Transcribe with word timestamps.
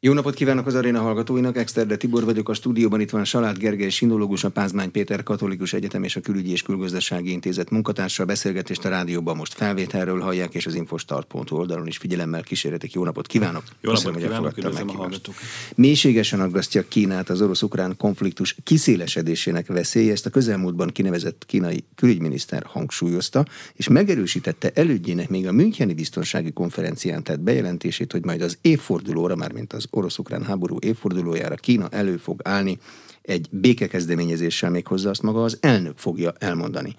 Jó 0.00 0.12
napot 0.12 0.34
kívánok 0.34 0.66
az 0.66 0.74
aréna 0.74 1.00
hallgatóinak, 1.00 1.56
Exterde 1.56 1.96
Tibor 1.96 2.24
vagyok, 2.24 2.48
a 2.48 2.54
stúdióban 2.54 3.00
itt 3.00 3.10
van 3.10 3.24
Salát 3.24 3.58
Gergely 3.58 3.88
sinológus, 3.88 4.44
a 4.44 4.48
Pázmány 4.48 4.90
Péter 4.90 5.22
Katolikus 5.22 5.72
Egyetem 5.72 6.02
és 6.02 6.16
a 6.16 6.20
Külügyi 6.20 6.50
és 6.50 6.62
Külgazdasági 6.62 7.30
Intézet 7.30 7.70
munkatársa. 7.70 8.22
A 8.22 8.26
beszélgetést 8.26 8.84
a 8.84 8.88
rádióban 8.88 9.36
most 9.36 9.54
felvételről 9.54 10.20
hallják, 10.20 10.54
és 10.54 10.66
az 10.66 10.74
infostart.hu 10.74 11.56
oldalon 11.56 11.86
is 11.86 11.96
figyelemmel 11.96 12.42
kísérletik. 12.42 12.92
Jó 12.92 13.04
napot 13.04 13.26
kívánok! 13.26 13.62
Jó 13.80 13.90
napot 13.92 14.04
Köszönöm, 14.04 14.28
kívánok, 14.28 14.56
üdvözlöm 14.56 14.88
a 14.88 14.92
hallgatók! 14.92 15.34
Mélységesen 15.74 16.40
aggasztja 16.40 16.88
Kínát 16.88 17.30
az 17.30 17.40
orosz-ukrán 17.40 17.96
konfliktus 17.96 18.56
kiszélesedésének 18.64 19.66
veszélye, 19.66 20.12
ezt 20.12 20.26
a 20.26 20.30
közelmúltban 20.30 20.88
kinevezett 20.88 21.44
kínai 21.46 21.84
külügyminiszter 21.94 22.62
hangsúlyozta, 22.66 23.44
és 23.74 23.88
megerősítette 23.88 24.70
elődjének 24.74 25.28
még 25.28 25.46
a 25.46 25.52
Müncheni 25.52 25.94
biztonsági 25.94 26.52
konferencián 26.52 27.22
tett 27.22 27.40
bejelentését, 27.40 28.12
hogy 28.12 28.24
majd 28.24 28.42
az 28.42 28.58
évfordulóra, 28.60 29.36
már 29.36 29.52
mint 29.52 29.72
az 29.72 29.85
orosz-ukrán 29.90 30.44
háború 30.44 30.76
évfordulójára 30.80 31.54
Kína 31.54 31.88
elő 31.88 32.16
fog 32.16 32.40
állni 32.44 32.78
egy 33.22 33.48
békekezdeményezéssel 33.50 34.70
még 34.70 34.84
azt 34.88 35.22
maga 35.22 35.44
az 35.44 35.58
elnök 35.60 35.98
fogja 35.98 36.32
elmondani. 36.38 36.96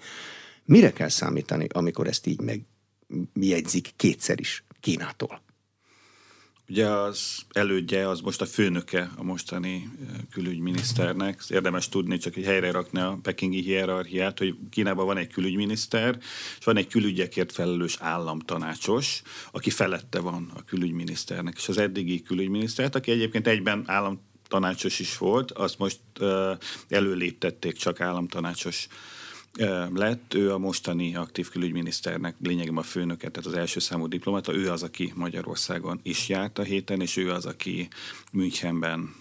Mire 0.64 0.92
kell 0.92 1.08
számítani, 1.08 1.66
amikor 1.72 2.06
ezt 2.06 2.26
így 2.26 2.40
megjegyzik 2.40 3.92
kétszer 3.96 4.40
is 4.40 4.64
Kínától? 4.80 5.47
Ugye 6.70 6.86
az 6.86 7.44
elődje, 7.52 8.08
az 8.08 8.20
most 8.20 8.40
a 8.40 8.46
főnöke 8.46 9.10
a 9.16 9.22
mostani 9.22 9.88
külügyminiszternek. 10.30 11.42
Érdemes 11.48 11.88
tudni, 11.88 12.18
csak 12.18 12.36
egy 12.36 12.44
helyre 12.44 12.70
rakni 12.70 13.00
a 13.00 13.18
pekingi 13.22 13.60
hierarchiát, 13.60 14.38
hogy 14.38 14.56
Kínában 14.70 15.06
van 15.06 15.16
egy 15.16 15.32
külügyminiszter, 15.32 16.18
és 16.58 16.64
van 16.64 16.76
egy 16.76 16.86
külügyekért 16.86 17.52
felelős 17.52 17.96
államtanácsos, 18.00 19.22
aki 19.50 19.70
felette 19.70 20.20
van 20.20 20.50
a 20.54 20.64
külügyminiszternek. 20.64 21.56
És 21.56 21.68
az 21.68 21.78
eddigi 21.78 22.22
külügyminisztert, 22.22 22.94
aki 22.94 23.10
egyébként 23.10 23.46
egyben 23.46 23.84
állam 23.86 24.26
tanácsos 24.48 24.98
is 24.98 25.18
volt, 25.18 25.50
azt 25.50 25.78
most 25.78 26.00
uh, 26.20 26.50
előléptették 26.88 27.76
csak 27.76 28.00
államtanácsos 28.00 28.88
lett. 29.94 30.34
Ő 30.34 30.52
a 30.52 30.58
mostani 30.58 31.16
aktív 31.16 31.48
külügyminiszternek 31.48 32.34
lényegében 32.42 32.78
a 32.78 32.82
főnöke, 32.82 33.28
tehát 33.28 33.48
az 33.48 33.54
első 33.54 33.80
számú 33.80 34.06
diplomata. 34.06 34.54
Ő 34.54 34.70
az, 34.70 34.82
aki 34.82 35.12
Magyarországon 35.14 36.00
is 36.02 36.28
járt 36.28 36.58
a 36.58 36.62
héten, 36.62 37.00
és 37.00 37.16
ő 37.16 37.30
az, 37.30 37.46
aki 37.46 37.88
Münchenben 38.32 39.14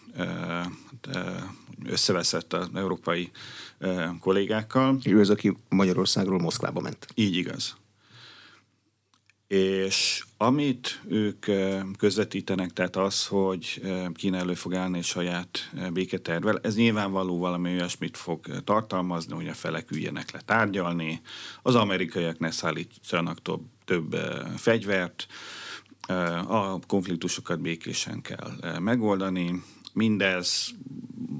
összeveszett 1.85 2.53
az 2.53 2.69
európai 2.73 3.31
kollégákkal. 4.19 4.99
Ő 5.05 5.19
az, 5.19 5.29
aki 5.29 5.57
Magyarországról 5.69 6.39
Moszkvába 6.39 6.79
ment. 6.81 7.07
Így 7.15 7.35
igaz. 7.35 7.75
És 9.47 10.23
amit 10.37 11.01
ők 11.07 11.45
közvetítenek, 11.97 12.73
tehát 12.73 12.95
az, 12.95 13.25
hogy 13.25 13.81
Kína 14.13 14.37
elő 14.37 14.53
fog 14.53 14.75
állni 14.75 15.01
saját 15.01 15.71
béketervel, 15.93 16.59
ez 16.61 16.75
nyilvánvaló 16.75 17.37
valami 17.37 17.69
olyasmit 17.69 18.17
fog 18.17 18.63
tartalmazni, 18.63 19.33
hogy 19.33 19.47
a 19.47 19.53
felek 19.53 19.91
üljenek 19.91 20.31
le 20.31 20.41
tárgyalni, 20.45 21.21
az 21.61 21.75
amerikaiak 21.75 22.39
ne 22.39 22.51
szállítsanak 22.51 23.41
több, 23.41 23.61
több 23.85 24.15
fegyvert, 24.55 25.27
a 26.47 26.79
konfliktusokat 26.79 27.59
békésen 27.59 28.21
kell 28.21 28.79
megoldani, 28.79 29.63
mindez 29.97 30.75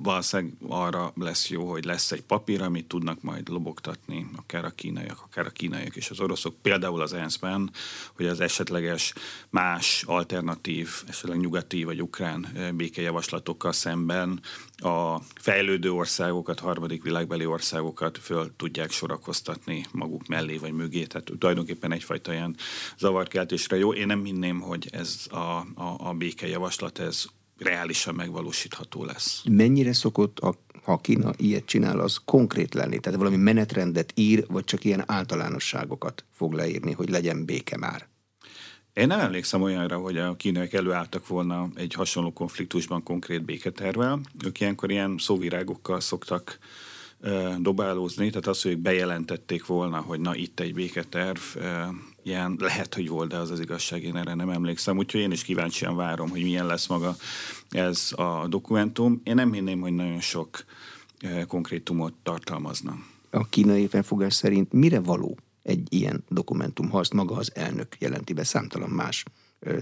valószínűleg 0.04 0.54
arra 0.68 1.14
lesz 1.16 1.50
jó, 1.50 1.70
hogy 1.70 1.86
lesz 1.86 2.12
egy 2.12 2.22
papír, 2.22 2.62
amit 2.62 2.88
tudnak 2.88 3.22
majd 3.22 3.50
lobogtatni, 3.50 4.30
akár 4.36 4.66
a 4.66 4.70
kínaiak, 4.70 5.22
akár 5.24 5.46
a 5.46 5.50
kínaiak 5.50 5.96
és 5.96 6.10
az 6.10 6.20
oroszok, 6.20 6.56
például 6.62 7.02
az 7.02 7.14
ENSZ-ben, 7.14 7.72
hogy 8.16 8.26
az 8.26 8.40
esetleges 8.40 9.14
más 9.50 10.04
alternatív, 10.08 10.90
esetleg 11.08 11.40
nyugati 11.40 11.84
vagy 11.84 12.02
ukrán 12.02 12.48
békejavaslatokkal 12.76 13.72
szemben 13.72 14.42
a 14.78 15.18
fejlődő 15.36 15.92
országokat, 15.92 16.60
harmadik 16.60 17.04
világbeli 17.04 17.46
országokat 17.46 18.18
föl 18.18 18.56
tudják 18.56 18.92
sorakoztatni 18.92 19.86
maguk 19.92 20.28
mellé 20.28 20.58
vagy 20.58 20.74
mögé. 20.74 21.06
Tehát 21.06 21.32
tulajdonképpen 21.40 21.92
egyfajta 21.92 22.34
ilyen 22.34 22.56
zavarkeltésre 22.98 23.78
jó. 23.78 23.94
Én 23.94 24.06
nem 24.06 24.24
hinném, 24.24 24.60
hogy 24.60 24.88
ez 24.92 25.26
a, 25.30 25.36
a, 25.36 25.96
a 25.98 26.14
békejavaslat 26.14 27.00
ez 27.00 27.26
reálisan 27.58 28.16
megvalósítható 28.16 29.04
lesz. 29.04 29.42
Mennyire 29.50 29.94
szokott, 29.94 30.40
a, 30.40 30.56
ha 30.84 30.98
Kína 30.98 31.34
ilyet 31.38 31.66
csinál, 31.66 32.00
az 32.00 32.18
konkrét 32.26 32.74
lenni? 32.74 33.00
Tehát 33.00 33.20
valami 33.20 33.38
menetrendet 33.38 34.12
ír, 34.16 34.46
vagy 34.48 34.64
csak 34.64 34.84
ilyen 34.84 35.04
általánosságokat 35.06 36.26
fog 36.32 36.54
leírni, 36.54 36.92
hogy 36.92 37.10
legyen 37.10 37.46
béke 37.46 37.78
már? 37.78 38.08
Én 38.94 39.08
nem 39.08 39.20
emlékszem 39.20 39.62
olyanra, 39.62 39.98
hogy 39.98 40.18
a 40.18 40.36
kínaiak 40.36 40.74
előálltak 40.74 41.28
volna 41.28 41.70
egy 41.76 41.94
hasonló 41.94 42.34
konfliktusban 42.34 43.04
konkrét 43.04 43.46
béketervel. 43.46 44.20
Ők 44.46 44.60
ilyenkor 44.60 44.92
ilyen 44.92 45.16
szóvirágokkal 45.18 46.00
szoktak 46.00 46.60
dobálózni, 47.60 48.30
tehát 48.30 48.48
az, 48.48 48.62
hogy 48.62 48.78
bejelentették 48.78 49.66
volna, 49.66 50.00
hogy 50.00 50.20
na 50.20 50.36
itt 50.36 50.60
egy 50.60 50.74
béketerv, 50.74 51.40
ilyen 52.28 52.56
lehet, 52.60 52.94
hogy 52.94 53.08
volt, 53.08 53.30
de 53.30 53.38
az 53.38 53.52
az 53.52 53.60
igazság, 53.60 54.04
én 54.04 54.16
erre 54.16 54.34
nem 54.34 54.50
emlékszem, 54.50 54.98
úgyhogy 54.98 55.22
én 55.22 55.32
is 55.32 55.44
kíváncsian 55.44 55.96
várom, 55.96 56.30
hogy 56.30 56.42
milyen 56.42 56.66
lesz 56.66 56.88
maga 56.88 57.16
ez 57.70 58.12
a 58.16 58.48
dokumentum. 58.48 59.22
Én 59.24 59.36
nem 59.36 59.54
hinném, 59.54 59.80
hogy 59.80 59.94
nagyon 59.94 60.20
sok 60.20 60.66
konkrétumot 61.48 62.14
tartalmazna. 62.24 62.98
A 63.30 63.46
kínai 63.50 63.88
felfogás 63.88 64.34
szerint 64.34 64.74
mire 64.74 65.00
való 65.00 65.38
egy 65.64 65.88
ilyen 65.90 66.24
dokumentum, 66.30 66.90
ha 66.90 66.98
azt 66.98 67.14
maga 67.14 67.36
az 67.36 67.52
elnök 67.56 67.96
jelenti 68.00 68.34
be, 68.34 68.44
számtalan 68.44 68.90
más 68.90 69.24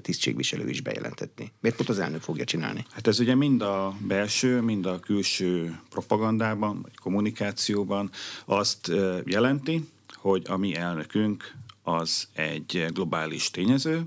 tisztségviselő 0.01 0.69
is 0.69 0.81
bejelentetni. 0.81 1.51
Miért 1.59 1.77
pont 1.77 1.89
az 1.89 1.99
elnök 1.99 2.21
fogja 2.21 2.43
csinálni? 2.43 2.85
Hát 2.91 3.07
ez 3.07 3.19
ugye 3.19 3.35
mind 3.35 3.61
a 3.61 3.95
belső, 4.07 4.61
mind 4.61 4.85
a 4.85 4.99
külső 4.99 5.79
propagandában, 5.89 6.81
vagy 6.81 6.97
kommunikációban 6.97 8.09
azt 8.45 8.91
jelenti, 9.25 9.89
hogy 10.13 10.43
a 10.47 10.57
mi 10.57 10.75
elnökünk 10.75 11.55
az 11.85 12.27
egy 12.33 12.85
globális 12.93 13.51
tényező. 13.51 14.03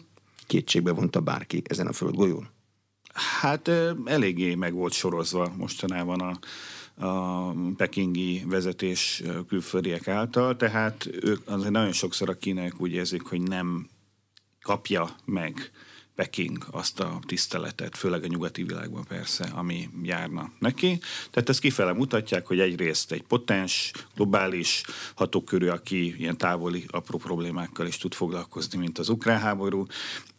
Kétségbe 0.46 0.92
vonta 0.92 1.20
bárki 1.20 1.62
ezen 1.64 1.86
a 1.86 1.92
földgolyón? 1.92 2.48
Hát 3.12 3.70
eléggé 4.04 4.54
meg 4.54 4.72
volt 4.72 4.92
sorozva 4.92 5.52
mostanában 5.56 6.20
a, 6.20 6.38
a 7.06 7.52
pekingi 7.76 8.44
vezetés 8.46 9.22
külföldiek 9.48 10.08
által, 10.08 10.56
tehát 10.56 11.08
ők 11.20 11.40
azért 11.44 11.70
nagyon 11.72 11.92
sokszor 11.92 12.28
a 12.28 12.38
kínaiak 12.38 12.80
úgy 12.80 12.92
érzik, 12.92 13.22
hogy 13.22 13.40
nem 13.40 13.88
kapja 14.62 15.08
meg 15.24 15.70
Peking 16.18 16.66
azt 16.70 17.00
a 17.00 17.18
tiszteletet, 17.26 17.96
főleg 17.96 18.22
a 18.22 18.26
nyugati 18.26 18.62
világban 18.62 19.04
persze, 19.08 19.50
ami 19.54 19.88
járna 20.02 20.50
neki. 20.58 21.00
Tehát 21.30 21.48
ezt 21.48 21.60
kifele 21.60 21.92
mutatják, 21.92 22.46
hogy 22.46 22.60
egyrészt 22.60 23.12
egy 23.12 23.22
potens, 23.22 23.90
globális 24.14 24.82
hatókörű, 25.14 25.66
aki 25.66 26.14
ilyen 26.18 26.36
távoli, 26.36 26.84
apró 26.90 27.18
problémákkal 27.18 27.86
is 27.86 27.96
tud 27.96 28.14
foglalkozni, 28.14 28.78
mint 28.78 28.98
az 28.98 29.08
ukrán 29.08 29.38
háború, 29.38 29.86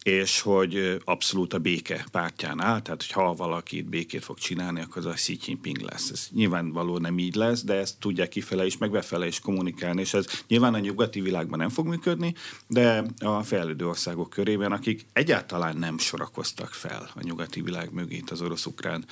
és 0.10 0.42
hogy 0.42 1.02
abszolút 1.06 1.54
a 1.54 1.60
béke 1.60 2.06
pártján 2.12 2.62
áll, 2.62 2.82
tehát 2.82 3.04
hogy 3.04 3.12
ha 3.12 3.34
valaki 3.34 3.78
itt 3.78 3.86
békét 3.86 4.24
fog 4.24 4.38
csinálni, 4.38 4.82
akkor 4.82 4.98
az 4.98 5.06
a 5.06 5.14
Xi 5.14 5.38
Jinping 5.46 5.82
lesz. 5.82 6.10
Ez 6.10 6.28
nyilvánvaló 6.32 6.98
nem 6.98 7.20
így 7.20 7.36
lesz, 7.36 7.64
de 7.64 7.74
ezt 7.74 8.00
tudják 8.00 8.30
kifele 8.30 8.66
is, 8.66 8.78
meg 8.78 8.92
befele 8.92 9.28
is 9.28 9.40
kommunikálni, 9.40 10.02
és 10.02 10.14
ez 10.14 10.26
nyilván 10.48 10.74
a 10.74 10.80
nyugati 10.80 11.22
világban 11.22 11.60
nem 11.60 11.70
fog 11.70 11.88
működni, 11.88 12.34
de 12.68 13.06
a 13.20 13.44
fejlődő 13.44 13.88
országok 13.88 14.30
körében, 14.30 14.72
akik 14.72 15.06
egyáltalán 15.14 15.78
nem 15.78 15.98
sorakoztak 15.98 16.74
fel 16.74 17.10
a 17.16 17.22
nyugati 17.22 17.62
világ 17.62 17.94
mögé 17.94 18.24
az 18.32 18.42
orosz-ukrán 18.42 19.06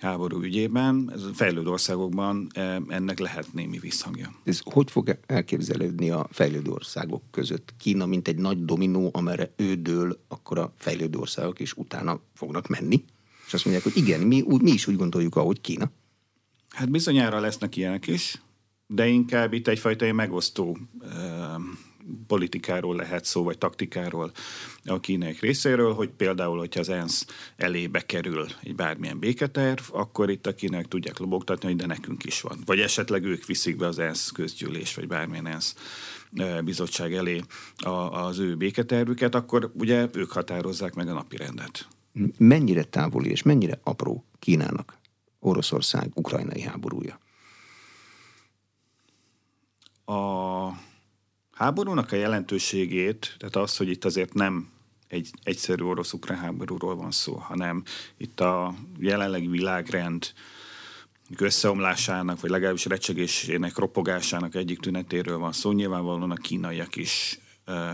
háború 0.00 0.42
ügyében, 0.42 1.10
ez 1.14 1.22
a 1.22 1.34
fejlődő 1.34 1.68
országokban 1.68 2.46
ennek 2.88 3.18
lehet 3.18 3.52
némi 3.52 3.78
visszhangja. 3.78 4.34
Ez 4.44 4.60
hogy 4.64 4.90
fog 4.90 5.18
elképzelődni 5.26 6.10
a 6.10 6.28
fejlődő 6.30 6.70
országok 6.70 7.22
között? 7.30 7.74
Kína, 7.78 8.06
mint 8.06 8.28
egy 8.28 8.36
nagy 8.36 8.64
dominó, 8.64 9.10
amerre 9.12 9.52
ő 9.56 9.74
dől, 9.74 10.24
akkor 10.28 10.58
a 10.58 10.72
fejlődő 10.78 11.18
országok 11.18 11.60
is 11.60 11.72
utána 11.72 12.20
fognak 12.34 12.68
menni, 12.68 13.04
és 13.46 13.54
azt 13.54 13.64
mondják, 13.64 13.84
hogy 13.84 13.96
igen, 13.96 14.20
mi, 14.20 14.40
úgy, 14.40 14.62
mi 14.62 14.70
is 14.70 14.86
úgy 14.86 14.96
gondoljuk, 14.96 15.36
ahogy 15.36 15.60
Kína. 15.60 15.90
Hát 16.68 16.90
bizonyára 16.90 17.40
lesznek 17.40 17.76
ilyenek 17.76 18.06
is, 18.06 18.42
de 18.86 19.06
inkább 19.06 19.52
itt 19.52 19.68
egyfajta 19.68 20.12
megosztó 20.12 20.78
politikáról 22.26 22.96
lehet 22.96 23.24
szó, 23.24 23.42
vagy 23.42 23.58
taktikáról 23.58 24.32
a 24.84 25.00
kínaiak 25.00 25.38
részéről, 25.38 25.94
hogy 25.94 26.08
például, 26.08 26.58
hogyha 26.58 26.80
az 26.80 26.88
ENSZ 26.88 27.26
elébe 27.56 28.00
kerül 28.00 28.46
egy 28.62 28.74
bármilyen 28.74 29.18
béketerv, 29.18 29.82
akkor 29.92 30.30
itt 30.30 30.46
a 30.46 30.54
kínaiak 30.54 30.88
tudják 30.88 31.18
lobogtatni, 31.18 31.68
hogy 31.68 31.76
de 31.76 31.86
nekünk 31.86 32.24
is 32.24 32.40
van. 32.40 32.58
Vagy 32.64 32.80
esetleg 32.80 33.24
ők 33.24 33.46
viszik 33.46 33.76
be 33.76 33.86
az 33.86 33.98
ENSZ 33.98 34.30
közgyűlés, 34.30 34.94
vagy 34.94 35.06
bármilyen 35.06 35.46
ENSZ 35.46 35.74
bizottság 36.64 37.14
elé 37.14 37.42
az 38.10 38.38
ő 38.38 38.56
béketervüket, 38.56 39.34
akkor 39.34 39.70
ugye 39.74 40.08
ők 40.12 40.30
határozzák 40.30 40.94
meg 40.94 41.08
a 41.08 41.12
napi 41.12 41.36
rendet. 41.36 41.88
Mennyire 42.38 42.84
távoli 42.84 43.30
és 43.30 43.42
mennyire 43.42 43.80
apró 43.82 44.24
Kínának 44.38 44.98
Oroszország 45.38 46.10
ukrajnai 46.14 46.60
háborúja? 46.60 47.18
A 50.04 50.68
háborúnak 51.54 52.12
a 52.12 52.16
jelentőségét, 52.16 53.34
tehát 53.38 53.56
az, 53.56 53.76
hogy 53.76 53.88
itt 53.88 54.04
azért 54.04 54.34
nem 54.34 54.72
egy 55.08 55.30
egyszerű 55.42 55.82
orosz-ukrán 55.82 56.38
háborúról 56.38 56.96
van 56.96 57.10
szó, 57.10 57.34
hanem 57.34 57.82
itt 58.16 58.40
a 58.40 58.74
jelenlegi 58.98 59.46
világrend 59.46 60.32
összeomlásának, 61.38 62.40
vagy 62.40 62.50
legalábbis 62.50 62.84
recsegésének, 62.84 63.78
ropogásának 63.78 64.54
egyik 64.54 64.80
tünetéről 64.80 65.38
van 65.38 65.52
szó. 65.52 65.72
Nyilvánvalóan 65.72 66.30
a 66.30 66.34
kínaiak 66.34 66.96
is 66.96 67.38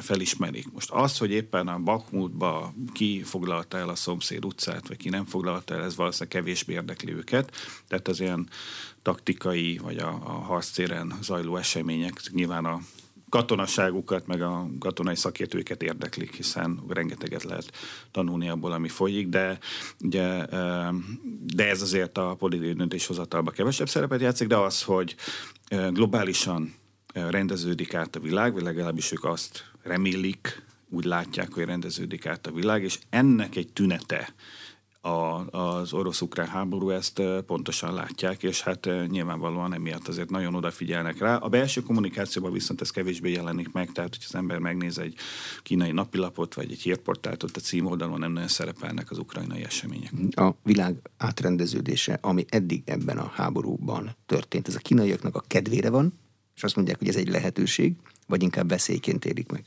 felismerik. 0.01 0.73
Most 0.73 0.91
az, 0.91 1.19
hogy 1.19 1.31
éppen 1.31 1.69
a 1.69 1.79
Bakmutba 1.79 2.75
ki 2.93 3.23
foglalta 3.23 3.79
el 3.79 3.89
a 3.89 3.95
szomszéd 3.95 4.45
utcát, 4.45 4.89
vagy 4.89 4.97
ki 4.97 5.09
nem 5.09 5.25
foglalta 5.25 5.75
el, 5.75 5.83
ez 5.83 5.97
valószínűleg 5.97 6.37
kevésbé 6.37 6.73
érdekli 6.73 7.13
őket. 7.13 7.57
Tehát 7.89 8.09
az 8.09 8.21
ilyen 8.21 8.49
taktikai, 9.03 9.79
vagy 9.79 9.99
a, 9.99 10.09
a 10.09 10.31
harctéren 10.31 11.19
zajló 11.23 11.57
események 11.57 12.21
nyilván 12.33 12.65
a 12.65 12.81
katonaságukat, 13.31 14.27
meg 14.27 14.43
a 14.43 14.67
katonai 14.79 15.17
szakértőket 15.17 15.83
érdeklik, 15.83 16.35
hiszen 16.35 16.81
rengeteget 16.89 17.43
lehet 17.43 17.73
tanulni 18.11 18.49
abból, 18.49 18.73
ami 18.73 18.89
folyik, 18.89 19.29
de, 19.29 19.59
ugye, 20.01 20.45
de 21.55 21.69
ez 21.69 21.83
azért 21.83 22.19
a 22.19 22.35
politikai 22.39 22.73
döntéshozatalban 22.73 23.55
kevesebb 23.55 23.89
szerepet 23.89 24.21
játszik, 24.21 24.49
de 24.49 24.57
az, 24.57 24.83
hogy 24.83 25.15
globálisan 25.91 26.75
rendeződik 27.13 27.95
át 27.95 28.17
a 28.17 28.21
világ, 28.21 28.53
vagy 28.53 28.63
legalábbis 28.63 29.13
ők 29.13 29.25
azt 29.25 29.65
remélik, 29.83 30.63
úgy 30.91 31.05
látják, 31.05 31.53
hogy 31.53 31.65
rendeződik 31.65 32.27
át 32.27 32.47
a 32.47 32.53
világ, 32.53 32.83
és 32.83 32.99
ennek 33.11 33.57
egy 33.57 33.69
tünete 33.73 34.35
a, 35.01 35.47
az 35.59 35.93
orosz-ukrán 35.93 36.47
háború 36.47 36.91
ezt 36.91 37.23
pontosan 37.47 37.95
látják, 37.95 38.43
és 38.43 38.63
hát 38.63 38.89
nyilvánvalóan 39.09 39.75
emiatt 39.75 40.09
azért 40.09 40.31
nagyon 40.31 40.55
odafigyelnek 40.55 41.19
rá. 41.19 41.37
A 41.37 41.49
belső 41.49 41.81
kommunikációban 41.81 42.53
viszont 42.53 42.81
ez 42.81 42.91
kevésbé 42.91 43.33
jelenik 43.33 43.73
meg, 43.73 43.93
tehát 43.93 44.15
hogy 44.15 44.25
az 44.29 44.35
ember 44.35 44.59
megnéz 44.59 44.99
egy 44.99 45.15
kínai 45.63 45.93
napilapot, 45.93 46.55
vagy 46.55 46.71
egy 46.71 46.81
hírportált, 46.81 47.43
ott 47.43 47.57
a 47.57 47.61
címoldalon 47.61 48.19
nem 48.19 48.33
nagyon 48.33 48.49
szerepelnek 48.49 49.11
az 49.11 49.19
ukrajnai 49.19 49.63
események. 49.65 50.13
A 50.39 50.55
világ 50.63 51.11
átrendeződése, 51.17 52.19
ami 52.21 52.45
eddig 52.49 52.83
ebben 52.85 53.19
a 53.19 53.31
háborúban 53.35 54.17
történt, 54.27 54.69
ez 54.69 54.75
a 54.75 54.79
kínaiaknak 54.79 55.37
a 55.37 55.43
kedvére 55.47 55.91
van, 55.91 56.19
és 56.57 56.63
azt 56.63 56.77
mondják, 56.77 56.99
hogy 56.99 57.09
ez 57.09 57.17
egy 57.17 57.29
lehetőség, 57.29 57.95
vagy 58.27 58.43
inkább 58.43 58.69
veszélyként 58.69 59.25
élik 59.25 59.51
meg? 59.51 59.65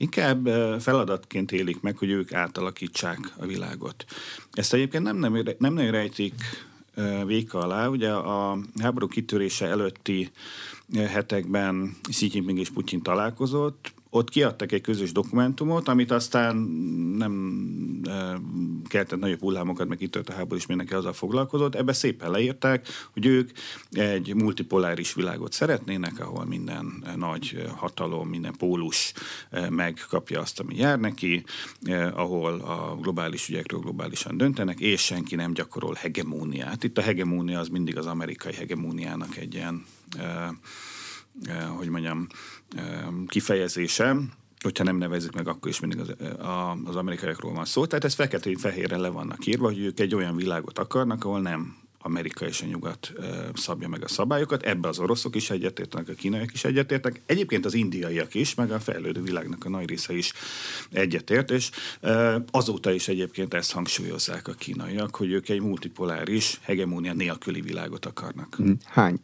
Inkább 0.00 0.46
feladatként 0.80 1.52
élik 1.52 1.80
meg, 1.80 1.98
hogy 1.98 2.10
ők 2.10 2.32
átalakítsák 2.32 3.18
a 3.36 3.46
világot. 3.46 4.04
Ezt 4.52 4.74
egyébként 4.74 5.04
nem, 5.04 5.16
nem, 5.16 5.42
nem 5.58 5.74
nagyon 5.74 5.90
rejtik 5.90 6.34
véka 7.26 7.58
alá. 7.58 7.86
Ugye 7.86 8.10
a 8.12 8.58
háború 8.80 9.06
kitörése 9.06 9.66
előtti 9.66 10.30
hetekben 10.94 11.96
Xi 12.08 12.30
Jinping 12.32 12.58
és 12.58 12.70
Putyin 12.70 13.02
találkozott, 13.02 13.92
ott 14.10 14.28
kiadtak 14.28 14.72
egy 14.72 14.80
közös 14.80 15.12
dokumentumot, 15.12 15.88
amit 15.88 16.10
aztán 16.10 16.56
nem 17.16 17.62
e, 18.08 18.40
keltett 18.88 19.18
nagyobb 19.18 19.40
hullámokat, 19.40 19.88
meg 19.88 20.00
itt 20.00 20.16
a 20.16 20.32
háború, 20.32 20.56
és 20.56 20.66
mindenki 20.66 20.94
azzal 20.94 21.12
foglalkozott. 21.12 21.74
Ebbe 21.74 21.92
szépen 21.92 22.30
leírták, 22.30 22.88
hogy 23.12 23.26
ők 23.26 23.50
egy 23.90 24.34
multipoláris 24.34 25.14
világot 25.14 25.52
szeretnének, 25.52 26.20
ahol 26.20 26.44
minden 26.44 27.04
nagy 27.16 27.62
hatalom, 27.76 28.28
minden 28.28 28.54
pólus 28.58 29.12
megkapja 29.68 30.40
azt, 30.40 30.60
ami 30.60 30.76
jár 30.76 30.98
neki, 30.98 31.44
ahol 32.12 32.60
a 32.60 32.96
globális 33.00 33.48
ügyekről 33.48 33.80
globálisan 33.80 34.36
döntenek, 34.36 34.80
és 34.80 35.00
senki 35.00 35.34
nem 35.34 35.52
gyakorol 35.52 35.94
hegemóniát. 35.94 36.84
Itt 36.84 36.98
a 36.98 37.02
hegemónia 37.02 37.58
az 37.58 37.68
mindig 37.68 37.98
az 37.98 38.06
amerikai 38.06 38.52
hegemóniának 38.52 39.36
egy 39.36 39.54
ilyen, 39.54 39.84
e, 40.18 40.54
hogy 41.76 41.88
mondjam, 41.88 42.26
kifejezése, 43.26 44.16
hogyha 44.62 44.84
nem 44.84 44.96
nevezik 44.96 45.32
meg, 45.32 45.48
akkor 45.48 45.70
is 45.70 45.80
mindig 45.80 46.00
az, 46.00 46.14
az 46.84 46.96
amerikaiakról 46.96 47.52
van 47.52 47.64
szó. 47.64 47.86
Tehát 47.86 48.04
ez 48.04 48.14
feketén-fehérre 48.14 48.96
le 48.96 49.08
vannak 49.08 49.46
írva, 49.46 49.66
hogy 49.66 49.78
ők 49.78 50.00
egy 50.00 50.14
olyan 50.14 50.36
világot 50.36 50.78
akarnak, 50.78 51.24
ahol 51.24 51.40
nem 51.40 51.76
Amerika 52.02 52.46
és 52.46 52.62
a 52.62 52.66
nyugat 52.66 53.12
szabja 53.54 53.88
meg 53.88 54.04
a 54.04 54.08
szabályokat. 54.08 54.62
Ebbe 54.62 54.88
az 54.88 54.98
oroszok 54.98 55.36
is 55.36 55.50
egyetértenek, 55.50 56.08
a 56.08 56.12
kínaiak 56.12 56.52
is 56.52 56.64
egyetértek. 56.64 57.20
Egyébként 57.26 57.64
az 57.64 57.74
indiaiak 57.74 58.34
is, 58.34 58.54
meg 58.54 58.70
a 58.70 58.80
fejlődő 58.80 59.22
világnak 59.22 59.64
a 59.64 59.68
nagy 59.68 59.88
része 59.88 60.16
is 60.16 60.32
egyetért, 60.90 61.50
és 61.50 61.70
azóta 62.50 62.92
is 62.92 63.08
egyébként 63.08 63.54
ezt 63.54 63.72
hangsúlyozzák 63.72 64.48
a 64.48 64.52
kínaiak, 64.52 65.16
hogy 65.16 65.30
ők 65.30 65.48
egy 65.48 65.60
multipoláris, 65.60 66.58
hegemónia 66.62 67.12
nélküli 67.12 67.60
világot 67.60 68.06
akarnak. 68.06 68.56
Hány 68.84 69.20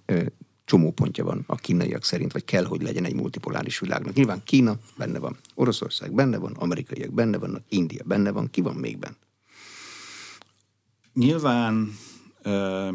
csomópontja 0.67 1.25
van 1.25 1.45
a 1.47 1.55
kínaiak 1.55 2.05
szerint, 2.05 2.33
vagy 2.33 2.45
kell, 2.45 2.65
hogy 2.65 2.83
legyen 2.83 3.05
egy 3.05 3.15
multipoláris 3.15 3.79
világnak. 3.79 4.15
Nyilván 4.15 4.43
Kína 4.45 4.77
benne 4.97 5.19
van, 5.19 5.37
Oroszország 5.55 6.13
benne 6.13 6.39
van, 6.39 6.53
amerikaiak 6.53 7.13
benne 7.13 7.39
vannak, 7.39 7.63
India 7.69 8.03
benne 8.05 8.31
van, 8.31 8.51
ki 8.51 8.61
van 8.61 8.75
még 8.75 8.99
benne? 8.99 9.17
Nyilván 11.15 11.93
ö, 12.43 12.89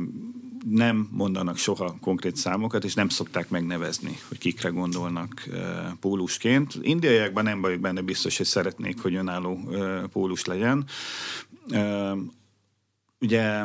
nem 0.66 1.10
mondanak 1.12 1.58
soha 1.58 1.98
konkrét 2.02 2.36
számokat, 2.36 2.84
és 2.84 2.94
nem 2.94 3.10
szokták 3.10 3.50
megnevezni, 3.50 4.18
hogy 4.28 4.38
kikre 4.38 4.70
gondolnak 4.70 5.44
ö, 5.48 5.70
pólusként. 6.00 6.80
Indiaiakban 6.82 7.44
nem 7.44 7.62
vagyok 7.62 7.80
benne 7.80 8.02
biztos, 8.02 8.38
hogy 8.38 8.46
szeretnék, 8.46 9.02
hogy 9.02 9.16
önálló 9.16 9.60
ö, 9.70 10.04
pólus 10.12 10.46
legyen. 10.46 10.86
Ugye 13.22 13.64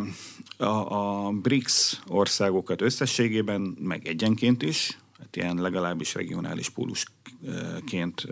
a, 0.56 0.64
a 0.67 1.31
BRICS 1.31 2.00
országokat 2.06 2.81
összességében, 2.81 3.76
meg 3.81 4.06
egyenként 4.06 4.62
is, 4.62 4.99
hát 5.19 5.37
ilyen 5.37 5.56
legalábbis 5.56 6.14
regionális 6.14 6.69
pólusként 7.41 8.27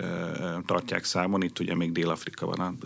tartják 0.66 1.04
számon. 1.04 1.42
Itt 1.42 1.58
ugye 1.58 1.74
még 1.74 1.92
Dél-Afrika 1.92 2.46
van 2.46 2.78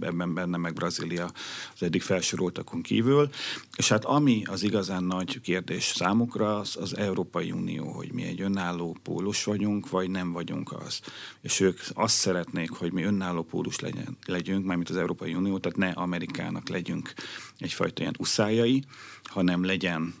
ebben 0.00 0.34
benne, 0.34 0.56
meg 0.56 0.72
Brazília 0.72 1.30
az 1.74 1.82
eddig 1.82 2.02
felsoroltakon 2.02 2.82
kívül. 2.82 3.30
És 3.76 3.88
hát 3.88 4.04
ami 4.04 4.42
az 4.46 4.62
igazán 4.62 5.04
nagy 5.04 5.40
kérdés 5.40 5.84
számukra, 5.84 6.58
az 6.58 6.76
az 6.80 6.96
Európai 6.96 7.52
Unió, 7.52 7.92
hogy 7.92 8.12
mi 8.12 8.22
egy 8.22 8.40
önálló 8.40 8.96
pólus 9.02 9.44
vagyunk, 9.44 9.90
vagy 9.90 10.10
nem 10.10 10.32
vagyunk 10.32 10.72
az. 10.72 11.00
És 11.40 11.60
ők 11.60 11.80
azt 11.94 12.14
szeretnék, 12.14 12.70
hogy 12.70 12.92
mi 12.92 13.02
önálló 13.02 13.42
pólus 13.42 13.80
legyen, 13.80 14.16
legyünk, 14.26 14.64
mármint 14.64 14.90
az 14.90 14.96
Európai 14.96 15.34
Unió, 15.34 15.58
tehát 15.58 15.78
ne 15.78 15.88
Amerikának 15.88 16.68
legyünk 16.68 17.12
egyfajta 17.58 18.02
ilyen 18.02 18.14
uszájai, 18.18 18.84
hanem 19.24 19.64
legyen 19.64 20.14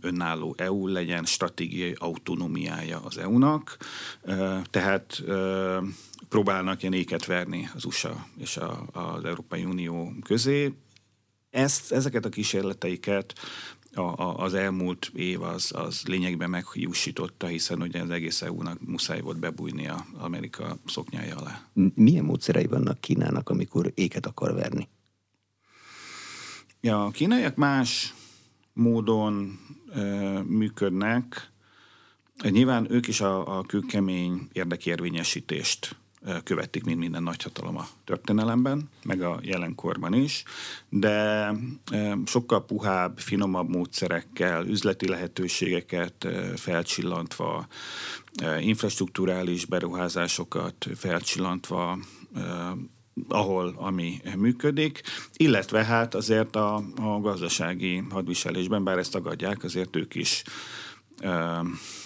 önálló 0.00 0.54
EU, 0.58 0.86
legyen 0.86 1.24
stratégiai 1.24 1.94
autonómiája 1.98 3.00
az 3.00 3.18
EU-nak. 3.18 3.76
Tehát 4.72 5.22
próbálnak 6.28 6.82
ilyen 6.82 6.94
éket 6.94 7.26
verni 7.26 7.68
az 7.74 7.84
USA 7.84 8.26
és 8.36 8.56
a, 8.56 8.86
az 8.92 9.24
Európai 9.24 9.64
Unió 9.64 10.12
közé. 10.24 10.72
Ezt, 11.50 11.92
ezeket 11.92 12.24
a 12.24 12.28
kísérleteiket 12.28 13.34
a, 13.94 14.00
a, 14.00 14.36
az 14.36 14.54
elmúlt 14.54 15.10
év 15.14 15.42
az, 15.42 15.72
az 15.74 16.02
lényegben 16.06 16.50
meghiúsította, 16.50 17.46
hiszen 17.46 17.82
ugye 17.82 18.00
az 18.02 18.10
egész 18.10 18.42
EU-nak 18.42 18.86
muszáj 18.86 19.20
volt 19.20 19.38
bebújni 19.38 19.88
a 19.88 20.06
Amerika 20.18 20.76
szoknyája 20.86 21.36
alá. 21.36 21.68
Milyen 21.94 22.24
módszerei 22.24 22.66
vannak 22.66 23.00
Kínának, 23.00 23.48
amikor 23.48 23.92
éket 23.94 24.26
akar 24.26 24.54
verni? 24.54 24.88
Ja, 26.80 27.04
a 27.04 27.10
kínaiak 27.10 27.56
más 27.56 28.14
módon 28.72 29.58
ö, 29.94 30.40
működnek. 30.42 31.51
Nyilván 32.50 32.86
ők 32.90 33.08
is 33.08 33.20
a, 33.20 33.58
a 33.58 33.62
kőkemény 33.62 34.48
érdekérvényesítést 34.52 35.96
követik, 36.44 36.84
mint 36.84 36.98
minden 36.98 37.22
nagyhatalom 37.22 37.76
a 37.76 37.86
történelemben, 38.04 38.90
meg 39.04 39.22
a 39.22 39.38
jelenkorban 39.42 40.14
is, 40.14 40.42
de 40.88 41.50
sokkal 42.26 42.64
puhább, 42.64 43.18
finomabb 43.18 43.68
módszerekkel, 43.68 44.66
üzleti 44.66 45.08
lehetőségeket 45.08 46.28
felcsillantva, 46.56 47.66
infrastruktúrális 48.60 49.64
beruházásokat 49.64 50.86
felcsillantva 50.94 51.98
ahol 53.28 53.74
ami 53.76 54.20
működik, 54.36 55.02
illetve 55.36 55.84
hát 55.84 56.14
azért 56.14 56.56
a, 56.56 56.74
a 56.96 57.20
gazdasági 57.20 58.02
hadviselésben, 58.10 58.84
bár 58.84 58.98
ezt 58.98 59.12
tagadják, 59.12 59.64
azért 59.64 59.96
ők 59.96 60.14
is 60.14 60.42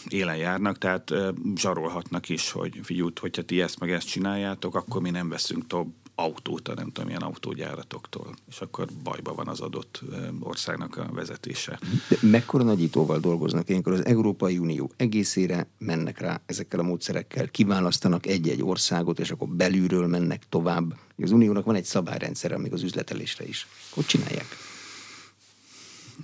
élen 0.08 0.36
járnak, 0.36 0.78
tehát 0.78 1.12
zsarolhatnak 1.54 2.28
is, 2.28 2.50
hogy 2.50 2.80
figyút, 2.82 3.18
hogyha 3.18 3.42
ti 3.42 3.60
ezt 3.60 3.80
meg 3.80 3.90
ezt 3.90 4.08
csináljátok, 4.08 4.74
akkor 4.74 5.02
mi 5.02 5.10
nem 5.10 5.28
veszünk 5.28 5.66
tovább 5.66 5.88
autót 6.18 6.68
a 6.68 6.74
nem 6.74 6.86
tudom 6.86 7.06
milyen 7.06 7.22
autógyáratoktól, 7.22 8.34
és 8.48 8.60
akkor 8.60 8.88
bajba 9.02 9.34
van 9.34 9.48
az 9.48 9.60
adott 9.60 10.02
országnak 10.40 10.96
a 10.96 11.08
vezetése. 11.12 11.78
De 12.08 12.16
mekkora 12.20 12.64
nagyítóval 12.64 13.18
dolgoznak 13.18 13.68
ilyenkor? 13.68 13.92
Az 13.92 14.04
Európai 14.04 14.58
Unió 14.58 14.92
egészére 14.96 15.68
mennek 15.78 16.18
rá 16.18 16.40
ezekkel 16.46 16.80
a 16.80 16.82
módszerekkel, 16.82 17.48
kiválasztanak 17.48 18.26
egy-egy 18.26 18.62
országot, 18.62 19.18
és 19.18 19.30
akkor 19.30 19.48
belülről 19.48 20.06
mennek 20.06 20.42
tovább. 20.48 20.94
Az 21.16 21.30
Uniónak 21.30 21.64
van 21.64 21.74
egy 21.74 21.84
szabályrendszer, 21.84 22.56
még 22.56 22.72
az 22.72 22.82
üzletelésre 22.82 23.46
is. 23.46 23.66
Hogy 23.90 24.06
csinálják? 24.06 24.46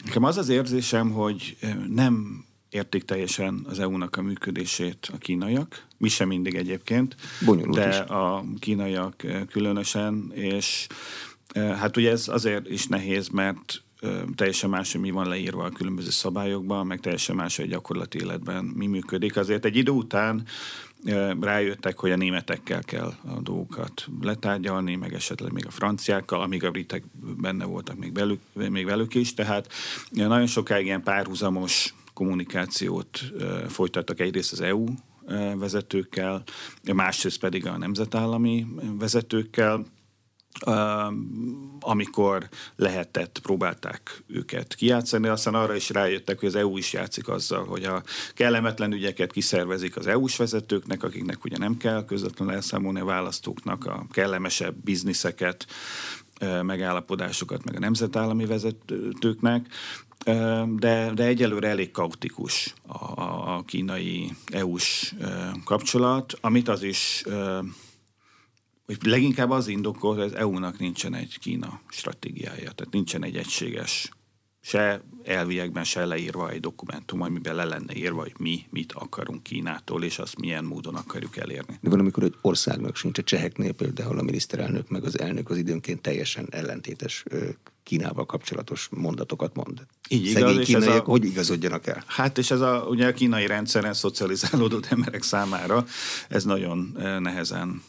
Nekem 0.04 0.22
az 0.22 0.36
az 0.36 0.48
érzésem, 0.48 1.10
hogy 1.10 1.56
nem 1.88 2.44
értik 2.72 3.04
teljesen 3.04 3.66
az 3.68 3.78
EU-nak 3.78 4.16
a 4.16 4.22
működését 4.22 5.10
a 5.12 5.18
kínaiak, 5.18 5.86
mi 5.98 6.08
sem 6.08 6.28
mindig 6.28 6.54
egyébként, 6.54 7.16
Bonyolult 7.44 7.78
de 7.78 7.88
is. 7.88 7.96
a 7.96 8.44
kínaiak 8.58 9.26
különösen, 9.50 10.30
és 10.34 10.86
hát 11.54 11.96
ugye 11.96 12.10
ez 12.10 12.28
azért 12.28 12.68
is 12.70 12.86
nehéz, 12.86 13.28
mert 13.28 13.82
teljesen 14.34 14.70
más, 14.70 14.92
hogy 14.92 15.00
mi 15.00 15.10
van 15.10 15.28
leírva 15.28 15.64
a 15.64 15.70
különböző 15.70 16.10
szabályokban, 16.10 16.86
meg 16.86 17.00
teljesen 17.00 17.36
más, 17.36 17.56
hogy 17.56 17.68
gyakorlati 17.68 18.18
életben 18.18 18.64
mi 18.64 18.86
működik. 18.86 19.36
Azért 19.36 19.64
egy 19.64 19.76
idő 19.76 19.90
után 19.90 20.46
rájöttek, 21.40 21.98
hogy 21.98 22.10
a 22.10 22.16
németekkel 22.16 22.82
kell 22.82 23.14
a 23.24 23.40
dolgokat 23.40 24.06
letárgyalni, 24.20 24.94
meg 24.94 25.14
esetleg 25.14 25.52
még 25.52 25.66
a 25.66 25.70
franciákkal, 25.70 26.40
amíg 26.40 26.64
a 26.64 26.70
britek 26.70 27.04
benne 27.40 27.64
voltak 27.64 27.98
még 27.98 28.14
velük, 28.14 28.40
még 28.52 28.84
velük 28.84 29.14
is. 29.14 29.34
Tehát 29.34 29.72
nagyon 30.10 30.46
sokáig 30.46 30.84
ilyen 30.84 31.02
párhuzamos 31.02 31.94
kommunikációt 32.14 33.20
folytattak 33.68 34.20
egyrészt 34.20 34.52
az 34.52 34.60
EU 34.60 34.84
vezetőkkel, 35.56 36.42
másrészt 36.92 37.38
pedig 37.38 37.66
a 37.66 37.78
nemzetállami 37.78 38.66
vezetőkkel, 38.98 39.84
amikor 41.80 42.48
lehetett, 42.76 43.38
próbálták 43.42 44.22
őket 44.26 44.74
kijátszani, 44.74 45.28
aztán 45.28 45.54
arra 45.54 45.74
is 45.74 45.90
rájöttek, 45.90 46.38
hogy 46.38 46.48
az 46.48 46.54
EU 46.54 46.76
is 46.76 46.92
játszik 46.92 47.28
azzal, 47.28 47.64
hogy 47.64 47.84
a 47.84 48.02
kellemetlen 48.34 48.92
ügyeket 48.92 49.32
kiszervezik 49.32 49.96
az 49.96 50.06
EU-s 50.06 50.36
vezetőknek, 50.36 51.02
akiknek 51.02 51.44
ugye 51.44 51.58
nem 51.58 51.76
kell 51.76 52.04
közvetlenül 52.04 52.54
elszámolni 52.54 53.00
a 53.00 53.04
választóknak, 53.04 53.86
a 53.86 54.06
kellemesebb 54.10 54.74
bizniszeket, 54.74 55.66
megállapodásokat, 56.62 57.64
meg 57.64 57.76
a 57.76 57.78
nemzetállami 57.78 58.46
vezetőknek, 58.46 59.66
de, 60.76 61.10
de 61.14 61.24
egyelőre 61.24 61.68
elég 61.68 61.90
kaotikus 61.90 62.74
a, 62.86 63.20
a 63.54 63.62
kínai 63.66 64.30
EU-s 64.52 65.14
kapcsolat, 65.64 66.38
amit 66.40 66.68
az 66.68 66.82
is 66.82 67.24
hogy 68.86 68.96
leginkább 69.02 69.50
az 69.50 69.68
indokol, 69.68 70.14
hogy 70.14 70.24
az 70.24 70.34
EU-nak 70.34 70.78
nincsen 70.78 71.14
egy 71.14 71.38
Kína 71.38 71.80
stratégiája, 71.88 72.72
tehát 72.72 72.92
nincsen 72.92 73.24
egy 73.24 73.36
egységes 73.36 74.10
se 74.64 75.02
elviekben 75.24 75.84
se 75.84 76.04
leírva 76.04 76.50
egy 76.50 76.60
dokumentum, 76.60 77.20
amiben 77.20 77.54
le 77.54 77.64
lenne 77.64 77.94
írva, 77.94 78.20
hogy 78.20 78.34
mi 78.38 78.66
mit 78.70 78.92
akarunk 78.92 79.42
Kínától, 79.42 80.04
és 80.04 80.18
azt 80.18 80.38
milyen 80.38 80.64
módon 80.64 80.94
akarjuk 80.94 81.36
elérni. 81.36 81.78
De 81.80 81.90
van, 81.90 81.98
amikor 81.98 82.22
egy 82.22 82.34
országnak 82.40 82.96
sincs 82.96 83.18
a 83.18 83.22
cseheknél 83.22 83.72
például 83.72 84.18
a 84.18 84.22
miniszterelnök 84.22 84.88
meg 84.88 85.04
az 85.04 85.18
elnök 85.18 85.50
az 85.50 85.56
időnként 85.56 86.00
teljesen 86.00 86.46
ellentétes 86.50 87.24
Kínával 87.82 88.26
kapcsolatos 88.26 88.88
mondatokat 88.90 89.54
mond. 89.54 89.86
Így 90.08 90.26
Szegény 90.26 90.50
igaz, 90.50 90.64
kínaiak 90.64 91.06
a, 91.06 91.10
hogy 91.10 91.24
igazodjanak 91.24 91.86
el? 91.86 92.04
Hát 92.06 92.38
és 92.38 92.50
ez 92.50 92.60
a, 92.60 92.86
ugye 92.88 93.06
a 93.06 93.12
kínai 93.12 93.46
rendszeren 93.46 93.94
szocializálódott 93.94 94.86
emberek 94.94 95.22
számára 95.22 95.84
ez 96.28 96.44
nagyon 96.44 96.98
nehezen 97.20 97.82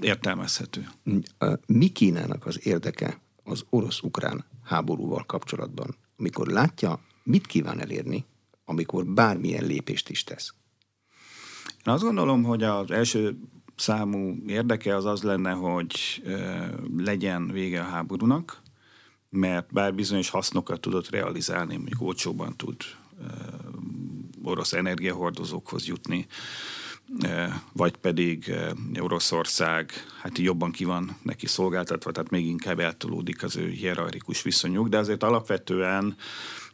értelmezhető. 0.00 0.88
Mi 1.66 1.88
Kínának 1.88 2.46
az 2.46 2.66
érdeke 2.66 3.20
az 3.44 3.64
orosz-ukrán 3.70 4.44
háborúval 4.64 5.24
kapcsolatban, 5.26 5.96
amikor 6.16 6.46
látja, 6.46 7.00
mit 7.22 7.46
kíván 7.46 7.80
elérni, 7.80 8.24
amikor 8.64 9.06
bármilyen 9.06 9.64
lépést 9.64 10.08
is 10.08 10.24
tesz? 10.24 10.54
Én 11.86 11.92
azt 11.92 12.02
gondolom, 12.02 12.42
hogy 12.42 12.62
az 12.62 12.90
első 12.90 13.38
számú 13.76 14.36
érdeke 14.46 14.96
az 14.96 15.04
az 15.04 15.22
lenne, 15.22 15.50
hogy 15.50 16.22
legyen 16.96 17.50
vége 17.52 17.80
a 17.80 17.84
háborúnak, 17.84 18.62
mert 19.30 19.72
bár 19.72 19.94
bizonyos 19.94 20.28
hasznokat 20.28 20.80
tudott 20.80 21.10
realizálni, 21.10 21.76
mondjuk 21.76 22.02
olcsóban 22.02 22.56
tud 22.56 22.76
orosz 24.42 24.72
energiahordozókhoz 24.72 25.86
jutni, 25.86 26.26
vagy 27.72 27.96
pedig 27.96 28.54
Oroszország 28.98 29.92
hát 30.22 30.38
jobban 30.38 30.72
ki 30.72 30.84
van 30.84 31.16
neki 31.22 31.46
szolgáltatva, 31.46 32.12
tehát 32.12 32.30
még 32.30 32.46
inkább 32.46 32.80
eltolódik 32.80 33.42
az 33.42 33.56
ő 33.56 33.68
hierarchikus 33.68 34.42
viszonyuk, 34.42 34.88
de 34.88 34.98
azért 34.98 35.22
alapvetően 35.22 36.16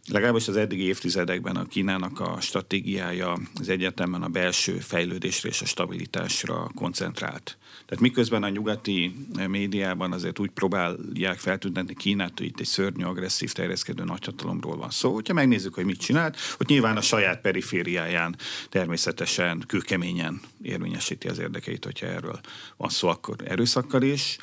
legalábbis 0.08 0.49
az 0.49 0.56
eddigi 0.56 0.82
évtizedekben 0.82 1.56
a 1.56 1.64
Kínának 1.64 2.20
a 2.20 2.40
stratégiája 2.40 3.38
az 3.54 3.68
egyetemen 3.68 4.22
a 4.22 4.28
belső 4.28 4.78
fejlődésre 4.78 5.49
és 5.49 5.62
a 5.62 5.66
stabilitásra 5.66 6.70
koncentrált. 6.75 7.58
Tehát 7.90 8.04
miközben 8.04 8.42
a 8.42 8.49
nyugati 8.49 9.14
médiában 9.49 10.12
azért 10.12 10.38
úgy 10.38 10.50
próbálják 10.50 11.38
feltüntetni 11.38 11.94
Kínát, 11.94 12.38
hogy 12.38 12.47
itt 12.47 12.61
egy 12.61 12.66
szörnyű, 12.66 13.04
agresszív, 13.04 13.52
terjeszkedő 13.52 14.04
nagyhatalomról 14.04 14.76
van 14.76 14.90
szó. 14.90 15.12
Hogyha 15.12 15.35
megnézzük, 15.35 15.75
hogy 15.75 15.85
mit 15.85 16.00
csinált, 16.00 16.37
hogy 16.56 16.66
nyilván 16.68 16.97
a 16.97 17.00
saját 17.00 17.40
perifériáján 17.40 18.37
természetesen 18.68 19.64
kőkeményen 19.66 20.40
érvényesíti 20.62 21.28
az 21.28 21.38
érdekeit, 21.38 21.85
hogyha 21.85 22.06
erről 22.06 22.40
van 22.76 22.88
szó, 22.88 23.09
akkor 23.09 23.37
erőszakkal 23.44 24.02
is. 24.02 24.38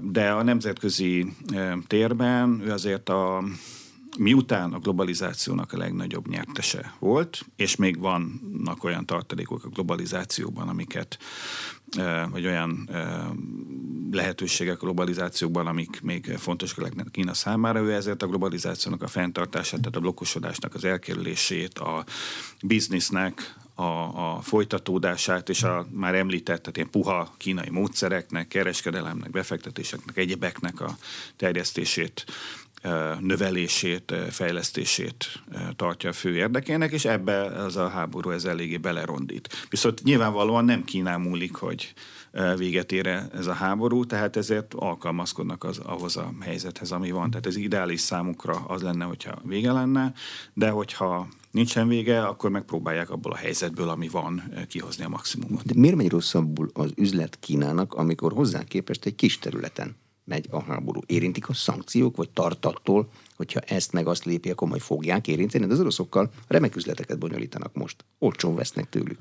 De 0.00 0.30
a 0.30 0.42
nemzetközi 0.42 1.32
térben 1.86 2.60
ő 2.64 2.70
azért 2.70 3.08
a 3.08 3.44
miután 4.18 4.72
a 4.72 4.78
globalizációnak 4.78 5.72
a 5.72 5.76
legnagyobb 5.76 6.28
nyertese 6.28 6.94
volt, 6.98 7.44
és 7.56 7.76
még 7.76 7.98
vannak 7.98 8.84
olyan 8.84 9.06
tartalékok 9.06 9.64
a 9.64 9.68
globalizációban, 9.68 10.68
amiket, 10.68 11.18
vagy 12.30 12.46
olyan 12.46 12.90
lehetőségek 14.10 14.82
a 14.82 14.84
globalizációban, 14.84 15.66
amik 15.66 16.00
még 16.02 16.34
fontosak 16.36 16.78
lehetnek 16.78 17.06
Kína 17.10 17.34
számára, 17.34 17.80
ő 17.80 17.92
ezért 17.92 18.22
a 18.22 18.26
globalizációnak 18.26 19.02
a 19.02 19.06
fenntartását, 19.06 19.80
tehát 19.80 19.96
a 19.96 20.00
blokkosodásnak 20.00 20.74
az 20.74 20.84
elkerülését, 20.84 21.78
a 21.78 22.04
biznisznek 22.62 23.54
a, 23.74 23.82
a 24.34 24.40
folytatódását 24.40 25.48
és 25.48 25.62
a 25.62 25.86
már 25.90 26.14
említett, 26.14 26.60
tehát 26.60 26.76
ilyen 26.76 26.90
puha 26.90 27.34
kínai 27.36 27.70
módszereknek, 27.70 28.48
kereskedelemnek, 28.48 29.30
befektetéseknek, 29.30 30.16
egyebeknek 30.16 30.80
a 30.80 30.96
terjesztését 31.36 32.24
növelését, 33.20 34.14
fejlesztését 34.30 35.42
tartja 35.76 36.10
a 36.10 36.12
fő 36.12 36.34
érdekének, 36.34 36.92
és 36.92 37.04
ebbe 37.04 37.42
az 37.42 37.76
a 37.76 37.88
háború 37.88 38.30
ez 38.30 38.44
eléggé 38.44 38.76
belerondít. 38.76 39.66
Viszont 39.68 40.02
nyilvánvalóan 40.02 40.64
nem 40.64 40.84
Kínán 40.84 41.20
múlik, 41.20 41.54
hogy 41.54 41.94
véget 42.56 42.92
ér 42.92 43.06
ez 43.06 43.46
a 43.46 43.52
háború, 43.52 44.04
tehát 44.04 44.36
ezért 44.36 44.74
alkalmazkodnak 44.74 45.64
az, 45.64 45.78
ahhoz 45.78 46.16
a 46.16 46.32
helyzethez, 46.40 46.92
ami 46.92 47.10
van. 47.10 47.30
Tehát 47.30 47.46
ez 47.46 47.56
ideális 47.56 48.00
számukra 48.00 48.54
az 48.54 48.82
lenne, 48.82 49.04
hogyha 49.04 49.38
vége 49.42 49.72
lenne, 49.72 50.12
de 50.54 50.68
hogyha 50.68 51.28
nincsen 51.50 51.88
vége, 51.88 52.26
akkor 52.26 52.50
megpróbálják 52.50 53.10
abból 53.10 53.32
a 53.32 53.36
helyzetből, 53.36 53.88
ami 53.88 54.08
van, 54.08 54.42
kihozni 54.68 55.04
a 55.04 55.08
maximumot. 55.08 55.66
De 55.66 55.72
miért 55.76 55.96
megy 55.96 56.10
rosszabbul 56.10 56.70
az 56.72 56.92
üzlet 56.96 57.38
Kínának, 57.40 57.94
amikor 57.94 58.32
hozzá 58.32 58.64
képest 58.64 59.04
egy 59.04 59.14
kis 59.14 59.38
területen 59.38 59.96
megy 60.26 60.46
a 60.50 60.62
háború. 60.62 61.00
Érintik 61.06 61.48
a 61.48 61.54
szankciók, 61.54 62.16
vagy 62.16 62.30
tartattól, 62.30 63.08
hogyha 63.36 63.60
ezt 63.60 63.92
meg 63.92 64.06
azt 64.06 64.24
lépi, 64.24 64.50
akkor 64.50 64.68
majd 64.68 64.80
fogják 64.80 65.28
érinteni, 65.28 65.66
de 65.66 65.72
az 65.72 65.80
oroszokkal 65.80 66.30
remek 66.48 66.76
üzleteket 66.76 67.18
bonyolítanak 67.18 67.74
most. 67.74 68.04
Olcsón 68.18 68.54
vesznek 68.54 68.88
tőlük. 68.88 69.18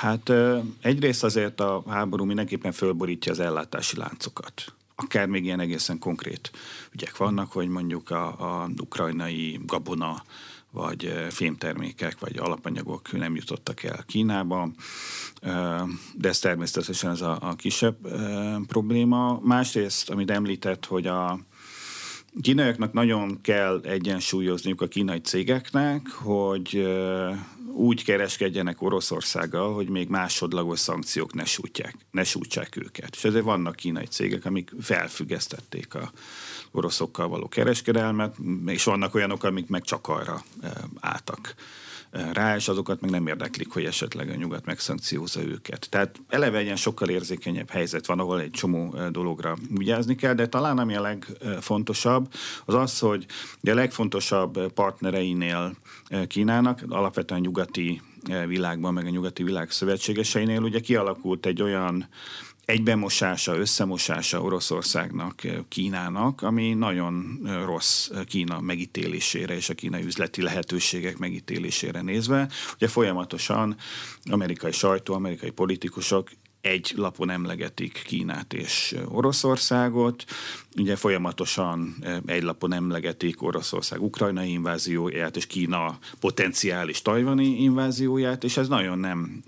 Hát 0.00 0.32
egyrészt 0.80 1.24
azért 1.24 1.60
a 1.60 1.82
háború 1.86 2.24
mindenképpen 2.24 2.72
fölborítja 2.72 3.32
az 3.32 3.40
ellátási 3.40 3.96
láncokat. 3.96 4.74
Akár 4.94 5.26
még 5.26 5.44
ilyen 5.44 5.60
egészen 5.60 5.98
konkrét 5.98 6.50
ügyek 6.92 7.16
vannak, 7.16 7.52
hogy 7.52 7.68
mondjuk 7.68 8.10
a, 8.10 8.26
a 8.62 8.68
ukrajnai 8.82 9.60
gabona 9.66 10.22
vagy 10.76 11.26
fémtermékek, 11.30 12.18
vagy 12.18 12.36
alapanyagok 12.38 13.12
nem 13.12 13.34
jutottak 13.36 13.82
el 13.82 14.04
Kínába, 14.06 14.70
de 16.14 16.28
ez 16.28 16.38
természetesen 16.38 17.10
ez 17.10 17.20
a, 17.20 17.38
a 17.40 17.54
kisebb 17.54 17.96
probléma. 18.66 19.40
Másrészt, 19.42 20.10
amit 20.10 20.30
említett, 20.30 20.84
hogy 20.84 21.06
a 21.06 21.38
kínaiaknak 22.40 22.92
nagyon 22.92 23.40
kell 23.40 23.80
egyensúlyozniuk 23.84 24.80
a 24.80 24.88
kínai 24.88 25.20
cégeknek, 25.20 26.08
hogy 26.08 26.88
úgy 27.72 28.04
kereskedjenek 28.04 28.82
Oroszországgal, 28.82 29.74
hogy 29.74 29.88
még 29.88 30.08
másodlagos 30.08 30.80
szankciók 30.80 31.34
ne 31.34 31.44
sújtják, 31.44 31.96
ne 32.10 32.24
sújtsák 32.24 32.76
őket. 32.76 33.14
És 33.14 33.24
ezért 33.24 33.44
vannak 33.44 33.76
kínai 33.76 34.06
cégek, 34.06 34.44
amik 34.44 34.72
felfüggesztették 34.80 35.94
a 35.94 36.12
oroszokkal 36.76 37.28
való 37.28 37.48
kereskedelmet, 37.48 38.36
és 38.66 38.84
vannak 38.84 39.14
olyanok, 39.14 39.44
amik 39.44 39.68
meg 39.68 39.82
csak 39.82 40.08
arra 40.08 40.42
álltak 41.00 41.54
rá, 42.32 42.56
és 42.56 42.68
azokat 42.68 43.00
meg 43.00 43.10
nem 43.10 43.26
érdeklik, 43.26 43.72
hogy 43.72 43.84
esetleg 43.84 44.30
a 44.30 44.34
nyugat 44.34 44.64
megszankciózza 44.64 45.42
őket. 45.42 45.86
Tehát 45.90 46.20
eleve 46.28 46.58
egy 46.58 46.76
sokkal 46.76 47.08
érzékenyebb 47.08 47.70
helyzet 47.70 48.06
van, 48.06 48.18
ahol 48.18 48.40
egy 48.40 48.50
csomó 48.50 48.94
dologra 49.10 49.56
vigyázni 49.70 50.14
kell, 50.14 50.34
de 50.34 50.48
talán 50.48 50.78
ami 50.78 50.96
a 50.96 51.00
legfontosabb, 51.00 52.32
az 52.64 52.74
az, 52.74 52.98
hogy 52.98 53.26
a 53.62 53.74
legfontosabb 53.74 54.72
partnereinél 54.72 55.76
Kínának, 56.26 56.82
alapvetően 56.88 57.40
nyugati 57.40 58.02
világban, 58.46 58.92
meg 58.92 59.06
a 59.06 59.10
nyugati 59.10 59.42
világ 59.42 59.70
szövetségeseinél 59.70 60.62
ugye 60.62 60.80
kialakult 60.80 61.46
egy 61.46 61.62
olyan 61.62 62.08
egybemosása, 62.66 63.56
összemosása 63.56 64.42
Oroszországnak, 64.42 65.42
Kínának, 65.68 66.42
ami 66.42 66.74
nagyon 66.74 67.40
rossz 67.64 68.10
Kína 68.26 68.60
megítélésére 68.60 69.54
és 69.54 69.68
a 69.68 69.74
kínai 69.74 70.04
üzleti 70.04 70.42
lehetőségek 70.42 71.18
megítélésére 71.18 72.00
nézve. 72.00 72.48
Ugye 72.74 72.88
folyamatosan 72.88 73.76
amerikai 74.30 74.72
sajtó, 74.72 75.14
amerikai 75.14 75.50
politikusok 75.50 76.30
egy 76.66 76.92
lapon 76.96 77.30
emlegetik 77.30 78.02
Kínát 78.06 78.52
és 78.52 78.96
Oroszországot, 79.08 80.24
ugye 80.76 80.96
folyamatosan 80.96 82.04
egy 82.26 82.42
lapon 82.42 82.72
emlegetik 82.72 83.42
Oroszország 83.42 84.02
ukrajnai 84.02 84.50
invázióját 84.50 85.36
és 85.36 85.46
Kína 85.46 85.98
potenciális 86.20 87.02
tajvani 87.02 87.62
invázióját, 87.62 88.44
és 88.44 88.56
ez 88.56 88.68
nagyon 88.68 88.98
nem 88.98 89.42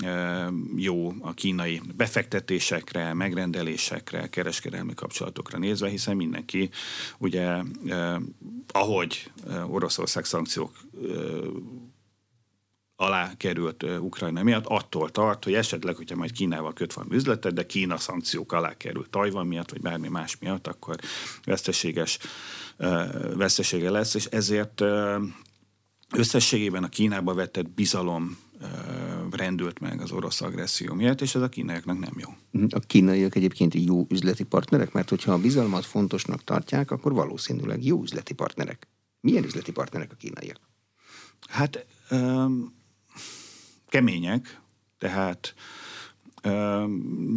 jó 0.77 1.15
a 1.21 1.35
kínai 1.35 1.81
befektetésekre, 1.97 3.15
megrendelésekre, 3.15 4.29
kereskedelmi 4.29 4.95
kapcsolatokra 4.95 5.59
nézve, 5.59 5.89
hiszen 5.89 6.17
mindenki 6.17 6.71
ugye 7.19 7.57
ahogy 8.73 9.31
Oroszország 9.67 10.25
szankciók 10.25 10.71
alá 13.01 13.37
került 13.37 13.83
Ukrajna 13.83 14.43
miatt, 14.43 14.67
attól 14.67 15.11
tart, 15.11 15.45
hogy 15.45 15.55
esetleg, 15.55 15.97
hogyha 15.97 16.17
majd 16.17 16.33
Kínával 16.33 16.73
köt 16.73 16.93
van 16.93 17.07
üzletet, 17.13 17.53
de 17.53 17.67
Kína 17.67 17.97
szankciók 17.97 18.53
alá 18.53 18.77
került 18.77 19.11
Tajvan 19.11 19.47
miatt, 19.47 19.71
vagy 19.71 19.81
bármi 19.81 20.09
más 20.09 20.39
miatt, 20.39 20.67
akkor 20.67 20.97
veszteséges 21.45 22.19
vesztesége 23.35 23.91
lesz, 23.91 24.15
és 24.15 24.25
ezért 24.25 24.83
összességében 26.15 26.85
a 26.85 26.89
Kínába 26.89 27.35
vetett 27.35 27.71
bizalom 27.71 28.39
rendült 29.31 29.81
meg 29.81 30.01
az 30.01 30.13
orosz 30.13 30.41
agresszió 30.41 30.95
miatt, 30.95 31.21
és 31.21 31.35
ez 31.35 31.43
a 31.43 31.49
kínaiaknak 31.49 31.99
nem 31.99 32.15
jó. 32.17 32.29
A 32.69 32.79
kínaiak 32.79 33.35
egyébként 33.35 33.75
jó 33.75 34.07
üzleti 34.09 34.45
partnerek, 34.45 34.93
mert 34.93 35.09
hogyha 35.09 35.33
a 35.33 35.39
bizalmat 35.39 35.85
fontosnak 35.85 36.45
tartják, 36.45 36.91
akkor 36.91 37.13
valószínűleg 37.13 37.85
jó 37.85 38.03
üzleti 38.03 38.35
partnerek. 38.35 38.89
Milyen 39.21 39.45
üzleti 39.45 39.73
partnerek 39.73 40.13
a 40.13 40.17
kínaiak? 40.17 40.61
Hát 41.49 41.87
um, 42.11 42.77
kemények, 43.89 44.61
tehát 44.99 45.55
Uh, 46.45 46.91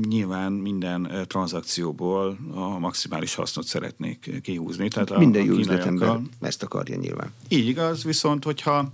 nyilván 0.08 0.52
minden 0.52 1.06
uh, 1.06 1.22
tranzakcióból 1.22 2.38
a 2.54 2.80
maximális 2.80 3.36
hasznot 3.36 3.66
szeretnék 3.66 4.42
kihúzni. 4.42 4.88
Tehát 4.88 5.18
minden 5.18 5.42
a, 5.42 5.46
jó 5.46 5.54
üzletember 5.54 6.20
ezt 6.42 6.64
akarja 6.64 6.96
nyilván. 6.96 7.34
Így 7.48 7.68
igaz, 7.68 8.04
viszont 8.04 8.44
hogyha 8.44 8.92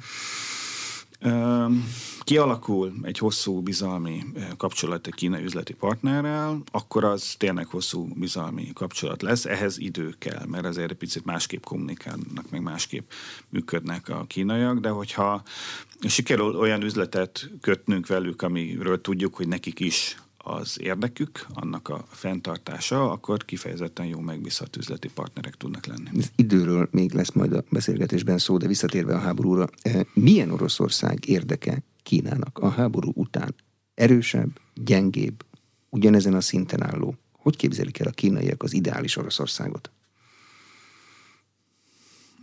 kialakul 2.20 2.94
egy 3.02 3.18
hosszú 3.18 3.62
bizalmi 3.62 4.24
kapcsolat 4.58 5.08
egy 5.08 5.14
kínai 5.14 5.44
üzleti 5.44 5.74
partnerrel, 5.74 6.62
akkor 6.72 7.04
az 7.04 7.36
tényleg 7.38 7.68
hosszú 7.68 8.08
bizalmi 8.16 8.74
kapcsolat 8.74 9.22
lesz. 9.22 9.46
Ehhez 9.46 9.78
idő 9.78 10.16
kell, 10.18 10.46
mert 10.46 10.66
azért 10.66 10.92
egy 10.92 10.98
picit 10.98 11.26
másképp 11.26 11.64
kommunikálnak, 11.64 12.50
meg 12.50 12.62
másképp 12.62 13.12
működnek 13.50 14.10
a 14.10 14.26
kínaiak, 14.28 14.80
de 14.80 14.90
hogyha 14.90 15.44
sikerül 16.08 16.56
olyan 16.56 16.82
üzletet 16.82 17.50
kötnünk 17.62 18.08
velük, 18.08 18.42
amiről 18.42 19.02
tudjuk, 19.02 19.36
hogy 19.36 19.48
nekik 19.48 19.80
is 19.80 20.18
az 20.48 20.78
érdekük, 20.82 21.46
annak 21.54 21.90
a 21.90 22.06
fenntartása, 22.10 23.12
akkor 23.12 23.46
kifejezetten 23.46 24.06
jó 24.06 24.20
megbízható 24.20 24.80
üzleti 24.80 25.10
partnerek 25.14 25.56
tudnak 25.56 25.86
lenni. 25.86 26.10
Az 26.18 26.32
időről 26.36 26.88
még 26.92 27.14
lesz 27.14 27.32
majd 27.32 27.54
a 27.54 27.64
beszélgetésben 27.70 28.38
szó, 28.38 28.58
de 28.58 28.68
visszatérve 28.68 29.16
a 29.16 29.20
háborúra, 29.20 29.70
milyen 30.14 30.52
Oroszország 30.52 31.28
érdeke 31.28 31.84
Kínának 32.04 32.58
a 32.58 32.70
háború 32.70 33.12
után 33.16 33.56
erősebb, 33.94 34.60
gyengébb, 34.74 35.46
ugyanezen 35.90 36.34
a 36.34 36.42
szinten 36.42 36.84
álló. 36.84 37.16
Hogy 37.32 37.56
képzelik 37.56 38.00
el 38.00 38.08
a 38.08 38.12
kínaiak 38.12 38.64
az 38.64 38.74
ideális 38.74 39.18
Oroszországot? 39.18 39.92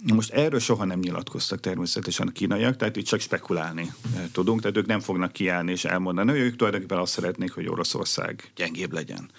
Most 0.03 0.31
erről 0.31 0.61
soha 0.61 0.85
nem 0.85 0.99
nyilatkoztak 0.99 1.61
természetesen 1.61 2.29
a 2.29 2.31
kínaiak, 2.31 2.77
tehát 2.77 2.97
itt 2.97 3.07
csak 3.07 3.21
spekulálni 3.21 3.93
eh, 4.15 4.25
tudunk, 4.33 4.61
tehát 4.61 4.77
ők 4.77 4.87
nem 4.87 5.01
fognak 5.01 5.33
kiállni 5.33 5.73
és 5.73 5.85
elmondani, 5.85 6.31
hogy 6.31 6.41
ők 6.41 6.57
tulajdonképpen 6.57 6.99
azt 6.99 7.13
szeretnék, 7.13 7.53
hogy 7.53 7.69
Oroszország 7.69 8.53
gyengébb 8.57 8.93
legyen. 8.93 9.31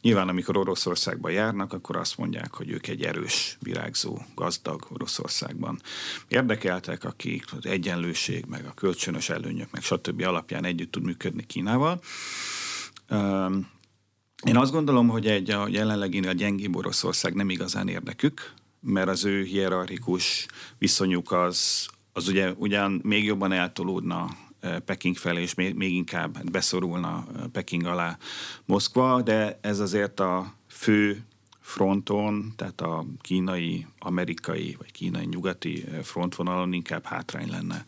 Nyilván, 0.00 0.28
amikor 0.28 0.56
Oroszországba 0.56 1.28
járnak, 1.28 1.72
akkor 1.72 1.96
azt 1.96 2.18
mondják, 2.18 2.54
hogy 2.54 2.70
ők 2.70 2.86
egy 2.86 3.02
erős, 3.02 3.56
virágzó, 3.60 4.18
gazdag 4.34 4.86
Oroszországban 4.92 5.80
érdekeltek, 6.28 7.04
akik 7.04 7.44
az 7.58 7.66
egyenlőség, 7.66 8.44
meg 8.44 8.64
a 8.66 8.74
kölcsönös 8.74 9.28
előnyök, 9.28 9.70
meg 9.70 9.82
stb. 9.82 10.22
alapján 10.22 10.64
együtt 10.64 10.90
tud 10.90 11.02
működni 11.02 11.46
Kínával. 11.46 12.00
Én 14.46 14.56
azt 14.56 14.72
gondolom, 14.72 15.08
hogy 15.08 15.26
egy 15.26 15.50
a 15.50 15.68
jelenlegi 15.68 16.18
a 16.18 16.32
gyengébb 16.32 16.76
Oroszország 16.76 17.34
nem 17.34 17.50
igazán 17.50 17.88
érdekük, 17.88 18.54
mert 18.84 19.08
az 19.08 19.24
ő 19.24 19.42
hierarchikus 19.42 20.46
viszonyuk 20.78 21.32
az, 21.32 21.88
az 22.12 22.28
ugye 22.28 22.52
ugyan 22.56 23.00
még 23.04 23.24
jobban 23.24 23.52
eltolódna 23.52 24.28
Peking 24.84 25.16
felé, 25.16 25.42
és 25.42 25.54
még, 25.54 25.74
még 25.74 25.94
inkább 25.94 26.50
beszorulna 26.50 27.26
Peking 27.52 27.84
alá 27.84 28.18
Moszkva, 28.64 29.22
de 29.22 29.58
ez 29.60 29.80
azért 29.80 30.20
a 30.20 30.54
fő 30.68 31.24
fronton, 31.60 32.52
tehát 32.56 32.80
a 32.80 33.04
kínai, 33.20 33.86
amerikai 33.98 34.74
vagy 34.78 34.92
kínai 34.92 35.26
nyugati 35.26 35.84
frontvonalon 36.02 36.72
inkább 36.72 37.04
hátrány 37.04 37.50
lenne 37.50 37.84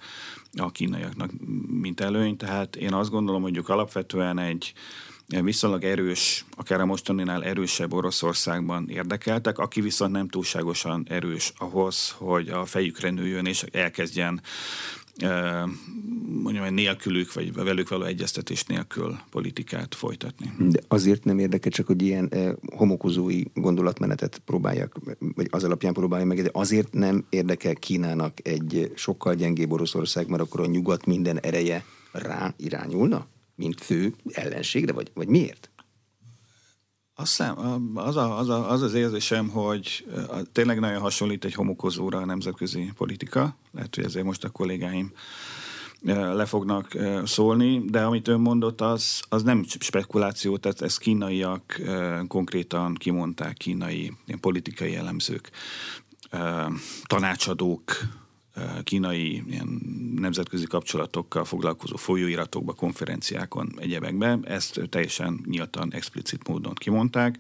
a 0.57 0.71
kínaiaknak, 0.71 1.31
mint 1.67 2.01
előny. 2.01 2.37
Tehát 2.37 2.77
én 2.77 2.93
azt 2.93 3.11
gondolom, 3.11 3.43
hogy 3.43 3.57
ők 3.57 3.69
alapvetően 3.69 4.39
egy 4.39 4.73
viszonylag 5.27 5.85
erős, 5.85 6.45
akár 6.57 6.81
a 6.81 6.87
mostaninál 6.87 7.45
erősebb 7.45 7.93
Oroszországban 7.93 8.89
érdekeltek, 8.89 9.59
aki 9.59 9.81
viszont 9.81 10.13
nem 10.13 10.29
túlságosan 10.29 11.07
erős 11.09 11.53
ahhoz, 11.59 12.15
hogy 12.19 12.49
a 12.49 12.65
fejükre 12.65 13.11
nőjön 13.11 13.47
és 13.47 13.63
elkezdjen 13.63 14.41
mondjam, 16.43 16.75
nélkülük, 16.75 17.33
vagy 17.33 17.55
velük 17.55 17.89
való 17.89 18.05
egyeztetés 18.05 18.65
nélkül 18.65 19.19
politikát 19.31 19.95
folytatni. 19.95 20.53
De 20.59 20.81
azért 20.89 21.25
nem 21.25 21.39
érdeke 21.39 21.71
csak, 21.71 21.87
hogy 21.87 22.03
ilyen 22.03 22.31
homokozói 22.77 23.43
gondolatmenetet 23.55 24.43
próbálják, 24.45 24.93
vagy 25.19 25.49
az 25.51 25.65
alapján 25.65 25.93
próbálják 25.93 26.29
meg, 26.29 26.43
de 26.43 26.51
azért 26.53 26.93
nem 26.93 27.25
érdekel 27.29 27.75
Kínának 27.75 28.49
egy 28.49 28.93
sokkal 28.95 29.35
gyengébb 29.35 29.73
Oroszország, 29.73 30.29
mert 30.29 30.43
akkor 30.43 30.61
a 30.61 30.67
nyugat 30.67 31.07
minden 31.07 31.41
ereje 31.41 31.85
rá 32.13 32.55
irányulna? 32.57 33.27
Mint 33.57 33.81
fő 33.81 34.15
ellenségre, 34.33 34.93
vagy, 34.93 35.11
vagy 35.15 35.29
miért? 35.29 35.71
Azt 37.19 37.37
hiszem, 37.37 37.57
az, 37.95 38.17
a, 38.17 38.39
az, 38.39 38.49
a, 38.49 38.71
az 38.71 38.83
az 38.83 38.95
érzésem, 38.95 39.49
hogy 39.49 40.07
tényleg 40.53 40.81
nagyon 40.81 41.01
hasonlít 41.01 41.45
egy 41.45 41.55
homokozóra 41.55 42.19
a 42.19 42.25
nemzetközi 42.25 42.93
politika. 42.97 43.57
Lehet, 43.73 43.95
hogy 43.95 44.05
ezért 44.05 44.25
most 44.25 44.45
a 44.45 44.51
kollégáim 44.51 45.13
le 46.03 46.45
fognak 46.45 46.97
szólni, 47.25 47.85
de 47.85 48.05
amit 48.05 48.29
ön 48.29 48.41
mondott, 48.41 48.81
az, 48.81 49.23
az 49.29 49.43
nem 49.43 49.65
spekuláció, 49.81 50.57
tehát 50.57 50.81
ezt 50.81 50.99
kínaiak 50.99 51.81
konkrétan 52.29 52.95
kimondták, 52.95 53.57
kínai 53.57 54.13
politikai 54.41 54.97
elemzők, 54.97 55.51
tanácsadók, 57.05 57.93
kínai 58.83 59.43
ilyen 59.49 59.81
nemzetközi 60.17 60.67
kapcsolatokkal 60.67 61.45
foglalkozó 61.45 61.97
folyóiratokba, 61.97 62.73
konferenciákon, 62.73 63.75
egyebekben, 63.79 64.47
ezt 64.47 64.81
teljesen 64.89 65.41
nyíltan, 65.45 65.93
explicit 65.93 66.49
módon 66.49 66.75
kimondták, 66.75 67.39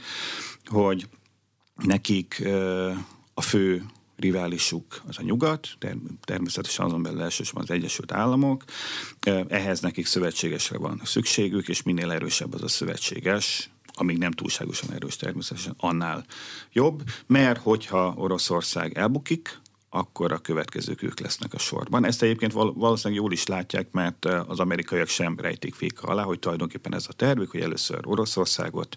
hogy 0.65 1.09
nekik 1.75 2.49
a 3.35 3.41
fő 3.41 3.85
riválisuk 4.17 5.03
az 5.07 5.19
a 5.19 5.23
nyugat, 5.23 5.69
természetesen 6.21 6.85
azon 6.85 7.03
belül 7.03 7.23
elsősorban 7.23 7.63
az 7.63 7.71
Egyesült 7.71 8.13
Államok. 8.13 8.65
Ehhez 9.49 9.81
nekik 9.81 10.07
szövetségesre 10.07 10.79
van 10.79 11.01
szükségük, 11.05 11.69
és 11.69 11.83
minél 11.83 12.11
erősebb 12.11 12.55
az 12.55 12.63
a 12.63 12.69
szövetséges, 12.69 13.71
amíg 13.93 14.19
nem 14.19 14.31
túlságosan 14.31 14.93
erős 14.93 15.17
természetesen, 15.17 15.75
annál 15.77 16.25
jobb, 16.73 17.03
mert 17.27 17.61
hogyha 17.61 18.15
Oroszország 18.17 18.99
elbukik, 18.99 19.59
akkor 19.97 20.33
a 20.33 20.39
következők 20.39 21.03
ők 21.03 21.21
lesznek 21.21 21.55
a 21.55 21.59
sorban. 21.59 22.05
Ezt 22.07 22.23
egyébként 22.23 22.53
valószínűleg 22.53 23.23
jól 23.23 23.33
is 23.33 23.47
látják, 23.47 23.91
mert 23.91 24.25
az 24.25 24.61
amerikaiak 24.61 25.09
sem 25.09 25.37
rejtik 25.41 25.75
féka 25.75 26.07
alá, 26.07 26.23
hogy 26.23 26.39
tulajdonképpen 26.39 26.95
ez 26.95 27.07
a 27.09 27.13
tervük, 27.13 27.51
hogy 27.51 27.61
először 27.61 28.01
Oroszországot 28.03 28.97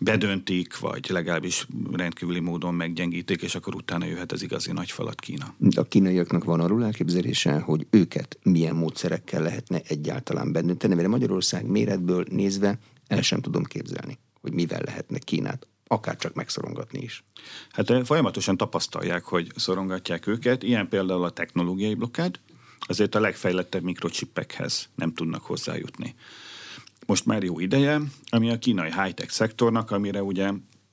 bedöntik, 0.00 0.78
vagy 0.78 1.06
legalábbis 1.08 1.66
rendkívüli 1.92 2.40
módon 2.40 2.74
meggyengítik, 2.74 3.42
és 3.42 3.54
akkor 3.54 3.74
utána 3.74 4.04
jöhet 4.04 4.32
az 4.32 4.42
igazi 4.42 4.72
nagy 4.72 4.90
falat 4.90 5.20
Kína. 5.20 5.54
A 5.76 5.82
kínaiaknak 5.82 6.44
van 6.44 6.60
arról 6.60 6.84
elképzelése, 6.84 7.58
hogy 7.58 7.86
őket 7.90 8.38
milyen 8.42 8.74
módszerekkel 8.74 9.42
lehetne 9.42 9.80
egyáltalán 9.86 10.52
bedönteni, 10.52 10.94
mert 10.94 11.08
Magyarország 11.08 11.66
méretből 11.66 12.24
nézve 12.30 12.78
el 13.06 13.22
sem 13.22 13.40
tudom 13.40 13.64
képzelni, 13.64 14.18
hogy 14.40 14.52
mivel 14.52 14.82
lehetne 14.84 15.18
Kínát 15.18 15.66
akár 15.86 16.16
csak 16.16 16.34
megszorongatni 16.34 17.00
is. 17.00 17.24
Hát 17.70 18.06
folyamatosan 18.06 18.56
tapasztalják, 18.56 19.24
hogy 19.24 19.52
szorongatják 19.56 20.26
őket. 20.26 20.62
Ilyen 20.62 20.88
például 20.88 21.24
a 21.24 21.30
technológiai 21.30 21.94
blokkád, 21.94 22.40
azért 22.80 23.14
a 23.14 23.20
legfejlettebb 23.20 23.82
mikrocsippekhez 23.82 24.88
nem 24.94 25.14
tudnak 25.14 25.42
hozzájutni. 25.42 26.14
most 27.06 27.26
már 27.26 27.42
jó 27.42 27.58
ideje, 27.58 28.00
ami 28.30 28.50
a 28.50 28.58
kínai 28.58 28.92
high-tech 28.92 29.30
szektornak, 29.30 29.90
amire 29.90 30.22
ugye 30.22 30.50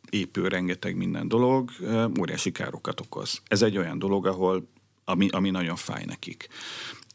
épül 0.09 0.49
rengeteg 0.49 0.95
minden 0.95 1.27
dolog, 1.27 1.71
óriási 2.19 2.51
károkat 2.51 2.99
okoz. 2.99 3.41
Ez 3.47 3.61
egy 3.61 3.77
olyan 3.77 3.99
dolog, 3.99 4.27
ahol 4.27 4.67
ami, 5.03 5.27
ami 5.29 5.49
nagyon 5.49 5.75
fáj 5.75 6.05
nekik. 6.05 6.47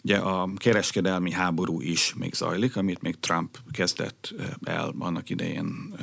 Ugye 0.05 0.17
a 0.17 0.49
kereskedelmi 0.57 1.33
háború 1.33 1.81
is 1.81 2.15
még 2.15 2.35
zajlik, 2.35 2.77
amit 2.77 3.03
még 3.03 3.21
Trump 3.21 3.59
kezdett 3.73 4.35
el 4.65 4.95
annak 4.99 5.31
idején 5.31 5.95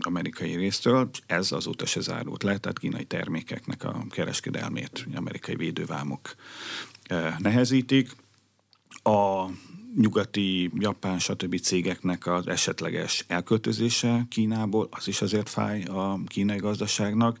amerikai 0.00 0.56
résztől, 0.56 1.10
ez 1.26 1.52
azóta 1.52 1.86
se 1.86 2.00
zárult 2.00 2.42
le, 2.42 2.58
tehát 2.58 2.78
kínai 2.78 3.04
termékeknek 3.04 3.84
a 3.84 4.04
kereskedelmét 4.10 5.06
amerikai 5.14 5.56
védővámok 5.56 6.34
nehezítik. 7.38 8.16
A 9.02 9.46
nyugati, 9.96 10.70
japán, 10.78 11.18
stb. 11.18 11.60
cégeknek 11.60 12.26
az 12.26 12.48
esetleges 12.48 13.24
elköltözése 13.28 14.26
Kínából, 14.28 14.88
az 14.90 15.08
is 15.08 15.22
azért 15.22 15.48
fáj 15.48 15.82
a 15.82 16.20
kínai 16.26 16.58
gazdaságnak, 16.58 17.38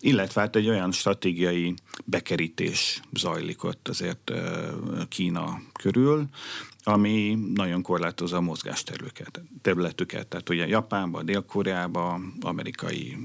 illetve 0.00 0.40
hát 0.40 0.56
egy 0.56 0.68
olyan 0.68 0.92
stratégiai 0.92 1.74
bekerítés 2.04 3.00
zajlik 3.12 3.64
ott 3.64 3.88
azért 3.88 4.32
Kína 5.08 5.62
körül, 5.72 6.28
ami 6.84 7.38
nagyon 7.54 7.82
korlátozza 7.82 8.36
a 8.36 8.40
mozgásterületüket. 8.40 9.42
Területüket. 9.62 10.26
Tehát 10.26 10.48
ugye 10.48 10.66
Japánba, 10.66 11.22
Dél-Koreába 11.22 12.20
amerikai 12.40 13.16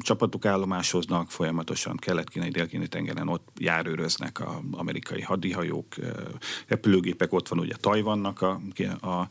csapatok 0.00 0.44
állomásoznak, 0.44 1.30
folyamatosan 1.30 1.96
kelet-kínai, 1.96 2.48
dél-kínai 2.48 2.88
tengeren 2.88 3.28
ott 3.28 3.48
járőröznek 3.58 4.40
az 4.40 4.54
amerikai 4.70 5.22
hadihajók, 5.22 5.94
repülőgépek, 6.66 7.32
ott 7.32 7.48
van 7.48 7.58
ugye 7.58 7.74
Tajvannak 7.80 8.42
a, 8.42 8.60
a 9.08 9.28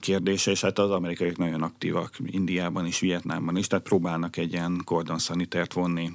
kérdése, 0.00 0.50
és 0.50 0.60
hát 0.60 0.78
az 0.78 0.90
amerikaiak 0.90 1.36
nagyon 1.36 1.62
aktívak 1.62 2.14
Indiában 2.24 2.86
is, 2.86 3.00
Vietnámban 3.00 3.56
is, 3.56 3.66
tehát 3.66 3.84
próbálnak 3.84 4.36
egy 4.36 4.52
ilyen 4.52 4.80
kordonszanitert 4.84 5.72
vonni 5.72 6.10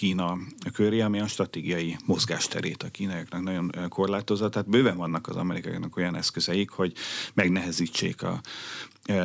Kína 0.00 0.38
köré, 0.72 1.00
ami 1.00 1.20
a 1.20 1.26
stratégiai 1.26 1.96
mozgásterét 2.06 2.82
a 2.82 2.88
kínaiaknak 2.88 3.42
nagyon 3.42 3.72
korlátozza. 3.88 4.48
Tehát 4.48 4.68
bőven 4.68 4.96
vannak 4.96 5.28
az 5.28 5.36
amerikaiaknak 5.36 5.96
olyan 5.96 6.16
eszközeik, 6.16 6.70
hogy 6.70 6.92
megnehezítsék 7.34 8.22
a 8.22 8.40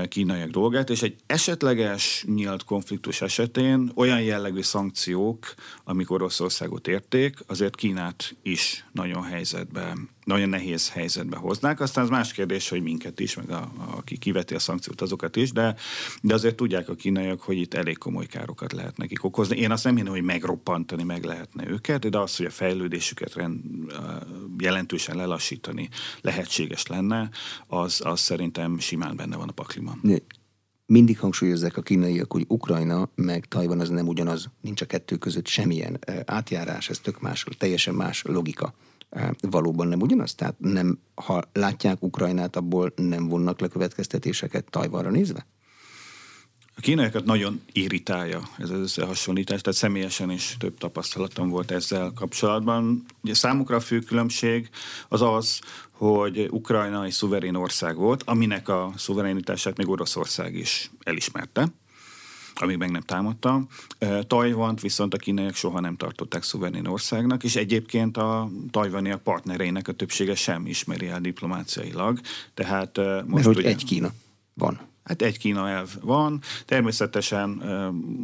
kínaiak 0.08 0.50
dolgát, 0.50 0.90
és 0.90 1.02
egy 1.02 1.16
esetleges 1.26 2.24
nyílt 2.28 2.64
konfliktus 2.64 3.22
esetén 3.22 3.92
olyan 3.96 4.22
jellegű 4.22 4.62
szankciók, 4.62 5.54
amik 5.84 6.12
Oroszországot 6.12 6.88
érték, 6.88 7.40
azért 7.48 7.76
Kínát 7.76 8.36
is 8.42 8.86
nagyon 8.92 9.24
helyzetbe, 9.24 9.94
nagyon 10.26 10.50
nehéz 10.50 10.90
helyzetbe 10.90 11.38
hoznák. 11.38 11.80
Aztán 11.80 12.04
az 12.04 12.10
más 12.10 12.34
kérdés, 12.34 12.70
hogy 12.70 12.82
minket 12.82 13.20
is, 13.20 13.36
meg 13.36 13.50
a, 13.50 13.56
a, 13.56 13.98
aki 13.98 14.18
kiveti 14.18 14.56
a 14.56 14.60
szankciót, 14.60 15.02
azokat 15.02 15.36
is, 15.36 15.52
de, 15.52 15.76
de 16.22 16.34
azért 16.34 16.56
tudják 16.56 16.90
a 16.90 16.96
kínaiak, 16.96 17.42
hogy 17.42 17.58
itt 17.58 17.74
elég 17.74 17.98
komoly 17.98 18.26
károkat 18.26 18.74
lehet 18.74 18.98
nekik 18.98 19.24
okozni. 19.24 19.58
Én 19.58 19.72
azt 19.72 19.84
nem 19.84 19.96
hinnem, 19.96 20.12
hogy 20.12 20.24
megroppantani 20.24 21.04
meg 21.04 21.24
lehetne 21.24 21.70
őket, 21.70 22.10
de 22.10 22.18
az, 22.18 22.36
hogy 22.36 22.46
a 22.46 22.50
fejlődésüket 22.50 23.34
rend, 23.34 23.62
jelentősen 24.58 25.16
lelassítani 25.16 25.90
lehetséges 26.22 26.88
lenne, 26.88 27.30
az, 27.68 28.02
az 28.04 28.20
szerintem 28.20 28.80
simán 28.80 29.16
benne 29.16 29.36
van 29.36 29.50
a 29.50 29.52
pakliban. 29.52 30.00
Mindig 30.88 31.20
hangsúlyozzák 31.20 31.78
a 31.78 31.82
kínaiak, 31.82 32.32
hogy 32.32 32.46
Ukrajna 32.48 33.10
meg 33.16 33.46
Tajvan 33.46 33.80
az 33.80 33.90
nem 33.90 34.08
ugyanaz, 34.08 34.50
nincs 34.62 34.82
a 34.82 34.86
kettő 34.86 35.16
között 35.16 35.48
semmilyen 35.48 36.00
átjárás, 36.26 36.90
ez 36.90 37.00
tök 37.00 37.22
más, 37.22 37.46
teljesen 37.58 37.94
más 37.94 38.22
logika. 38.22 38.74
Valóban 39.42 39.88
nem 39.88 40.02
ugyanaz? 40.02 40.36
Tehát 40.36 40.56
nem, 40.60 41.00
ha 41.16 41.44
látják 41.54 42.04
Ukrajnát, 42.04 42.56
abból 42.56 42.94
nem 42.96 43.28
vonnak 43.28 43.60
le 43.60 43.68
következtetéseket 43.68 44.66
Tajvanra 44.70 45.10
nézve? 45.10 45.46
A 46.78 46.82
kínaiakat 46.82 47.26
nagyon 47.26 47.62
irritálja 47.72 48.42
ez 48.58 48.70
az 48.70 48.80
összehasonlítás, 48.80 49.62
tehát 49.62 49.80
személyesen 49.80 50.32
is 50.32 50.56
több 50.60 50.78
tapasztalatom 50.78 51.50
volt 51.50 51.72
ezzel 51.72 52.12
kapcsolatban. 52.16 53.06
Ugye 53.24 53.34
számukra 53.34 53.76
a 53.76 53.80
fő 53.80 54.00
különbség 54.00 54.70
az 55.08 55.22
az, 55.22 55.60
hogy 55.92 56.48
Ukrajna 56.52 57.04
egy 57.04 57.12
szuverén 57.12 57.56
ország 57.56 57.96
volt, 57.96 58.24
aminek 58.24 58.70
a 58.70 58.94
szuverenitását 58.96 59.78
még 59.78 59.90
Oroszország 59.90 60.56
is 60.56 60.92
elismerte 61.04 61.68
amíg 62.62 62.78
meg 62.78 62.92
nem 62.92 63.02
támadta. 63.02 63.66
Tajvant 64.28 64.82
viszont 64.82 65.14
a 65.14 65.18
kínaiak 65.18 65.56
soha 65.56 65.80
nem 65.80 65.96
tartották 65.96 66.44
szuverén 66.44 66.86
országnak, 66.86 67.44
és 67.44 67.56
egyébként 67.56 68.18
a 68.18 68.50
tajvaniak 68.72 69.24
partnereinek 69.24 69.88
a 69.88 69.92
többsége 69.92 70.36
sem 70.36 70.66
ismeri 70.66 71.08
el 71.08 71.22
diplomáciailag. 71.22 72.20
Tehát 72.54 72.98
most 72.98 73.28
Mert 73.28 73.46
hogy 73.46 73.58
ugye, 73.58 73.68
egy 73.68 73.86
Kína 73.86 74.12
van. 74.54 74.80
Hát 75.06 75.22
egy 75.22 75.38
Kína 75.38 75.70
elv 75.70 75.90
van. 76.02 76.42
Természetesen 76.66 77.50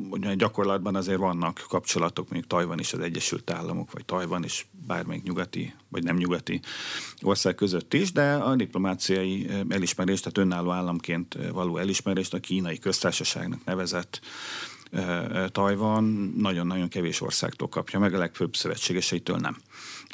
ugye 0.10 0.36
gyakorlatban 0.36 0.96
azért 0.96 1.20
vannak 1.20 1.66
kapcsolatok, 1.70 2.30
még 2.30 2.48
Tajvan 2.48 2.80
is 2.80 2.94
az 2.94 3.00
Egyesült 3.00 3.50
Államok, 3.50 3.92
vagy 3.92 4.06
Tajvan 4.06 4.44
is 4.44 4.68
bármelyik 4.88 5.24
nyugati, 5.24 5.74
vagy 5.90 6.04
nem 6.04 6.16
nyugati 6.16 6.60
ország 7.22 7.56
között 7.56 7.94
is, 7.94 8.12
de 8.12 8.34
a 8.34 8.56
diplomáciai 8.56 9.50
elismerést, 9.70 10.24
tehát 10.24 10.38
önálló 10.38 10.72
államként 10.72 11.38
való 11.52 11.78
elismerést 11.78 12.34
a 12.34 12.40
kínai 12.40 12.80
köztársaságnak 12.80 13.64
nevezett 13.66 14.22
Tajvan 15.52 16.34
nagyon-nagyon 16.38 16.88
kevés 16.88 17.22
országtól 17.22 17.68
kapja, 17.70 18.00
meg 18.00 18.14
a 18.14 18.18
legfőbb 18.18 18.56
szövetségeseitől 18.56 19.38
nem. 19.38 19.58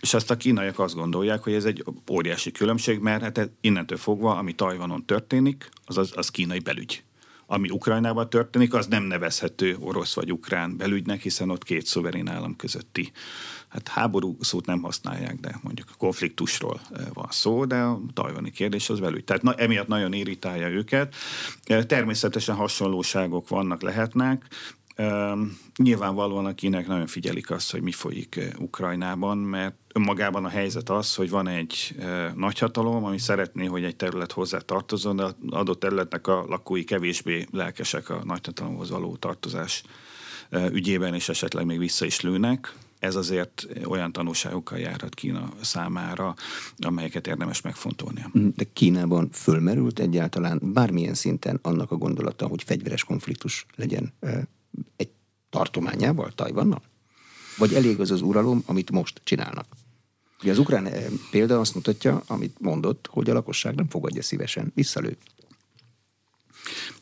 És 0.02 0.14
azt 0.14 0.32
a 0.32 0.38
kínaiak 0.38 0.80
azt 0.80 0.96
gondolják, 0.96 1.44
hogy 1.44 1.54
ez 1.54 1.66
egy 1.66 1.84
óriási 2.12 2.52
különbség, 2.52 3.00
mert 3.00 3.22
hát 3.22 3.50
innentől 3.62 3.98
fogva, 3.98 4.36
ami 4.36 4.54
Tajvanon 4.54 5.06
történik, 5.06 5.70
az, 5.86 5.98
az, 5.98 6.12
az 6.16 6.30
kínai 6.30 6.60
belügy. 6.60 7.04
Ami 7.46 7.70
Ukrajnában 7.70 8.30
történik, 8.30 8.74
az 8.74 8.88
nem 8.88 9.04
nevezhető 9.04 9.78
orosz 9.80 10.14
vagy 10.14 10.32
ukrán 10.32 10.78
belügynek, 10.78 11.22
hiszen 11.22 11.50
ott 11.50 11.64
két 11.64 11.86
szuverén 11.86 12.28
állam 12.28 12.56
közötti 12.56 13.12
hát 13.68 13.88
háború 13.88 14.38
szót 14.40 14.66
nem 14.66 14.82
használják, 14.82 15.40
de 15.40 15.60
mondjuk 15.62 15.88
konfliktusról 15.98 16.80
van 17.14 17.28
szó, 17.30 17.66
de 17.66 17.76
a 17.76 18.00
tajvani 18.14 18.52
kérdés 18.52 18.90
az 18.90 19.00
belügy. 19.00 19.24
Tehát 19.24 19.42
na, 19.42 19.54
emiatt 19.54 19.88
nagyon 19.88 20.14
irritálja 20.14 20.68
őket. 20.68 21.16
Természetesen 21.88 22.56
hasonlóságok 22.56 23.50
vannak, 23.50 23.82
lehetnek, 23.82 24.46
Nyilvánvalóan 25.76 26.46
a 26.46 26.56
kínák 26.56 26.88
nagyon 26.88 27.08
figyelik 27.08 27.52
azt, 27.52 27.72
hogy 27.72 27.82
mi 27.82 27.92
folyik 27.92 28.40
Ukrajnában, 28.60 29.38
mert 29.38 29.76
önmagában 29.94 30.46
a 30.46 30.50
helyzet 30.50 30.90
az, 30.90 31.16
hogy 31.16 31.30
van 31.30 31.48
egy 31.48 31.96
nagyhatalom, 32.36 33.04
ami 33.04 33.18
szeretné, 33.18 33.66
hogy 33.66 33.84
egy 33.84 33.96
terület 33.96 34.32
hozzá 34.32 34.58
tartozon, 34.58 35.16
de 35.16 35.26
adott 35.50 35.80
területnek 35.80 36.28
a 36.28 36.46
lakói 36.48 36.84
kevésbé 36.84 37.46
lelkesek 37.52 38.10
a 38.10 38.22
nagyhatalomhoz 38.24 38.90
való 38.90 39.16
tartozás 39.16 39.84
ügyében, 40.72 41.14
és 41.14 41.30
esetleg 41.30 41.66
még 41.66 41.78
vissza 41.80 42.06
is 42.06 42.22
lőnek. 42.22 42.74
Ez 43.00 43.16
azért 43.16 43.68
olyan 43.86 44.12
tanulságokkal 44.12 44.78
járhat 44.78 45.14
Kína 45.14 45.54
számára, 45.62 46.36
amelyeket 46.78 47.28
érdemes 47.28 47.62
megfontolnia. 47.62 48.32
De 48.34 48.64
Kínában 48.74 49.30
fölmerült 49.32 50.00
egyáltalán 50.00 50.60
bármilyen 50.64 51.14
szinten 51.14 51.60
annak 51.62 51.92
a 51.92 51.96
gondolata, 51.96 52.48
hogy 52.48 52.64
fegyveres 52.64 53.04
konfliktus 53.04 53.66
legyen 53.76 54.14
egy 54.96 55.10
tartományával, 55.50 56.32
Tajvannal? 56.32 56.82
Vagy 57.58 57.74
elég 57.74 58.00
az 58.00 58.12
az 58.12 58.22
uralom, 58.22 58.64
amit 58.66 58.92
most 58.92 59.22
csinálnak? 59.24 59.66
Ugye 60.42 60.52
az 60.52 60.60
ukrán 60.60 60.90
példa 61.32 61.60
azt 61.60 61.76
mutatja, 61.76 62.24
amit 62.28 62.60
mondott, 62.60 63.08
hogy 63.12 63.30
a 63.30 63.34
lakosság 63.34 63.76
nem 63.76 63.90
fogadja 63.90 64.22
szívesen, 64.22 64.72
visszalő. 64.76 65.18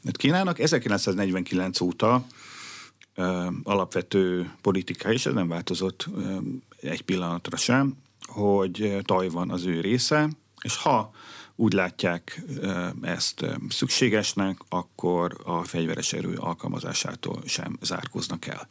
Mert 0.01 0.17
Kínának 0.17 0.60
1949 0.60 1.81
óta 1.81 2.25
alapvető 3.63 4.51
politika, 4.62 5.12
és 5.12 5.25
ez 5.25 5.34
nem 5.34 5.47
változott 5.47 6.10
egy 6.82 7.01
pillanatra 7.01 7.58
sem, 7.58 7.97
hogy 8.25 8.97
Tajvan 9.04 9.51
az 9.51 9.65
ő 9.65 9.82
része, 9.82 10.30
és 10.62 10.78
ha 10.78 11.12
úgy 11.56 11.73
látják 11.73 12.41
ezt 13.01 13.45
szükségesnek, 13.69 14.60
akkor 14.69 15.38
a 15.43 15.63
fegyveres 15.63 16.13
erő 16.13 16.36
alkalmazásától 16.36 17.41
sem 17.45 17.78
zárkóznak 17.82 18.45
el. 18.47 18.67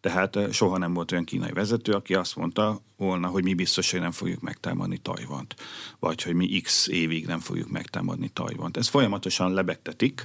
Tehát 0.00 0.52
soha 0.52 0.78
nem 0.78 0.94
volt 0.94 1.12
olyan 1.12 1.24
kínai 1.24 1.52
vezető, 1.52 1.92
aki 1.92 2.14
azt 2.14 2.36
mondta 2.36 2.80
volna, 2.96 3.28
hogy 3.28 3.42
mi 3.42 3.54
biztos, 3.54 3.90
hogy 3.90 4.00
nem 4.00 4.10
fogjuk 4.10 4.40
megtámadni 4.40 4.98
Tajvant, 4.98 5.54
vagy 5.98 6.22
hogy 6.22 6.34
mi 6.34 6.60
x 6.60 6.88
évig 6.88 7.26
nem 7.26 7.40
fogjuk 7.40 7.70
megtámadni 7.70 8.28
Tajvant. 8.28 8.76
Ez 8.76 8.88
folyamatosan 8.88 9.52
lebegtetik, 9.52 10.24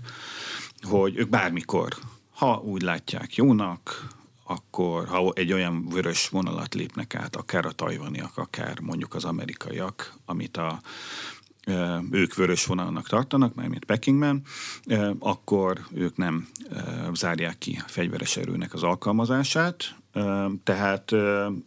hogy 0.82 1.18
ők 1.18 1.30
bármikor, 1.30 1.98
ha 2.40 2.62
úgy 2.64 2.82
látják 2.82 3.36
jónak, 3.36 4.08
akkor 4.44 5.08
ha 5.08 5.32
egy 5.36 5.54
olyan 5.54 5.90
vörös 5.90 6.30
vonalat 6.30 6.74
lépnek 6.74 7.16
át, 7.16 7.36
akár 7.36 7.66
a 7.66 7.72
tajvaniak, 7.72 8.38
akár 8.38 8.80
mondjuk 8.80 9.16
az 9.16 9.26
amerikaiak, 9.26 10.14
amit 10.26 10.58
a 10.58 10.82
ők 12.12 12.36
vörös 12.36 12.66
vonalnak 12.66 13.08
tartanak, 13.08 13.56
mármint 13.56 13.86
Pekingben, 13.86 14.42
akkor 15.20 15.80
ők 15.94 16.18
nem 16.18 16.48
zárják 17.14 17.58
ki 17.58 17.82
a 17.86 17.88
fegyveres 17.88 18.38
erőnek 18.38 18.74
az 18.74 18.84
alkalmazását, 18.84 19.96
tehát 20.64 21.12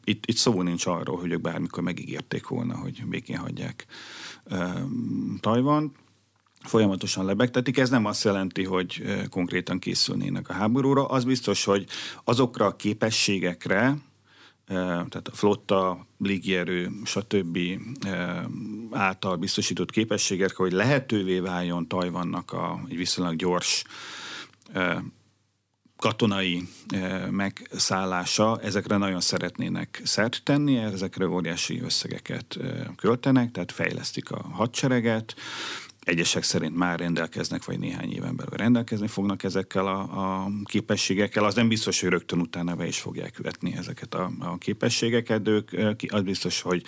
itt, 0.05 0.27
itt 0.27 0.37
szó 0.37 0.63
nincs 0.63 0.87
arról, 0.87 1.19
hogy 1.19 1.33
ők 1.33 1.41
bármikor 1.41 1.83
megígérték 1.83 2.47
volna, 2.47 2.77
hogy 2.77 3.05
békén 3.07 3.39
hagyják 3.39 3.87
Tajvan. 5.41 5.93
Folyamatosan 6.65 7.25
lebegtetik. 7.25 7.79
Ez 7.79 7.91
nem 7.91 8.05
azt 8.05 8.25
jelenti, 8.25 8.65
hogy 8.65 9.03
konkrétan 9.31 9.79
készülnének 9.79 10.49
a 10.49 10.53
háborúra. 10.53 11.07
Az 11.07 11.25
biztos, 11.25 11.65
hogy 11.65 11.87
azokra 12.25 12.67
a 12.67 12.77
képességekre, 12.77 13.97
tehát 14.67 15.29
a 15.29 15.35
flotta, 15.35 16.07
légierő, 16.19 16.91
stb. 17.05 17.59
által 18.91 19.37
biztosított 19.37 19.91
képességekre, 19.91 20.55
hogy 20.57 20.73
lehetővé 20.73 21.39
váljon 21.39 21.89
Tajvannak 21.89 22.53
a, 22.53 22.81
egy 22.89 22.97
viszonylag 22.97 23.37
gyors 23.37 23.85
katonai 25.97 26.69
megszállása, 27.31 28.61
ezekre 28.61 28.97
nagyon 28.97 29.21
szeretnének 29.21 30.01
szert 30.05 30.41
tenni, 30.45 30.77
ezekre 30.77 31.29
óriási 31.29 31.81
összegeket 31.81 32.59
költenek, 32.97 33.51
tehát 33.51 33.73
fejlesztik 33.73 34.31
a 34.31 34.43
hadsereget, 34.53 35.35
egyesek 36.05 36.43
szerint 36.43 36.77
már 36.77 36.99
rendelkeznek, 36.99 37.65
vagy 37.65 37.79
néhány 37.79 38.13
éven 38.13 38.37
belül 38.37 38.57
rendelkezni 38.57 39.07
fognak 39.07 39.43
ezekkel 39.43 39.87
a, 39.87 40.01
a 40.01 40.51
képességekkel. 40.65 41.45
Az 41.45 41.55
nem 41.55 41.69
biztos, 41.69 42.01
hogy 42.01 42.11
rögtön 42.11 42.41
utána 42.41 42.75
be 42.75 42.87
is 42.87 42.99
fogják 42.99 43.39
vetni 43.39 43.75
ezeket 43.77 44.15
a, 44.15 44.31
a 44.39 44.59
képességeket, 44.59 45.43
de 45.43 45.51
ők 45.51 46.01
az 46.09 46.23
biztos, 46.23 46.61
hogy 46.61 46.83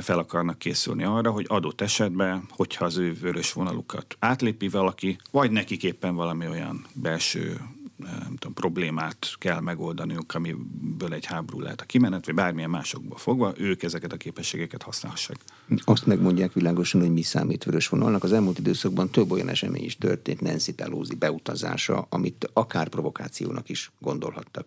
fel 0.00 0.18
akarnak 0.18 0.58
készülni 0.58 1.04
arra, 1.04 1.30
hogy 1.30 1.44
adott 1.48 1.80
esetben, 1.80 2.44
hogyha 2.48 2.84
az 2.84 2.96
ő 2.96 3.12
vörös 3.12 3.52
vonalukat 3.52 4.16
átlépi 4.18 4.68
valaki, 4.68 5.18
vagy 5.30 5.50
nekik 5.50 5.82
éppen 5.82 6.14
valami 6.14 6.48
olyan 6.48 6.86
belső 6.94 7.60
nem 8.02 8.36
tudom, 8.36 8.54
problémát 8.54 9.34
kell 9.38 9.60
megoldaniuk, 9.60 10.34
amiből 10.34 11.12
egy 11.12 11.24
háború 11.24 11.60
lehet 11.60 11.80
a 11.80 11.84
kimenet, 11.84 12.26
vagy 12.26 12.34
bármilyen 12.34 12.70
másokból 12.70 13.18
fogva, 13.18 13.52
ők 13.56 13.82
ezeket 13.82 14.12
a 14.12 14.16
képességeket 14.16 14.82
használhassák. 14.82 15.36
Azt 15.84 16.06
megmondják 16.06 16.52
világosan, 16.52 17.00
hogy 17.00 17.12
mi 17.12 17.22
számít 17.22 17.64
vörös 17.64 17.88
vonalnak. 17.88 18.24
Az 18.24 18.32
elmúlt 18.32 18.58
időszakban 18.58 19.10
több 19.10 19.30
olyan 19.30 19.48
esemény 19.48 19.84
is 19.84 19.96
történt, 19.96 20.40
Nancy 20.40 20.72
Pelosi 20.72 21.14
beutazása, 21.14 22.06
amit 22.08 22.50
akár 22.52 22.88
provokációnak 22.88 23.68
is 23.68 23.90
gondolhattak. 23.98 24.66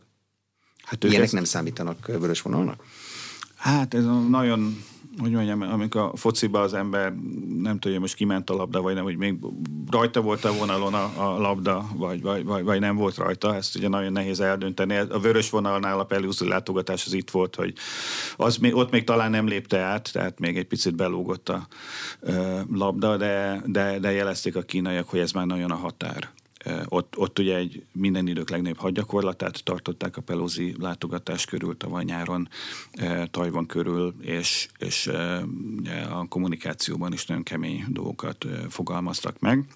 Hát 0.84 1.04
Ilyenek 1.04 1.21
ezt... 1.21 1.34
nem 1.34 1.43
számítanak 1.43 2.06
vörös 2.06 2.41
vonalnak? 2.41 2.84
Hát 3.56 3.93
ez 3.93 4.06
a 4.06 4.19
nagyon 4.19 4.84
hogy 5.17 5.32
mondjam, 5.32 5.62
amikor 5.62 6.01
a 6.01 6.15
fociba 6.15 6.62
az 6.62 6.73
ember 6.73 7.13
nem 7.58 7.80
tudja, 7.80 7.99
most 7.99 8.15
kiment 8.15 8.49
a 8.49 8.54
labda, 8.54 8.82
vagy 8.82 8.93
nem, 8.93 9.04
hogy 9.04 9.17
még 9.17 9.38
rajta 9.91 10.21
volt 10.21 10.45
a 10.45 10.54
vonalon 10.54 10.93
a, 10.93 11.12
a 11.15 11.39
labda, 11.39 11.88
vagy, 11.95 12.21
vagy, 12.21 12.45
vagy, 12.45 12.63
vagy, 12.63 12.80
nem 12.80 12.95
volt 12.95 13.17
rajta, 13.17 13.56
ezt 13.56 13.75
ugye 13.75 13.88
nagyon 13.88 14.12
nehéz 14.12 14.39
eldönteni. 14.39 14.95
A 14.95 15.19
vörös 15.19 15.49
vonalnál 15.49 15.99
a 15.99 16.04
Pelúzi 16.04 16.47
látogatás 16.47 17.06
az 17.06 17.13
itt 17.13 17.30
volt, 17.30 17.56
hogy 17.56 17.73
az 18.36 18.58
még, 18.58 18.75
ott 18.75 18.91
még 18.91 19.04
talán 19.04 19.32
nem 19.32 19.47
lépte 19.47 19.80
át, 19.80 20.12
tehát 20.12 20.39
még 20.39 20.58
egy 20.58 20.67
picit 20.67 20.95
belógott 20.95 21.49
a 21.49 21.67
ö, 22.19 22.60
labda, 22.73 23.17
de, 23.17 23.62
de, 23.65 23.99
de 23.99 24.12
jelezték 24.12 24.56
a 24.56 24.62
kínaiak, 24.62 25.10
hogy 25.10 25.19
ez 25.19 25.32
már 25.32 25.45
nagyon 25.45 25.71
a 25.71 25.75
határ. 25.75 26.30
Ott, 26.86 27.17
ott 27.17 27.39
ugye 27.39 27.56
egy 27.56 27.84
minden 27.91 28.28
idők 28.28 28.49
legnagyobb 28.49 28.78
hadgyakorlatát 28.78 29.63
tartották 29.63 30.17
a 30.17 30.21
Pelosi 30.21 30.75
látogatás 30.80 31.45
körül 31.45 31.78
tavaly 31.78 32.04
nyáron, 32.04 32.49
Tajvan 33.32 33.65
körül, 33.65 34.15
és, 34.21 34.67
és 34.78 35.08
a 36.10 36.28
kommunikációban 36.30 37.13
is 37.13 37.25
nagyon 37.25 37.43
kemény 37.43 37.86
dolgokat 37.88 38.45
fogalmaztak 38.69 39.39
meg. 39.39 39.67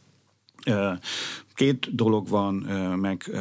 Két 1.53 1.95
dolog 1.95 2.27
van 2.27 2.55
meg, 2.99 3.31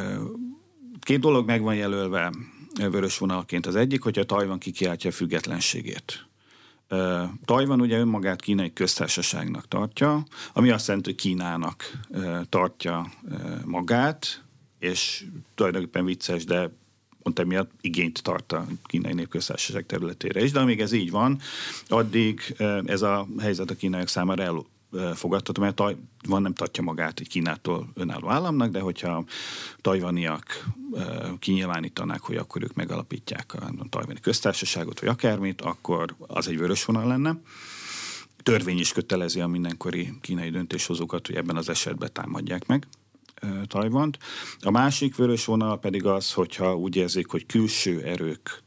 két 1.01 1.19
dolog 1.19 1.45
meg 1.45 1.61
van 1.61 1.75
jelölve 1.75 2.33
vörös 2.75 3.17
vonalként. 3.17 3.65
Az 3.65 3.75
egyik, 3.75 4.01
hogyha 4.01 4.23
Tajvan 4.23 4.57
kikiáltja 4.57 5.09
a 5.09 5.13
függetlenségét 5.13 6.28
Tajvan 7.45 7.81
ugye 7.81 7.97
önmagát 7.97 8.41
kínai 8.41 8.73
köztársaságnak 8.73 9.67
tartja, 9.67 10.23
ami 10.53 10.69
azt 10.69 10.87
jelenti, 10.87 11.09
hogy 11.09 11.19
Kínának 11.19 11.99
tartja 12.49 13.11
magát, 13.65 14.43
és 14.79 15.25
tulajdonképpen 15.55 16.05
vicces, 16.05 16.45
de 16.45 16.71
pont 17.23 17.39
emiatt 17.39 17.71
igényt 17.81 18.23
tart 18.23 18.51
a 18.51 18.65
kínai 18.83 19.13
népköztársaság 19.13 19.85
területére 19.85 20.43
is. 20.43 20.51
De 20.51 20.59
amíg 20.59 20.81
ez 20.81 20.91
így 20.91 21.11
van, 21.11 21.39
addig 21.87 22.55
ez 22.85 23.01
a 23.01 23.27
helyzet 23.39 23.69
a 23.69 23.75
kínaiak 23.75 24.07
számára 24.07 24.43
el, 24.43 24.65
fogadható, 25.13 25.61
mert 25.61 25.75
Tajvan 25.75 26.41
nem 26.41 26.53
tartja 26.53 26.83
magát 26.83 27.19
egy 27.19 27.27
Kínától 27.27 27.89
önálló 27.93 28.29
államnak, 28.29 28.71
de 28.71 28.79
hogyha 28.79 29.23
tajvaniak 29.81 30.65
kinyilvánítanák, 31.39 32.21
hogy 32.21 32.35
akkor 32.35 32.63
ők 32.63 32.73
megalapítják 32.73 33.53
a 33.53 33.85
tajvani 33.89 34.19
köztársaságot, 34.19 34.99
vagy 34.99 35.09
akármit, 35.09 35.61
akkor 35.61 36.15
az 36.27 36.47
egy 36.47 36.57
vörös 36.57 36.85
vonal 36.85 37.07
lenne. 37.07 37.41
Törvény 38.43 38.79
is 38.79 38.91
kötelezi 38.91 39.39
a 39.39 39.47
mindenkori 39.47 40.13
kínai 40.21 40.49
döntéshozókat, 40.49 41.27
hogy 41.27 41.35
ebben 41.35 41.55
az 41.55 41.69
esetben 41.69 42.13
támadják 42.13 42.67
meg. 42.67 42.87
Tajvant. 43.67 44.17
A 44.61 44.71
másik 44.71 45.15
vörös 45.15 45.45
vonal 45.45 45.79
pedig 45.79 46.05
az, 46.05 46.33
hogyha 46.33 46.77
úgy 46.77 46.95
érzik, 46.95 47.27
hogy 47.27 47.45
külső 47.45 48.01
erők 48.01 48.63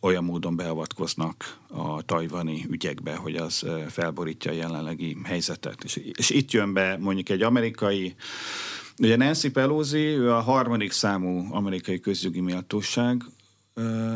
olyan 0.00 0.24
módon 0.24 0.56
beavatkoznak 0.56 1.58
a 1.68 2.02
tajvani 2.02 2.66
ügyekbe, 2.70 3.14
hogy 3.14 3.36
az 3.36 3.66
felborítja 3.88 4.50
a 4.50 4.54
jelenlegi 4.54 5.16
helyzetet. 5.24 5.84
És, 5.84 5.96
és 5.96 6.30
itt 6.30 6.50
jön 6.50 6.72
be 6.72 6.96
mondjuk 7.00 7.28
egy 7.28 7.42
amerikai 7.42 8.14
Ugye 9.02 9.16
Nancy 9.16 9.50
Pelosi, 9.50 9.98
ő 9.98 10.32
a 10.32 10.40
harmadik 10.40 10.92
számú 10.92 11.46
amerikai 11.50 12.00
közjogi 12.00 12.40
méltóság 12.40 13.22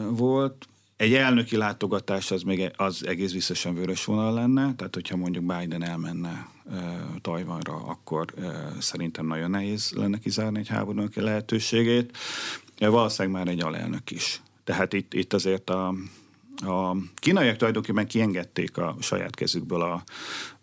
volt, 0.09 0.68
egy 0.96 1.14
elnöki 1.14 1.57
látogatás 1.57 2.31
az 2.31 2.42
még 2.42 2.72
az 2.77 3.07
egész 3.07 3.33
biztosan 3.33 3.74
vörös 3.74 4.05
vonal 4.05 4.35
lenne, 4.35 4.74
tehát 4.74 4.94
hogyha 4.94 5.16
mondjuk 5.16 5.44
Biden 5.44 5.83
elmenne 5.83 6.48
uh, 6.64 6.74
Tajvanra, 7.20 7.74
akkor 7.74 8.24
uh, 8.37 8.55
szerintem 8.79 9.27
nagyon 9.27 9.50
nehéz 9.50 9.92
lenne 9.96 10.18
kizárni 10.18 10.59
egy 10.59 10.68
háborúnak 10.68 11.14
lehetőségét. 11.14 12.16
Uh, 12.81 12.88
valószínűleg 12.88 13.37
már 13.37 13.48
egy 13.48 13.62
alelnök 13.62 14.11
is. 14.11 14.42
Tehát 14.64 14.92
itt, 14.92 15.14
itt 15.14 15.33
azért 15.33 15.70
a, 15.70 15.94
a 16.57 16.96
kínaiak 17.14 17.57
tulajdonképpen 17.57 18.07
kiengedték 18.07 18.77
a 18.77 18.96
saját 19.00 19.35
kezükből 19.35 19.81
a, 19.81 20.05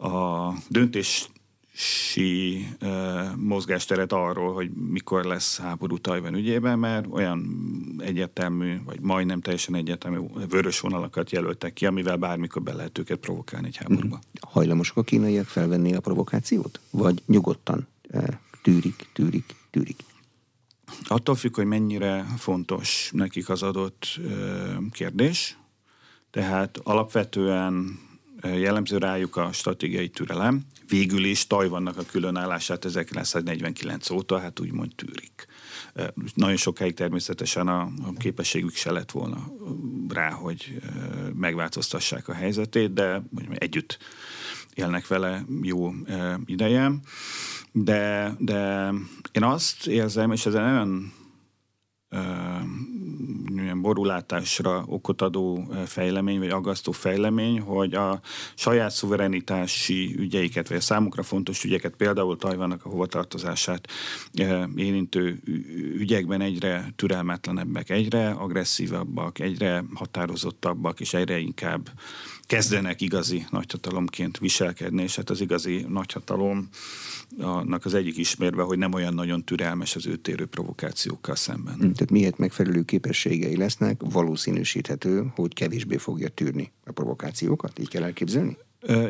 a 0.07 0.53
döntés 0.69 1.29
si 1.73 2.67
mozgásteret 3.35 4.11
arról, 4.11 4.53
hogy 4.53 4.69
mikor 4.71 5.25
lesz 5.25 5.59
háború 5.59 5.97
Tajvan 5.97 6.35
ügyében, 6.35 6.79
mert 6.79 7.05
olyan 7.09 7.45
egyértelmű, 7.97 8.83
vagy 8.85 8.99
majdnem 8.99 9.41
teljesen 9.41 9.75
egyértelmű 9.75 10.17
vörös 10.49 10.79
vonalakat 10.79 11.31
jelöltek 11.31 11.73
ki, 11.73 11.85
amivel 11.85 12.17
bármikor 12.17 12.61
be 12.61 12.73
lehet 12.73 12.97
őket 12.97 13.17
provokálni 13.17 13.67
egy 13.67 13.77
háborúba. 13.77 14.19
Hajlamosak 14.41 14.97
a 14.97 15.03
kínaiak 15.03 15.45
felvenni 15.45 15.95
a 15.95 15.99
provokációt? 15.99 16.79
Vagy 16.89 17.21
nyugodtan 17.25 17.87
uh, 18.09 18.23
tűrik, 18.61 19.07
tűrik, 19.13 19.55
tűrik? 19.69 20.03
Attól 21.07 21.35
függ, 21.35 21.55
hogy 21.55 21.65
mennyire 21.65 22.25
fontos 22.37 23.09
nekik 23.13 23.49
az 23.49 23.63
adott 23.63 24.19
kérdés. 24.91 25.57
Tehát 26.31 26.79
alapvetően 26.83 27.99
jellemző 28.43 28.97
rájuk 28.97 29.35
a 29.35 29.51
stratégiai 29.51 30.09
türelem. 30.09 30.61
Végül 30.87 31.23
is 31.23 31.47
Tajvannak 31.47 31.97
a 31.97 32.03
különállását 32.11 32.85
1949 32.85 34.09
óta 34.09 34.39
hát 34.39 34.59
úgymond 34.59 34.91
tűrik. 34.95 35.47
Nagyon 36.33 36.55
sokáig 36.55 36.93
természetesen 36.93 37.67
a, 37.67 37.81
a 37.81 38.13
képességük 38.17 38.75
se 38.75 38.91
lett 38.91 39.11
volna 39.11 39.51
rá, 40.09 40.29
hogy 40.29 40.81
megváltoztassák 41.35 42.27
a 42.27 42.33
helyzetét, 42.33 42.93
de 42.93 43.23
mondjuk 43.29 43.63
együtt 43.63 43.97
élnek 44.73 45.07
vele 45.07 45.45
jó 45.61 45.91
ideje. 46.45 46.91
De, 47.71 48.33
de 48.39 48.91
én 49.31 49.43
azt 49.43 49.87
érzem, 49.87 50.31
és 50.31 50.45
ez 50.45 50.55
olyan 50.55 51.13
olyan 53.57 53.81
borulátásra 53.81 54.83
okot 54.87 55.21
adó 55.21 55.73
fejlemény, 55.85 56.39
vagy 56.39 56.49
aggasztó 56.49 56.91
fejlemény, 56.91 57.59
hogy 57.59 57.93
a 57.93 58.19
saját 58.55 58.91
szuverenitási 58.91 60.15
ügyeiket, 60.17 60.67
vagy 60.67 60.77
a 60.77 60.81
számukra 60.81 61.23
fontos 61.23 61.63
ügyeket, 61.63 61.95
például 61.95 62.37
Tajvannak 62.37 62.85
a 62.85 62.89
hovatartozását 62.89 63.87
érintő 64.75 65.41
ügyekben 65.97 66.41
egyre 66.41 66.93
türelmetlenebbek, 66.95 67.89
egyre 67.89 68.29
agresszívabbak, 68.29 69.39
egyre 69.39 69.83
határozottabbak, 69.93 70.99
és 70.99 71.13
egyre 71.13 71.37
inkább 71.37 71.89
kezdenek 72.51 73.01
igazi 73.01 73.45
nagyhatalomként 73.49 74.37
viselkedni, 74.37 75.01
és 75.01 75.15
hát 75.15 75.29
az 75.29 75.41
igazi 75.41 75.85
nagyhatalom 75.89 76.69
annak 77.39 77.85
az 77.85 77.93
egyik 77.93 78.17
ismérve, 78.17 78.61
hogy 78.61 78.77
nem 78.77 78.93
olyan 78.93 79.13
nagyon 79.13 79.43
türelmes 79.43 79.95
az 79.95 80.07
őtérő 80.07 80.45
provokációkkal 80.45 81.35
szemben. 81.35 81.73
Hm, 81.73 81.79
tehát 81.79 82.11
miért 82.11 82.37
megfelelő 82.37 82.83
képességei 82.83 83.57
lesznek, 83.57 84.01
valószínűsíthető, 84.03 85.31
hogy 85.35 85.53
kevésbé 85.53 85.97
fogja 85.97 86.29
tűrni 86.29 86.71
a 86.85 86.91
provokációkat? 86.91 87.79
Így 87.79 87.87
kell 87.87 88.03
elképzelni? 88.03 88.57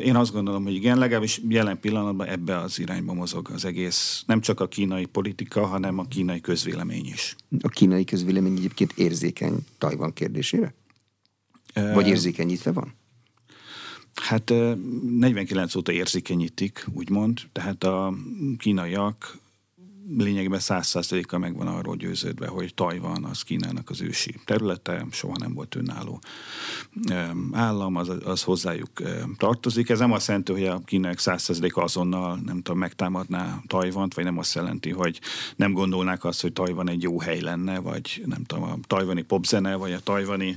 Én 0.02 0.16
azt 0.16 0.32
gondolom, 0.32 0.62
hogy 0.62 0.74
igen, 0.74 0.98
legalábbis 0.98 1.40
jelen 1.48 1.80
pillanatban 1.80 2.26
ebbe 2.26 2.58
az 2.58 2.78
irányba 2.78 3.12
mozog 3.12 3.50
az 3.54 3.64
egész, 3.64 4.22
nem 4.26 4.40
csak 4.40 4.60
a 4.60 4.68
kínai 4.68 5.04
politika, 5.04 5.66
hanem 5.66 5.98
a 5.98 6.04
kínai 6.04 6.40
közvélemény 6.40 7.06
is. 7.06 7.36
A 7.60 7.68
kínai 7.68 8.04
közvélemény 8.04 8.56
egyébként 8.56 8.92
érzékeny 8.96 9.58
Tajvan 9.78 10.12
kérdésére? 10.12 10.74
Vagy 11.74 12.08
érzékenyítve 12.08 12.72
van? 12.72 13.00
Hát 14.14 14.48
49 14.50 15.74
óta 15.74 15.92
érzékenyítik, 15.92 16.86
úgymond, 16.94 17.40
tehát 17.52 17.84
a 17.84 18.14
kínaiak 18.58 19.38
lényegében 20.18 20.58
százszázaléka 20.58 21.38
meg 21.38 21.56
van 21.56 21.66
arról 21.66 21.96
győződve, 21.96 22.46
hogy 22.46 22.74
Tajvan 22.74 23.24
az 23.24 23.42
Kínának 23.42 23.90
az 23.90 24.00
ősi 24.00 24.34
területe, 24.44 25.06
soha 25.10 25.36
nem 25.38 25.54
volt 25.54 25.74
önálló 25.74 26.20
állam, 27.52 27.96
az, 27.96 28.12
az 28.24 28.42
hozzájuk 28.42 28.90
tartozik. 29.36 29.88
Ez 29.88 29.98
nem 29.98 30.12
azt 30.12 30.26
jelenti, 30.28 30.52
hogy 30.52 30.64
a 30.64 30.80
kínaiak 30.84 31.18
százszázaléka 31.18 31.82
azonnal 31.82 32.40
nem 32.44 32.62
tudom, 32.62 32.78
megtámadná 32.78 33.62
Tajvant, 33.66 34.14
vagy 34.14 34.24
nem 34.24 34.38
azt 34.38 34.54
jelenti, 34.54 34.90
hogy 34.90 35.20
nem 35.56 35.72
gondolnák 35.72 36.24
azt, 36.24 36.42
hogy 36.42 36.52
Tajvan 36.52 36.88
egy 36.88 37.02
jó 37.02 37.20
hely 37.20 37.40
lenne, 37.40 37.78
vagy 37.78 38.22
nem 38.26 38.44
tudom, 38.44 38.64
a 38.64 38.78
tajvani 38.86 39.22
popzene, 39.22 39.74
vagy 39.74 39.92
a 39.92 40.00
tajvani 40.00 40.56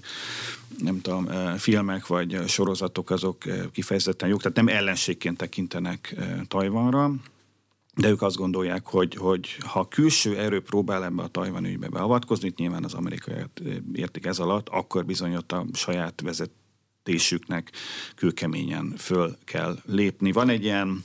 nem 0.79 1.01
tudom, 1.01 1.27
filmek 1.57 2.07
vagy 2.07 2.47
sorozatok 2.47 3.09
azok 3.09 3.43
kifejezetten 3.71 4.29
jók, 4.29 4.41
tehát 4.41 4.57
nem 4.57 4.67
ellenségként 4.67 5.37
tekintenek 5.37 6.15
Tajvanra, 6.47 7.11
de 7.95 8.09
ők 8.09 8.21
azt 8.21 8.35
gondolják, 8.35 8.85
hogy, 8.85 9.15
hogy 9.15 9.57
ha 9.59 9.87
külső 9.87 10.37
erő 10.37 10.61
próbál 10.61 11.03
ebbe 11.03 11.23
a 11.23 11.27
Tajvan 11.27 11.65
ügybe 11.65 11.87
beavatkozni, 11.87 12.53
nyilván 12.55 12.83
az 12.83 12.93
amerikaiak 12.93 13.49
értik 13.93 14.25
ez 14.25 14.39
alatt, 14.39 14.69
akkor 14.69 15.05
bizony 15.05 15.35
ott 15.35 15.51
a 15.51 15.65
saját 15.73 16.21
vezetésüknek 16.21 17.71
kőkeményen 18.15 18.93
föl 18.97 19.37
kell 19.43 19.77
lépni. 19.85 20.31
Van 20.31 20.49
egy 20.49 20.63
ilyen 20.63 21.03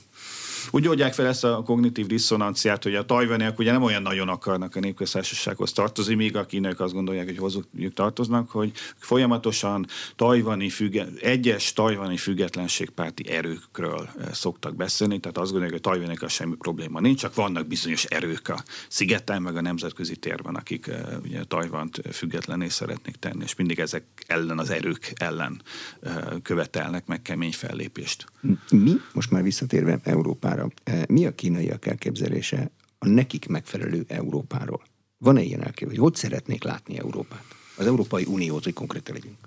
úgy 0.71 0.87
oldják 0.87 1.13
fel 1.13 1.27
ezt 1.27 1.43
a 1.43 1.61
kognitív 1.65 2.07
diszonanciát, 2.07 2.83
hogy 2.83 2.95
a 2.95 3.05
tajvaniak 3.05 3.59
ugye 3.59 3.71
nem 3.71 3.83
olyan 3.83 4.01
nagyon 4.01 4.29
akarnak 4.29 4.75
a 4.75 4.79
népköztársasághoz 4.79 5.71
tartozni, 5.71 6.13
míg 6.13 6.35
a 6.35 6.45
kínaiak 6.45 6.79
azt 6.79 6.93
gondolják, 6.93 7.25
hogy 7.25 7.37
hozzájuk 7.37 7.93
tartoznak, 7.93 8.49
hogy 8.49 8.71
folyamatosan 8.97 9.85
tajvani 10.15 10.69
függe, 10.69 11.07
egyes 11.21 11.73
tajvani 11.73 12.17
függetlenségpárti 12.17 13.29
erőkről 13.29 14.09
eh, 14.19 14.27
szoktak 14.33 14.75
beszélni, 14.75 15.19
tehát 15.19 15.37
azt 15.37 15.51
gondolják, 15.51 15.81
hogy 15.81 15.91
tajvaniak 15.91 16.29
semmi 16.29 16.55
probléma 16.55 16.99
nincs, 16.99 17.19
csak 17.19 17.35
vannak 17.35 17.67
bizonyos 17.67 18.03
erők 18.03 18.49
a 18.49 18.63
szigeten, 18.87 19.41
meg 19.41 19.55
a 19.55 19.61
nemzetközi 19.61 20.15
térben, 20.15 20.55
akik 20.55 20.87
eh, 20.87 21.01
ugye 21.23 21.43
Tajvant 21.43 22.01
függetlené 22.11 22.67
szeretnék 22.67 23.15
tenni, 23.15 23.43
és 23.43 23.55
mindig 23.55 23.79
ezek 23.79 24.03
ellen 24.27 24.59
az 24.59 24.69
erők 24.69 25.13
ellen 25.15 25.61
eh, 26.01 26.13
követelnek 26.43 27.05
meg 27.05 27.21
kemény 27.21 27.51
fellépést. 27.51 28.25
Mi, 28.71 28.91
most 29.13 29.31
már 29.31 29.43
visszatérve 29.43 29.99
Európára, 30.03 30.50
Európára. 30.51 30.69
E, 30.83 31.05
mi 31.09 31.25
a 31.25 31.35
kínaiak 31.35 31.85
elképzelése 31.85 32.71
a 32.99 33.07
nekik 33.07 33.47
megfelelő 33.47 34.05
Európáról? 34.07 34.81
Van-e 35.17 35.41
ilyen 35.41 35.63
elképzelés? 35.63 35.99
Hogy 35.99 36.15
szeretnék 36.15 36.63
látni 36.63 36.97
Európát? 36.97 37.43
Az 37.77 37.85
Európai 37.85 38.25
Uniót, 38.25 38.63
hogy 38.63 38.73
konkrétan 38.73 39.15
legyünk. 39.15 39.37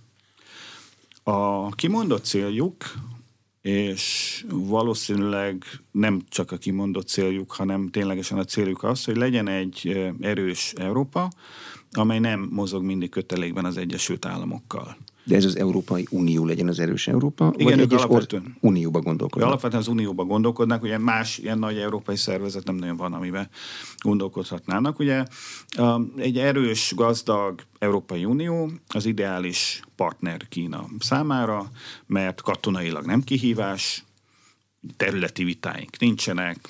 A 1.22 1.68
kimondott 1.68 2.24
céljuk, 2.24 2.92
és 3.60 4.44
valószínűleg 4.48 5.64
nem 5.90 6.22
csak 6.28 6.52
a 6.52 6.56
kimondott 6.56 7.08
céljuk, 7.08 7.52
hanem 7.52 7.88
ténylegesen 7.90 8.38
a 8.38 8.44
céljuk 8.44 8.82
az, 8.82 9.04
hogy 9.04 9.16
legyen 9.16 9.48
egy 9.48 9.88
e, 9.88 10.14
erős 10.26 10.72
Európa, 10.76 11.30
amely 11.90 12.18
nem 12.18 12.48
mozog 12.50 12.82
mindig 12.82 13.10
kötelékben 13.10 13.64
az 13.64 13.76
Egyesült 13.76 14.24
Államokkal. 14.24 14.96
De 15.24 15.36
ez 15.36 15.44
az 15.44 15.58
Európai 15.58 16.06
Unió 16.10 16.46
legyen 16.46 16.68
az 16.68 16.78
erős 16.78 17.08
Európa? 17.08 17.52
Igen, 17.56 17.72
vagy 17.72 17.80
egyes 17.80 18.02
alapvetően, 18.02 18.56
unióba 18.60 19.00
gondolkodnak? 19.00 19.48
Alapvetően 19.48 19.82
az 19.82 19.88
unióba 19.88 20.24
gondolkodnak, 20.24 20.82
ugye 20.82 20.98
más 20.98 21.38
ilyen 21.38 21.58
nagy 21.58 21.78
európai 21.78 22.16
szervezet 22.16 22.64
nem 22.64 22.76
nagyon 22.76 22.96
van, 22.96 23.12
amiben 23.12 23.48
gondolkodhatnának. 23.98 24.98
Ugye 24.98 25.24
egy 26.16 26.38
erős, 26.38 26.92
gazdag 26.96 27.60
Európai 27.78 28.24
Unió 28.24 28.70
az 28.88 29.06
ideális 29.06 29.80
partner 29.96 30.48
Kína 30.48 30.86
számára, 30.98 31.70
mert 32.06 32.40
katonailag 32.40 33.06
nem 33.06 33.22
kihívás, 33.22 34.04
területi 34.96 35.44
vitáink 35.44 35.98
nincsenek, 35.98 36.68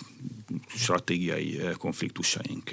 stratégiai 0.66 1.60
konfliktusaink 1.78 2.70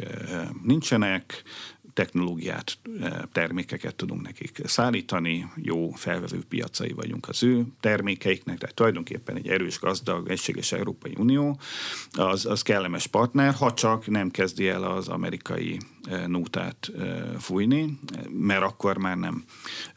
nincsenek, 0.64 1.44
technológiát, 1.94 2.78
eh, 3.02 3.12
termékeket 3.32 3.96
tudunk 3.96 4.22
nekik 4.22 4.62
szállítani, 4.66 5.52
jó 5.56 5.92
felvevő 5.92 6.44
piacai 6.50 6.92
vagyunk 6.92 7.28
az 7.28 7.44
ő 7.44 7.66
termékeiknek, 7.80 8.58
tehát 8.58 8.76
tulajdonképpen 8.76 9.36
egy 9.36 9.48
erős, 9.48 9.80
gazdag, 9.80 10.30
egységes 10.30 10.72
Európai 10.72 11.14
Unió, 11.18 11.60
az, 12.12 12.46
az 12.46 12.62
kellemes 12.62 13.08
partner, 13.08 13.54
ha 13.54 13.74
csak 13.74 14.08
nem 14.08 14.32
kezdi 14.32 14.68
el 14.68 14.84
az 14.84 15.08
amerikai 15.08 15.78
eh, 16.04 16.28
nótát 16.28 16.92
eh, 16.98 17.22
fújni, 17.40 18.00
mert 18.30 18.64
akkor 18.64 18.98
már 18.98 19.18
nem 19.18 19.44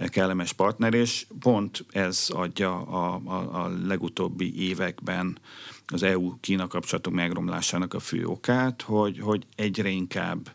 kellemes 0.08 0.52
partner, 0.52 0.94
és 0.94 1.26
pont 1.40 1.84
ez 1.90 2.26
adja 2.32 2.82
a, 2.82 3.20
a, 3.24 3.64
a 3.64 3.72
legutóbbi 3.86 4.68
években 4.68 5.38
az 5.86 6.02
EU-Kína 6.02 6.66
kapcsolatok 6.66 7.12
megromlásának 7.12 7.94
a 7.94 7.98
fő 7.98 8.26
okát, 8.26 8.82
hogy, 8.82 9.18
hogy 9.20 9.46
egyre 9.56 9.88
inkább 9.88 10.50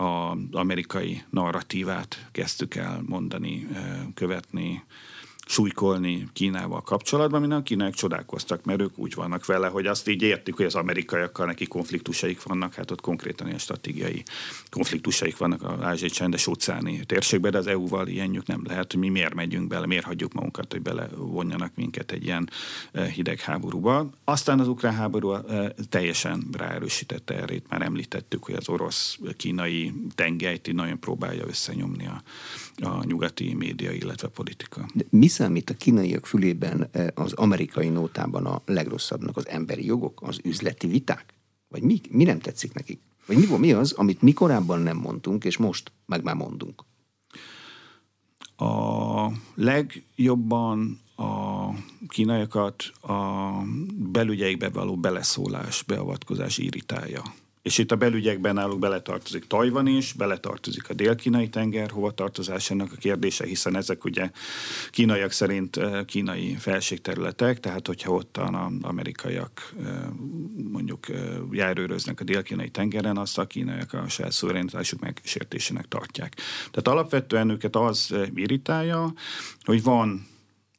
az 0.00 0.36
amerikai 0.52 1.22
narratívát 1.30 2.28
kezdtük 2.32 2.74
el 2.74 3.02
mondani, 3.06 3.66
követni, 4.14 4.82
súlykolni 5.50 6.28
Kínával 6.32 6.80
kapcsolatban, 6.80 7.40
minden 7.40 7.86
a 7.86 7.90
csodálkoztak, 7.90 8.64
mert 8.64 8.80
ők 8.80 8.98
úgy 8.98 9.14
vannak 9.14 9.46
vele, 9.46 9.66
hogy 9.66 9.86
azt 9.86 10.08
így 10.08 10.22
értik, 10.22 10.56
hogy 10.56 10.64
az 10.64 10.74
amerikaiakkal 10.74 11.46
neki 11.46 11.66
konfliktusaik 11.66 12.42
vannak, 12.42 12.74
hát 12.74 12.90
ott 12.90 13.00
konkrétan 13.00 13.46
ilyen 13.46 13.58
stratégiai 13.58 14.22
konfliktusaik 14.70 15.36
vannak 15.36 15.62
az 15.62 15.82
ázsiai 15.82 16.10
csendes 16.10 16.46
óceáni 16.46 17.04
térségben, 17.06 17.50
de 17.50 17.58
az 17.58 17.66
EU-val 17.66 18.08
ilyenjük 18.08 18.46
nem 18.46 18.62
lehet, 18.66 18.92
hogy 18.92 19.00
mi 19.00 19.08
miért 19.08 19.34
megyünk 19.34 19.68
bele, 19.68 19.86
miért 19.86 20.04
hagyjuk 20.04 20.32
magunkat, 20.32 20.72
hogy 20.72 20.82
belevonjanak 20.82 21.72
minket 21.74 22.12
egy 22.12 22.24
ilyen 22.24 22.50
eh, 22.92 23.08
hidegháborúba. 23.08 24.10
Aztán 24.24 24.60
az 24.60 24.68
ukrán 24.68 24.94
háború 24.94 25.32
eh, 25.32 25.68
teljesen 25.88 26.44
ráerősítette 26.52 27.34
erre, 27.34 27.54
itt 27.54 27.68
már 27.68 27.82
említettük, 27.82 28.44
hogy 28.44 28.54
az 28.54 28.68
orosz-kínai 28.68 29.92
tengelyt 30.14 30.72
nagyon 30.72 31.00
próbálja 31.00 31.44
összenyomni 31.46 32.06
a, 32.06 32.22
a 32.86 33.04
nyugati 33.04 33.54
média, 33.54 33.92
illetve 33.92 34.28
politika. 34.28 34.88
De 34.94 35.04
mi 35.10 35.28
számít 35.40 35.70
a 35.70 35.74
kínaiak 35.74 36.26
fülében 36.26 36.88
eh, 36.92 37.06
az 37.14 37.32
amerikai 37.32 37.88
nótában 37.88 38.46
a 38.46 38.62
legrosszabbnak 38.66 39.36
az 39.36 39.48
emberi 39.48 39.84
jogok, 39.84 40.22
az 40.22 40.40
üzleti 40.44 40.86
viták? 40.86 41.34
Vagy 41.68 41.82
mi, 41.82 42.00
mi 42.10 42.24
nem 42.24 42.38
tetszik 42.38 42.72
nekik? 42.72 43.00
Vagy 43.26 43.36
mi, 43.36 43.56
mi 43.56 43.72
az, 43.72 43.92
amit 43.92 44.22
mi 44.22 44.32
korábban 44.32 44.80
nem 44.80 44.96
mondtunk, 44.96 45.44
és 45.44 45.56
most 45.56 45.92
meg 46.06 46.22
már 46.22 46.34
mondunk? 46.34 46.84
A 48.56 49.32
legjobban 49.54 51.00
a 51.16 51.68
kínaiakat 52.08 52.82
a 53.00 53.50
belügyeikbe 53.96 54.68
való 54.68 54.96
beleszólás, 54.96 55.82
beavatkozás 55.82 56.58
irritálja. 56.58 57.22
És 57.62 57.78
itt 57.78 57.92
a 57.92 57.96
belügyekben 57.96 58.54
náluk 58.54 58.78
beletartozik 58.78 59.46
Tajvan 59.46 59.86
is, 59.86 60.12
beletartozik 60.12 60.88
a 60.88 60.94
dél-kínai 60.94 61.48
tenger 61.48 61.90
hova 61.90 62.10
tartozásának 62.10 62.92
a 62.92 62.96
kérdése, 62.96 63.46
hiszen 63.46 63.76
ezek 63.76 64.04
ugye 64.04 64.30
kínaiak 64.90 65.30
szerint 65.30 65.76
eh, 65.76 66.04
kínai 66.04 66.54
felségterületek, 66.54 67.60
tehát 67.60 67.86
hogyha 67.86 68.12
ott 68.12 68.36
az 68.36 68.72
amerikaiak 68.82 69.72
eh, 69.84 69.86
mondjuk 70.70 71.08
eh, 71.08 71.36
járőröznek 71.50 72.20
a 72.20 72.24
dél-kínai 72.24 72.70
tengeren, 72.70 73.16
azt 73.16 73.38
a 73.38 73.46
kínaiak 73.46 73.92
a 73.92 74.08
saját 74.08 74.32
szuverenitásuk 74.32 75.00
megsértésének 75.00 75.88
tartják. 75.88 76.34
Tehát 76.70 76.88
alapvetően 76.88 77.50
őket 77.50 77.76
az 77.76 78.14
irritálja, 78.34 79.12
hogy 79.62 79.82
van 79.82 80.26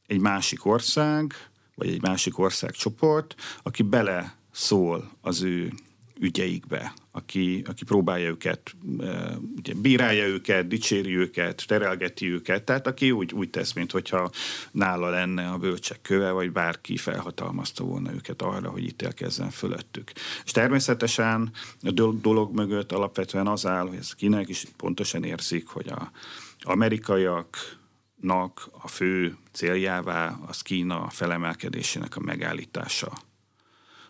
egy 0.07 0.19
másik 0.19 0.65
ország, 0.65 1.33
vagy 1.75 1.89
egy 1.89 2.01
másik 2.01 2.39
országcsoport, 2.39 3.35
aki 3.63 3.83
bele 3.83 4.35
szól 4.51 5.11
az 5.21 5.41
ő 5.41 5.71
ügyeikbe, 6.21 6.93
aki, 7.11 7.63
aki 7.65 7.83
próbálja 7.83 8.29
őket, 8.29 8.75
e, 8.99 9.37
ugye, 9.57 9.73
bírálja 9.73 10.25
őket, 10.25 10.67
dicséri 10.67 11.17
őket, 11.17 11.63
terelgeti 11.67 12.31
őket, 12.31 12.63
tehát 12.63 12.87
aki 12.87 13.11
úgy, 13.11 13.33
úgy 13.33 13.49
tesz, 13.49 13.73
mint 13.73 13.91
hogyha 13.91 14.29
nála 14.71 15.09
lenne 15.09 15.49
a 15.49 15.57
bölcsek 15.57 16.01
köve, 16.01 16.31
vagy 16.31 16.51
bárki 16.51 16.97
felhatalmazta 16.97 17.83
volna 17.83 18.13
őket 18.13 18.41
arra, 18.41 18.69
hogy 18.69 18.83
ítélkezzen 18.83 19.49
fölöttük. 19.49 20.11
És 20.45 20.51
természetesen 20.51 21.51
a 21.81 21.91
dolog 22.21 22.55
mögött 22.55 22.91
alapvetően 22.91 23.47
az 23.47 23.65
áll, 23.65 23.87
hogy 23.87 23.97
ez 23.97 24.13
kinek 24.13 24.49
is 24.49 24.65
pontosan 24.77 25.23
érzik, 25.23 25.67
hogy 25.67 25.87
a 25.87 26.11
amerikaiaknak 26.59 28.69
a 28.71 28.87
fő 28.87 29.37
céljává 29.51 30.39
az 30.47 30.61
Kína 30.61 31.09
felemelkedésének 31.09 32.15
a 32.15 32.19
megállítása 32.19 33.11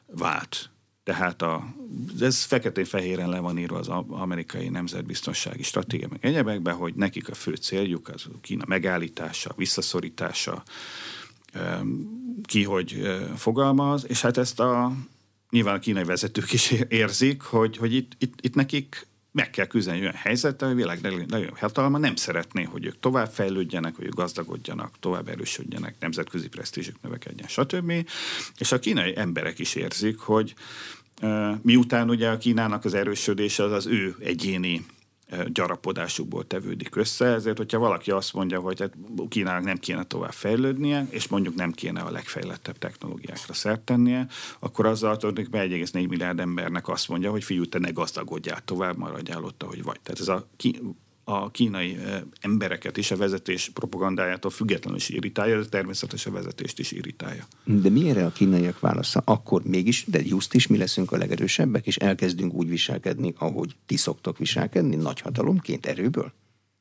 vált. 0.06 0.71
Tehát 1.12 1.41
a, 1.41 1.74
ez 2.20 2.43
feketén-fehéren 2.43 3.30
le 3.30 3.39
van 3.39 3.57
írva 3.57 3.78
az 3.78 3.88
amerikai 4.07 4.70
nemzetbiztonsági 4.70 5.64
stratégia, 5.64 6.07
meg 6.09 6.26
egyebekben, 6.26 6.76
hogy 6.76 6.93
nekik 6.93 7.30
a 7.30 7.34
fő 7.34 7.53
céljuk 7.55 8.07
az 8.07 8.28
Kína 8.41 8.64
megállítása, 8.68 9.53
visszaszorítása, 9.55 10.64
ki 12.45 12.64
hogy 12.64 13.18
fogalmaz, 13.36 14.05
és 14.07 14.22
hát 14.22 14.38
ezt 14.38 14.59
a 14.59 14.93
nyilván 15.49 15.76
a 15.76 15.80
kínai 15.80 16.03
vezetők 16.03 16.53
is 16.53 16.72
érzik, 17.03 17.41
hogy, 17.41 17.78
hogy 17.78 17.93
itt, 17.93 18.12
itt, 18.18 18.34
itt 18.41 18.55
nekik 18.55 19.07
meg 19.32 19.49
kell 19.49 19.66
küzdeni 19.66 19.99
olyan 19.99 20.14
helyzettel, 20.14 20.68
hogy 20.68 20.78
a 20.78 20.80
világ 20.82 21.28
nagyon 21.28 21.53
hatalma 21.55 21.97
nem 21.97 22.16
szeretné, 22.16 22.64
hogy 22.64 22.86
ők 22.86 22.99
tovább 22.99 23.30
fejlődjenek, 23.30 23.95
hogy 23.95 24.05
ők 24.05 24.16
gazdagodjanak, 24.16 24.99
tovább 24.99 25.28
erősödjenek, 25.28 25.95
nemzetközi 25.99 26.47
presztízsük 26.47 26.95
növekedjen, 27.01 27.47
stb. 27.47 27.93
És 28.57 28.72
a 28.72 28.80
kínai 28.80 29.18
emberek 29.18 29.59
is 29.59 29.76
érzik, 29.76 30.20
hogy 30.20 30.53
miután 31.61 32.09
ugye 32.09 32.30
a 32.30 32.38
Kínának 32.38 32.86
az 32.86 32.93
erősödése 32.93 33.63
az 33.63 33.72
az 33.72 33.86
ő 33.86 34.15
egyéni 34.19 34.86
gyarapodásukból 35.47 36.47
tevődik 36.47 36.95
össze, 36.95 37.26
ezért, 37.26 37.57
hogyha 37.57 37.80
valaki 37.80 38.11
azt 38.11 38.34
mondja, 38.34 38.59
hogy 38.59 38.80
hát 38.80 38.93
Kínának 39.30 39.63
nem 39.63 39.78
kéne 39.78 40.03
tovább 40.03 40.32
fejlődnie, 40.32 41.07
és 41.09 41.28
mondjuk 41.28 41.55
nem 41.55 41.72
kéne 41.72 42.01
a 42.01 42.11
legfejlettebb 42.11 42.78
technológiákra 42.78 43.53
szert 43.53 43.82
tennie, 43.82 44.28
akkor 44.59 44.86
azzal 44.86 45.17
be 45.49 45.67
1,4 45.67 46.07
milliárd 46.07 46.39
embernek 46.39 46.88
azt 46.88 47.09
mondja, 47.09 47.32
hogy 47.32 47.43
fiú, 47.43 47.65
te 47.65 47.80
ne 47.80 47.89
gazdagodjál 47.89 48.61
tovább, 48.65 48.97
maradjál 48.97 49.43
ott, 49.43 49.63
ahogy 49.63 49.84
vagy. 49.84 49.99
Tehát 50.03 50.19
ez 50.19 50.28
a 50.28 50.47
a 51.32 51.50
kínai 51.50 51.98
embereket 52.40 52.98
is 52.98 53.12
a 53.12 53.16
vezetés 53.16 53.70
propagandájától 53.74 54.52
függetlenül 54.52 54.98
is 54.98 55.10
irritálja, 55.10 55.60
de 55.60 55.66
természetesen 55.66 56.32
a 56.32 56.36
vezetést 56.36 56.80
is 56.80 56.92
irritálja. 56.92 57.48
De 57.64 57.90
mi 57.90 58.10
erre 58.10 58.26
a 58.26 58.32
kínaiak 58.32 58.80
válasza? 58.80 59.22
Akkor 59.26 59.64
mégis, 59.64 60.06
de 60.08 60.20
just 60.24 60.54
is 60.54 60.68
mi 60.68 60.78
leszünk 60.78 61.12
a 61.12 61.18
legerősebbek, 61.18 61.88
és 61.88 61.98
elkezdünk 61.98 62.54
úgy 62.54 62.70
viselkedni, 62.70 63.34
ahogy 63.38 63.76
ti 63.86 63.98
szoktok 63.98 64.38
viselkedni, 64.38 64.96
nagyhatalomként 64.96 65.86
erőből? 65.86 66.34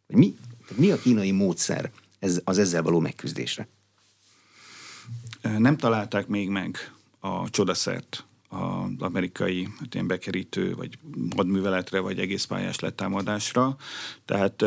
Mi, 0.07 0.37
mi 0.77 0.91
a 0.91 0.97
kínai 0.97 1.31
módszer 1.31 1.91
ez, 2.19 2.41
az 2.45 2.59
ezzel 2.59 2.83
való 2.83 2.99
megküzdésre? 2.99 3.69
Nem 5.59 5.77
találták 5.77 6.27
még 6.27 6.49
meg 6.49 6.93
a 7.19 7.51
csodaszert 7.51 8.25
az 8.51 8.91
amerikai 8.99 9.69
hát 9.79 9.95
ilyen 9.95 10.07
bekerítő, 10.07 10.75
vagy 10.75 10.99
hadműveletre, 11.37 12.01
vagy 12.01 12.19
egész 12.19 12.45
pályás 12.45 12.79
letámadásra. 12.79 13.77
Tehát 14.25 14.65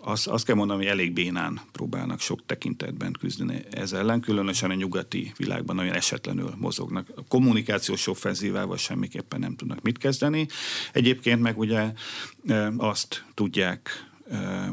azt, 0.00 0.26
azt 0.26 0.44
kell 0.44 0.54
mondanom, 0.54 0.82
hogy 0.82 0.90
elég 0.90 1.12
bénán 1.12 1.60
próbálnak 1.72 2.20
sok 2.20 2.46
tekintetben 2.46 3.12
küzdeni 3.12 3.62
ez 3.70 3.92
ellen, 3.92 4.20
különösen 4.20 4.70
a 4.70 4.74
nyugati 4.74 5.32
világban 5.36 5.76
nagyon 5.76 5.94
esetlenül 5.94 6.54
mozognak. 6.56 7.08
A 7.16 7.24
kommunikációs 7.28 8.06
offenzívával 8.06 8.76
semmiképpen 8.76 9.40
nem 9.40 9.56
tudnak 9.56 9.82
mit 9.82 9.98
kezdeni. 9.98 10.46
Egyébként 10.92 11.40
meg 11.40 11.58
ugye 11.58 11.92
azt 12.76 13.24
tudják 13.34 14.06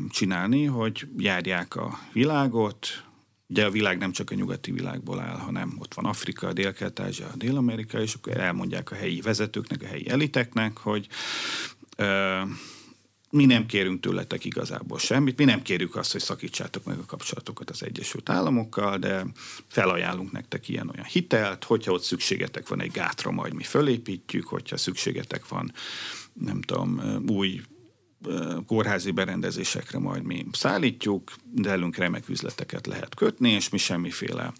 csinálni, 0.09 0.65
hogy 0.65 1.07
járják 1.17 1.75
a 1.75 1.99
világot, 2.13 3.05
Ugye 3.47 3.65
a 3.65 3.71
világ 3.71 3.97
nem 3.97 4.11
csak 4.11 4.31
a 4.31 4.35
nyugati 4.35 4.71
világból 4.71 5.19
áll, 5.19 5.37
hanem 5.37 5.75
ott 5.79 5.93
van 5.93 6.05
Afrika, 6.05 6.53
Dél-Kelet-Ázsia, 6.53 7.31
Dél-Amerika, 7.35 8.01
és 8.01 8.13
akkor 8.13 8.37
elmondják 8.37 8.91
a 8.91 8.95
helyi 8.95 9.21
vezetőknek, 9.21 9.81
a 9.81 9.87
helyi 9.87 10.09
eliteknek, 10.09 10.77
hogy 10.77 11.07
ö, 11.97 12.41
mi 13.29 13.45
nem 13.45 13.65
kérünk 13.65 13.99
tőletek 13.99 14.45
igazából 14.45 14.99
semmit, 14.99 15.37
mi 15.37 15.43
nem 15.43 15.61
kérjük 15.61 15.95
azt, 15.95 16.11
hogy 16.11 16.21
szakítsátok 16.21 16.83
meg 16.83 16.99
a 16.99 17.05
kapcsolatokat 17.05 17.69
az 17.69 17.83
Egyesült 17.83 18.29
Államokkal, 18.29 18.97
de 18.97 19.25
felajánlunk 19.67 20.31
nektek 20.31 20.69
ilyen-olyan 20.69 21.05
hitelt, 21.05 21.63
hogyha 21.63 21.91
ott 21.91 22.03
szükségetek 22.03 22.67
van 22.67 22.81
egy 22.81 22.91
gátra, 22.91 23.31
majd 23.31 23.53
mi 23.53 23.63
fölépítjük, 23.63 24.47
hogyha 24.47 24.77
szükségetek 24.77 25.47
van, 25.47 25.73
nem 26.33 26.61
tudom, 26.61 27.01
új 27.27 27.61
kórházi 28.65 29.11
berendezésekre 29.11 29.99
majd 29.99 30.23
mi 30.23 30.45
szállítjuk, 30.51 31.31
de 31.51 31.69
elünk 31.69 31.95
remek 31.95 32.29
üzleteket 32.29 32.87
lehet 32.87 33.15
kötni, 33.15 33.49
és 33.49 33.69
mi 33.69 33.77
semmiféle 33.77 34.53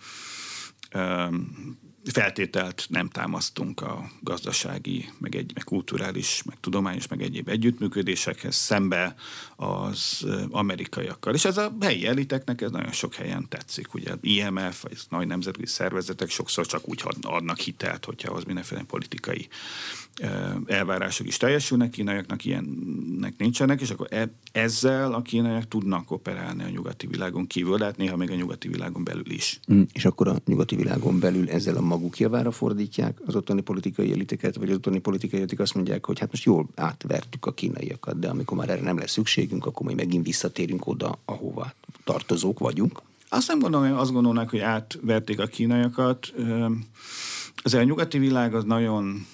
feltételt 2.12 2.86
nem 2.90 3.10
támasztunk 3.10 3.82
a 3.82 4.10
gazdasági, 4.22 5.10
meg, 5.18 5.36
egy, 5.36 5.52
meg 5.54 5.64
kulturális, 5.64 6.44
meg 6.46 6.60
tudományos, 6.60 7.08
meg 7.08 7.22
egyéb 7.22 7.50
együttműködésekhez 7.50 8.56
szembe 8.56 9.16
az 9.56 10.26
amerikaiakkal. 10.50 11.34
És 11.34 11.46
ez 11.46 11.58
a 11.58 11.78
helyi 11.82 12.08
eliteknek 12.08 12.62
ez 12.62 12.72
nagyon 12.72 12.92
sok 12.92 13.14
helyen 13.14 13.46
tetszik. 13.50 13.94
Ugye 13.94 14.14
IMF, 14.22 14.82
vagy 14.82 14.98
nagy 15.10 15.28
nemzetközi 15.28 15.72
szervezetek 15.72 16.30
sokszor 16.30 16.66
csak 16.66 16.90
úgy 16.90 17.04
adnak 17.22 17.58
hitelt, 17.58 18.06
hogyha 18.06 18.34
az 18.34 18.44
mindenféle 18.44 18.84
politikai 18.88 19.48
elvárások 20.66 21.28
is 21.28 21.38
teljesülnek, 21.38 21.90
kínaiaknak 21.90 22.46
ilyennek 22.46 23.34
nincsenek, 23.38 23.82
és 23.82 23.90
akkor 23.90 24.08
e, 24.10 24.30
ezzel 24.52 25.14
a 25.14 25.22
kínaiak 25.22 25.68
tudnak 25.68 26.12
operálni 26.12 26.64
a 26.64 26.70
nyugati 26.70 27.08
világon 27.08 27.48
kívül, 27.48 27.78
de 27.78 27.86
hát 27.86 27.98
néha 27.98 28.16
még 28.16 28.32
a 28.32 28.36
nyugati 28.36 28.68
világon 28.68 29.04
belül 29.04 29.32
is. 29.32 29.60
Mm, 29.74 29.82
és 29.94 30.06
akkor 30.06 30.28
a 30.28 30.36
nyugati 30.46 30.76
világon 30.76 31.20
belül 31.20 31.50
ezzel 31.50 31.76
a 31.76 31.82
maguk 31.96 32.20
javára 32.20 32.52
fordítják 32.52 33.22
az 33.26 33.36
ottani 33.36 33.62
politikai 33.62 34.12
eliteket, 34.12 34.56
vagy 34.56 34.70
az 34.70 34.76
ottani 34.76 35.00
politikai 35.00 35.40
elitek 35.40 35.60
azt 35.60 35.74
mondják, 35.74 36.06
hogy 36.06 36.20
hát 36.20 36.32
most 36.32 36.44
jól 36.44 36.68
átvertük 36.76 37.46
a 37.46 37.54
kínaiakat, 37.54 38.20
de 38.20 38.30
amikor 38.30 38.58
már 38.58 38.70
erre 38.70 38.82
nem 38.82 38.98
lesz 38.98 39.12
szükségünk, 39.12 39.66
akkor 39.66 39.86
majd 39.86 39.98
megint 39.98 40.26
visszatérünk 40.26 40.88
oda, 40.88 41.20
ahova 41.26 41.74
tartozók 42.04 42.60
vagyunk. 42.60 43.02
Azt 43.30 43.48
nem 43.48 43.60
gondolom, 43.60 43.90
hogy 43.90 43.98
azt 43.98 44.12
gondolnak, 44.12 44.50
hogy 44.50 44.60
átverték 44.60 45.40
a 45.40 45.46
kínaiakat. 45.46 46.34
Az 47.64 47.74
a 47.74 47.84
nyugati 47.84 48.18
világ 48.18 48.56
az 48.56 48.64
nagyon 48.64 49.26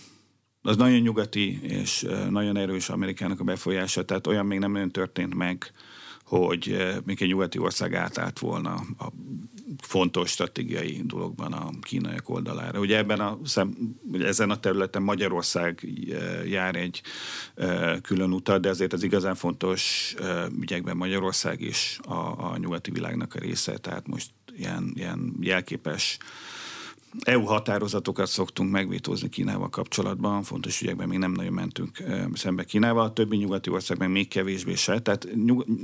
az 0.64 0.78
nagyon 0.78 0.99
nyugati 0.99 1.59
és 1.62 2.07
nagyon 2.30 2.57
erős 2.57 2.89
Amerikának 2.89 3.39
a 3.39 3.43
befolyása, 3.43 4.05
tehát 4.05 4.28
olyan 4.28 4.45
még 4.45 4.59
nem 4.59 4.72
nagyon 4.72 4.91
történt 4.91 5.36
meg, 5.36 5.72
hogy 6.38 6.77
még 7.05 7.21
egy 7.21 7.27
nyugati 7.27 7.57
ország 7.57 7.95
átállt 7.95 8.39
volna 8.39 8.73
a 8.73 9.11
fontos 9.82 10.29
stratégiai 10.29 11.01
dologban 11.03 11.53
a 11.53 11.69
kínaiak 11.82 12.29
oldalára. 12.29 12.79
Ugye 12.79 12.97
ebben 12.97 13.19
a 13.19 13.39
ezen 14.19 14.49
a 14.49 14.59
területen 14.59 15.01
Magyarország 15.01 15.88
jár 16.45 16.75
egy 16.75 17.01
külön 18.01 18.34
utat, 18.34 18.61
de 18.61 18.69
azért 18.69 18.93
az 18.93 19.03
igazán 19.03 19.36
fontos 19.36 20.13
ügyekben 20.59 20.97
Magyarország 20.97 21.61
is 21.61 21.99
a, 22.03 22.51
a 22.51 22.57
nyugati 22.57 22.91
világnak 22.91 23.36
a 23.36 23.39
része, 23.39 23.77
tehát 23.77 24.07
most 24.07 24.32
ilyen, 24.57 24.91
ilyen 24.95 25.34
jelképes 25.39 26.17
EU 27.20 27.43
határozatokat 27.43 28.28
szoktunk 28.28 28.72
megvétózni 28.72 29.30
Kínával 29.30 29.70
kapcsolatban, 29.70 30.43
fontos 30.43 30.82
ügyekben 30.82 31.07
még 31.07 31.18
nem 31.18 31.32
nagyon 31.32 31.53
mentünk 31.53 32.03
szembe 32.34 32.64
Kínával, 32.64 33.03
a 33.03 33.14
többi 33.14 33.38
nyugati 33.38 33.70
ország 33.70 33.97
meg 33.97 34.09
még 34.09 34.28
kevésbé 34.28 34.76
se, 34.76 35.01
tehát 35.01 35.28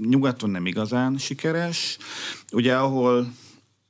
nyugaton 0.02 0.50
nem 0.50 0.66
igazán 0.66 1.18
sikeres. 1.18 1.98
Ugye 2.52 2.78
ahol 2.78 3.34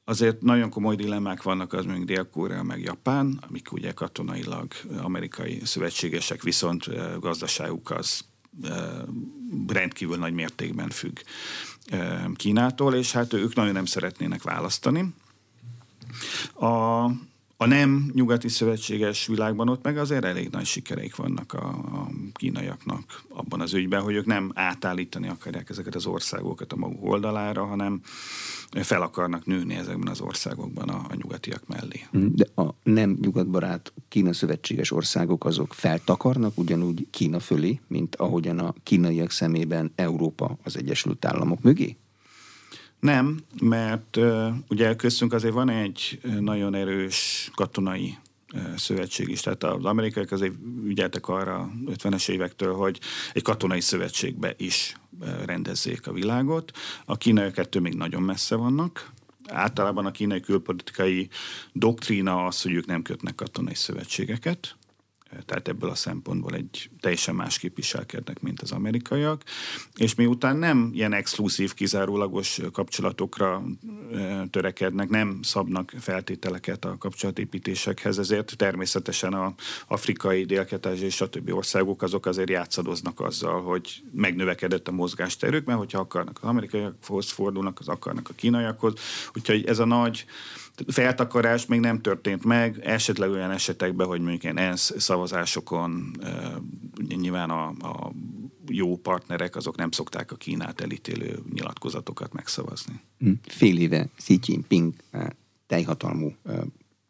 azért 0.03 0.41
nagyon 0.41 0.69
komoly 0.69 0.95
dilemmák 0.95 1.43
vannak, 1.43 1.73
az 1.73 1.85
még 1.85 2.05
Dél-Korea, 2.05 2.63
meg 2.63 2.81
Japán, 2.81 3.43
amik 3.47 3.71
ugye 3.71 3.91
katonailag 3.91 4.73
amerikai 5.01 5.61
szövetségesek, 5.63 6.43
viszont 6.43 6.85
gazdaságuk 7.19 7.91
az 7.91 8.25
rendkívül 9.67 10.17
nagy 10.17 10.33
mértékben 10.33 10.89
függ 10.89 11.17
Kínától, 12.35 12.95
és 12.95 13.11
hát 13.11 13.33
ők 13.33 13.55
nagyon 13.55 13.73
nem 13.73 13.85
szeretnének 13.85 14.43
választani. 14.43 15.13
A, 16.59 17.03
a 17.59 17.65
nem 17.65 18.11
nyugati 18.13 18.47
szövetséges 18.47 19.27
világban 19.27 19.69
ott 19.69 19.83
meg 19.83 19.97
azért 19.97 20.25
elég 20.25 20.49
nagy 20.49 20.65
sikereik 20.65 21.15
vannak 21.15 21.53
a, 21.53 21.67
a 21.67 22.07
kínaiaknak 22.33 23.21
abban 23.29 23.61
az 23.61 23.73
ügyben, 23.73 24.01
hogy 24.01 24.15
ők 24.15 24.25
nem 24.25 24.51
átállítani 24.53 25.27
akarják 25.27 25.69
ezeket 25.69 25.95
az 25.95 26.05
országokat 26.05 26.73
a 26.73 26.75
maguk 26.75 27.05
oldalára, 27.05 27.65
hanem 27.65 28.01
fel 28.71 29.01
akarnak 29.01 29.45
nőni 29.45 29.75
ezekben 29.75 30.07
az 30.07 30.21
országokban 30.21 30.89
a, 30.89 31.05
a 31.09 31.15
nyugatiak 31.15 31.67
mellé. 31.67 32.05
De 32.11 32.45
a 32.55 32.73
nem 32.83 33.17
nyugatbarát 33.21 33.93
Kína 34.07 34.33
szövetséges 34.33 34.91
országok 34.91 35.45
azok 35.45 35.73
feltakarnak 35.73 36.57
ugyanúgy 36.57 37.07
Kína 37.09 37.39
fölé, 37.39 37.79
mint 37.87 38.15
ahogyan 38.15 38.59
a 38.59 38.73
kínaiak 38.83 39.31
szemében 39.31 39.91
Európa 39.95 40.57
az 40.63 40.77
Egyesült 40.77 41.25
Államok 41.25 41.61
mögé? 41.61 41.97
Nem, 43.07 43.39
mert 43.61 44.17
ugye 44.69 44.95
köztünk 44.95 45.33
azért 45.33 45.53
van 45.53 45.69
egy 45.69 46.19
nagyon 46.39 46.75
erős 46.75 47.49
katonai 47.55 48.17
szövetség 48.75 49.29
is. 49.29 49.41
Tehát 49.41 49.63
az 49.63 49.85
amerikaiak 49.85 50.31
azért 50.31 50.53
ügyeltek 50.83 51.27
arra 51.27 51.71
50-es 51.85 52.29
évektől, 52.29 52.73
hogy 52.73 52.99
egy 53.33 53.41
katonai 53.41 53.81
szövetségbe 53.81 54.53
is 54.57 54.95
rendezzék 55.45 56.07
a 56.07 56.11
világot. 56.11 56.71
A 57.05 57.17
kínaiak 57.17 57.57
ettől 57.57 57.81
még 57.81 57.93
nagyon 57.93 58.21
messze 58.21 58.55
vannak. 58.55 59.11
Általában 59.47 60.05
a 60.05 60.11
kínai 60.11 60.39
külpolitikai 60.39 61.29
doktrína 61.73 62.45
az, 62.45 62.61
hogy 62.61 62.73
ők 62.73 62.85
nem 62.85 63.01
kötnek 63.01 63.35
katonai 63.35 63.75
szövetségeket, 63.75 64.75
tehát 65.45 65.67
ebből 65.67 65.89
a 65.89 65.95
szempontból 65.95 66.53
egy 66.53 66.89
teljesen 66.99 67.35
másképp 67.35 67.75
viselkednek, 67.75 68.41
mint 68.41 68.61
az 68.61 68.71
amerikaiak, 68.71 69.43
és 69.95 70.15
miután 70.15 70.57
nem 70.57 70.89
ilyen 70.93 71.13
exkluzív, 71.13 71.73
kizárólagos 71.73 72.59
kapcsolatokra 72.71 73.63
törekednek, 74.49 75.09
nem 75.09 75.39
szabnak 75.41 75.93
feltételeket 75.99 76.85
a 76.85 76.97
kapcsolatépítésekhez, 76.97 78.19
ezért 78.19 78.57
természetesen 78.57 79.33
a 79.33 79.53
afrikai, 79.87 80.45
délketási 80.45 81.03
és 81.03 81.23
többi 81.29 81.51
országok 81.51 82.01
azok 82.01 82.25
azért 82.25 82.49
játszadoznak 82.49 83.19
azzal, 83.19 83.61
hogy 83.61 84.03
megnövekedett 84.11 84.87
a 84.87 84.91
mozgásterük, 84.91 85.65
mert 85.65 85.79
hogyha 85.79 85.99
akarnak 85.99 86.39
az 86.41 86.49
amerikaiakhoz 86.49 87.31
fordulnak, 87.31 87.79
az 87.79 87.87
akarnak 87.87 88.29
a 88.29 88.33
kínaiakhoz, 88.33 88.93
úgyhogy 89.33 89.65
ez 89.65 89.79
a 89.79 89.85
nagy 89.85 90.25
feltakarás 90.87 91.65
még 91.65 91.79
nem 91.79 92.01
történt 92.01 92.43
meg, 92.43 92.79
esetleg 92.83 93.29
olyan 93.29 93.51
esetekben, 93.51 94.07
hogy 94.07 94.19
mondjuk 94.19 94.43
ilyen 94.43 94.57
ENSZ 94.57 94.93
szavazásokon 94.97 96.11
nyilván 97.07 97.49
a, 97.49 97.67
a 97.67 98.11
jó 98.67 98.97
partnerek, 98.97 99.55
azok 99.55 99.77
nem 99.77 99.91
szokták 99.91 100.31
a 100.31 100.35
Kínát 100.35 100.81
elítélő 100.81 101.39
nyilatkozatokat 101.53 102.33
megszavazni. 102.33 102.99
Hm. 103.19 103.31
Fél 103.47 103.77
éve 103.77 104.07
Xi 104.15 104.39
Jinping 104.41 104.93
teljhatalmú 105.67 106.35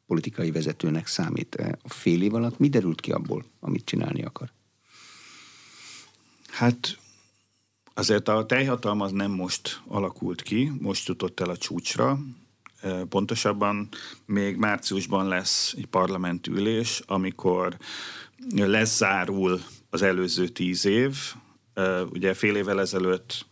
politikai 0.08 0.52
vezetőnek 0.52 1.08
számít. 1.08 1.56
A 1.82 1.90
fél 1.90 2.22
év 2.22 2.34
alatt 2.34 2.60
mi 2.60 2.70
derült 2.70 3.02
ki 3.02 3.12
abból, 3.12 3.46
amit 3.60 3.86
csinálni 3.86 4.24
akar? 4.24 4.52
Hát 6.48 6.98
azért 7.94 8.28
a 8.28 8.46
teljhatalma 8.46 9.06
az 9.06 9.12
nem 9.12 9.32
most 9.32 9.82
alakult 9.88 10.42
ki, 10.42 10.72
most 10.80 11.08
jutott 11.08 11.40
el 11.40 11.50
a 11.50 11.58
csúcsra. 11.58 12.20
Pontosabban 13.10 13.90
még 14.26 14.56
márciusban 14.56 15.28
lesz 15.28 15.74
egy 15.78 15.86
parlamenti 15.86 16.52
ülés, 16.52 17.02
amikor 17.06 17.78
lezárul 18.56 19.62
az 19.90 20.02
előző 20.02 20.48
tíz 20.48 20.86
év. 20.86 21.18
Ugye 22.10 22.34
fél 22.34 22.56
évvel 22.56 22.80
ezelőtt 22.80 23.46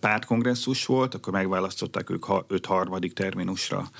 pártkongresszus 0.00 0.86
volt, 0.86 1.14
akkor 1.14 1.32
megválasztották 1.32 2.10
ők 2.10 2.24
öt 2.46 2.66
harmadik 2.66 3.12
terminusra 3.12 3.90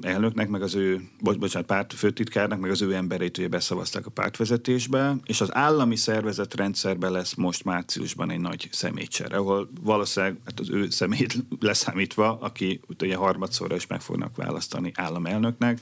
elnöknek, 0.00 0.48
meg 0.48 0.62
az 0.62 0.74
ő, 0.74 1.00
bocs, 1.20 1.38
bocsánat, 1.38 1.68
párt 1.68 1.92
főtitkárnak, 1.92 2.60
meg 2.60 2.70
az 2.70 2.82
ő 2.82 2.94
embereit 2.94 3.38
ugye 3.38 3.48
beszavazták 3.48 4.06
a 4.06 4.10
pártvezetésbe, 4.10 5.16
és 5.24 5.40
az 5.40 5.54
állami 5.54 5.96
szervezet 5.96 6.54
rendszerben 6.54 7.12
lesz 7.12 7.34
most 7.34 7.64
márciusban 7.64 8.30
egy 8.30 8.40
nagy 8.40 8.68
személycsere, 8.72 9.36
ahol 9.36 9.68
valószínűleg 9.80 10.36
hát 10.44 10.60
az 10.60 10.70
ő 10.70 10.90
szemét 10.90 11.36
leszámítva, 11.60 12.38
aki 12.40 12.80
ugye 13.02 13.16
harmadszorra 13.16 13.76
is 13.76 13.86
meg 13.86 14.00
fognak 14.00 14.36
választani 14.36 14.92
államelnöknek, 14.94 15.80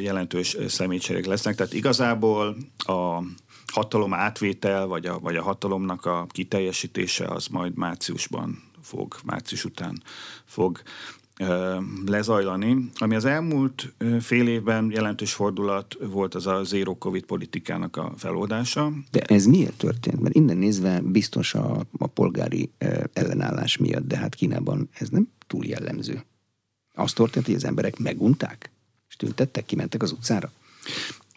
jelentős 0.00 0.56
személycserek 0.68 1.26
lesznek. 1.26 1.54
Tehát 1.54 1.72
igazából 1.72 2.56
a 2.78 3.22
hatalom 3.72 4.14
átvétel, 4.14 4.86
vagy 4.86 5.06
a, 5.06 5.18
vagy 5.18 5.36
a 5.36 5.42
hatalomnak 5.42 6.06
a 6.06 6.26
kiteljesítése 6.28 7.24
az 7.24 7.46
majd 7.46 7.76
márciusban 7.76 8.62
fog, 8.82 9.16
március 9.24 9.64
után 9.64 10.02
fog 10.44 10.82
lezajlani. 12.06 12.90
Ami 12.94 13.14
az 13.14 13.24
elmúlt 13.24 13.94
fél 14.20 14.48
évben 14.48 14.90
jelentős 14.90 15.32
fordulat 15.32 15.96
volt 16.00 16.34
az 16.34 16.46
a 16.46 16.62
zero 16.64 16.94
covid 16.94 17.24
politikának 17.24 17.96
a 17.96 18.12
feloldása. 18.16 18.92
De 19.10 19.20
ez 19.20 19.46
miért 19.46 19.76
történt? 19.76 20.20
Mert 20.20 20.34
innen 20.34 20.56
nézve 20.56 21.00
biztos 21.00 21.54
a, 21.54 21.84
a 21.98 22.06
polgári 22.06 22.70
ellenállás 23.12 23.76
miatt, 23.76 24.06
de 24.06 24.16
hát 24.16 24.34
Kínában 24.34 24.88
ez 24.92 25.08
nem 25.08 25.28
túl 25.46 25.64
jellemző. 25.66 26.24
Az 26.94 27.12
történt, 27.12 27.46
hogy 27.46 27.54
az 27.54 27.64
emberek 27.64 27.98
megunták, 27.98 28.70
és 29.08 29.16
tüntettek, 29.16 29.64
kimentek 29.64 30.02
az 30.02 30.12
utcára. 30.12 30.52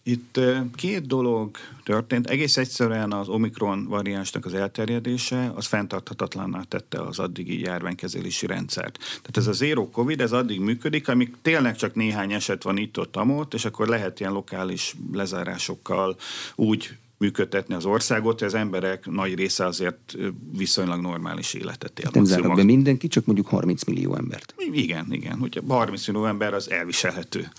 Itt 0.04 0.40
két 0.76 1.08
dolog 1.08 1.58
történt. 1.84 2.30
Egész 2.30 2.58
egyszerűen 2.58 3.12
az 3.12 3.28
Omikron 3.28 3.86
variánsnak 3.88 4.46
az 4.46 4.54
elterjedése 4.54 5.52
az 5.56 5.66
fenntarthatatlanná 5.66 6.62
tette 6.62 7.02
az 7.02 7.20
addigi 7.20 7.60
járványkezelési 7.60 8.46
rendszert. 8.46 8.98
Tehát 8.98 9.38
ez 9.38 9.48
a 9.48 9.52
zero 9.52 9.90
covid, 9.90 10.22
ez 10.22 10.32
addig 10.32 10.60
működik, 10.60 11.08
amíg 11.08 11.34
tényleg 11.42 11.76
csak 11.76 11.96
néhány 11.96 12.32
eset 12.32 12.64
van 12.64 12.78
itt-ott, 12.78 13.16
amott, 13.16 13.54
és 13.54 13.66
akkor 13.66 13.88
lehet 13.88 14.20
ilyen 14.20 14.32
lokális 14.32 14.96
lezárásokkal 15.14 16.16
úgy 16.56 16.90
működtetni 17.18 17.74
az 17.74 17.86
országot, 17.86 18.40
hogy 18.40 18.48
az 18.48 18.54
emberek 18.54 19.06
nagy 19.06 19.36
része 19.36 19.66
azért 19.66 20.16
viszonylag 20.58 21.02
normális 21.02 21.54
életet 21.54 22.00
él. 22.00 22.10
Nem 22.14 22.24
zárnak 22.24 22.56
be 22.56 22.64
mindenki, 22.64 23.08
csak 23.08 23.26
mondjuk 23.26 23.48
30 23.48 23.84
millió 23.84 24.16
embert. 24.16 24.54
Igen, 24.72 25.06
igen. 25.10 25.38
Hogyha 25.38 25.62
30 25.68 26.08
millió 26.08 26.26
ember 26.26 26.54
az 26.54 26.72
elviselhető. 26.72 27.52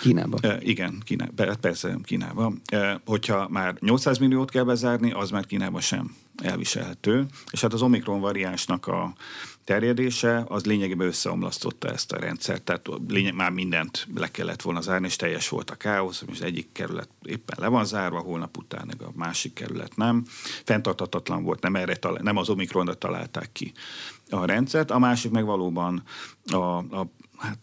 Kínába. 0.00 0.38
E, 0.40 0.58
igen, 0.60 1.02
Kínába, 1.04 1.56
persze 1.60 1.96
Kínába. 2.02 2.52
E, 2.66 3.00
hogyha 3.06 3.48
már 3.48 3.76
800 3.80 4.18
milliót 4.18 4.50
kell 4.50 4.64
bezárni, 4.64 5.10
az 5.10 5.30
már 5.30 5.46
Kínába 5.46 5.80
sem 5.80 6.16
elviselhető. 6.42 7.26
És 7.50 7.60
hát 7.60 7.72
az 7.72 7.82
Omikron 7.82 8.20
variánsnak 8.20 8.86
a 8.86 9.12
terjedése 9.64 10.44
az 10.48 10.64
lényegében 10.64 11.06
összeomlasztotta 11.06 11.88
ezt 11.88 12.12
a 12.12 12.18
rendszert. 12.18 12.62
Tehát 12.62 12.88
lényeg, 13.08 13.34
már 13.34 13.50
mindent 13.50 14.06
le 14.14 14.30
kellett 14.30 14.62
volna 14.62 14.80
zárni, 14.80 15.06
és 15.06 15.16
teljes 15.16 15.48
volt 15.48 15.70
a 15.70 15.74
káosz, 15.74 16.24
és 16.32 16.38
egyik 16.38 16.68
kerület 16.72 17.08
éppen 17.22 17.56
le 17.60 17.66
van 17.66 17.84
zárva, 17.84 18.18
holnap 18.18 18.56
után 18.56 18.88
a 18.98 19.10
másik 19.14 19.52
kerület 19.52 19.96
nem. 19.96 20.24
Fentartatatlan 20.64 21.42
volt, 21.42 21.62
nem, 21.62 21.76
erre 21.76 21.96
talál, 21.96 22.22
nem 22.22 22.36
az 22.36 22.48
Omikronra 22.48 22.94
találták 22.94 23.52
ki 23.52 23.72
a 24.30 24.44
rendszert. 24.44 24.90
A 24.90 24.98
másik 24.98 25.30
meg 25.30 25.44
valóban 25.44 26.02
a, 26.46 26.76
a 26.76 27.10
hát 27.36 27.58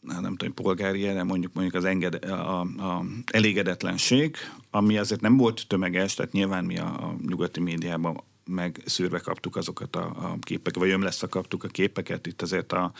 nem 0.00 0.36
tudom, 0.36 0.54
polgári 0.54 1.00
de 1.00 1.22
mondjuk 1.22 1.52
mondjuk 1.52 1.74
az 1.74 1.84
enged, 1.84 2.24
a, 2.24 2.60
a 2.60 3.04
elégedetlenség, 3.26 4.36
ami 4.70 4.98
azért 4.98 5.20
nem 5.20 5.36
volt 5.36 5.64
tömeges, 5.66 6.14
tehát 6.14 6.32
nyilván 6.32 6.64
mi 6.64 6.78
a, 6.78 6.86
a 6.86 7.16
nyugati 7.26 7.60
médiában 7.60 8.22
meg 8.48 8.82
szűrve 8.84 9.18
kaptuk 9.18 9.56
azokat 9.56 9.96
a, 9.96 10.04
a 10.04 10.36
képeket, 10.40 10.80
vagy 10.80 10.90
ömlesztve 10.90 11.26
kaptuk 11.26 11.64
a 11.64 11.68
képeket, 11.68 12.26
itt 12.26 12.42
azért 12.42 12.72
a, 12.72 12.92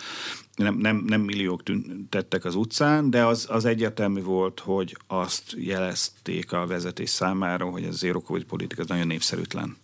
nem, 0.57 0.77
nem, 0.77 0.97
nem 1.07 1.21
milliók 1.21 1.63
tettek 2.09 2.45
az 2.45 2.55
utcán, 2.55 3.11
de 3.11 3.25
az, 3.25 3.47
az 3.51 3.65
egyértelmű 3.65 4.23
volt, 4.23 4.61
hogy 4.61 4.97
azt 5.07 5.55
jelezték 5.57 6.53
a 6.53 6.67
vezetés 6.67 7.11
számára, 7.11 7.71
hogy 7.71 7.83
ez 7.85 7.97
zero 7.97 8.21
covid 8.21 8.45
politika 8.45 8.85
nagyon 8.87 9.07
népszerűtlen. 9.07 9.77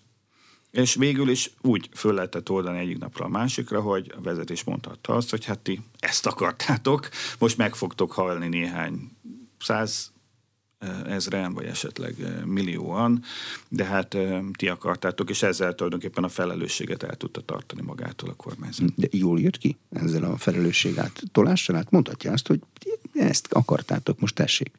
És 0.75 0.95
végül 0.95 1.29
is 1.29 1.51
úgy 1.61 1.89
föl 1.93 2.15
lehetett 2.15 2.51
oldani 2.51 2.79
egyik 2.79 2.99
napra 2.99 3.25
a 3.25 3.29
másikra, 3.29 3.81
hogy 3.81 4.13
a 4.17 4.21
vezetés 4.21 4.65
mondhatta 4.65 5.15
azt, 5.15 5.31
hogy 5.31 5.45
hát 5.45 5.59
ti 5.59 5.81
ezt 5.99 6.27
akartátok, 6.27 7.09
most 7.39 7.57
meg 7.57 7.75
fogtok 7.75 8.13
halni 8.13 8.49
néhány 8.49 9.11
száz 9.59 10.13
ezren, 11.07 11.53
vagy 11.55 11.65
esetleg 11.65 12.15
millióan, 12.45 13.23
de 13.69 13.85
hát 13.85 14.17
ti 14.53 14.69
akartátok, 14.69 15.31
és 15.31 15.43
ezzel 15.43 15.75
tulajdonképpen 15.75 16.25
a 16.25 16.29
felelősséget 16.29 17.03
el 17.03 17.17
tudta 17.17 17.41
tartani 17.41 17.83
magától 17.83 18.29
a 18.29 18.35
kormányzat. 18.35 18.95
De 18.97 19.09
jól 19.11 19.41
jött 19.41 19.59
ki 19.59 19.77
ezzel 19.91 20.25
a 20.25 20.37
felelősség 20.37 20.99
átolással? 20.99 21.77
Hát 21.77 21.91
mondhatja 21.91 22.33
azt, 22.33 22.47
hogy 22.47 22.61
ezt 23.15 23.53
akartátok, 23.53 24.21
most 24.21 24.35
tessék. 24.35 24.73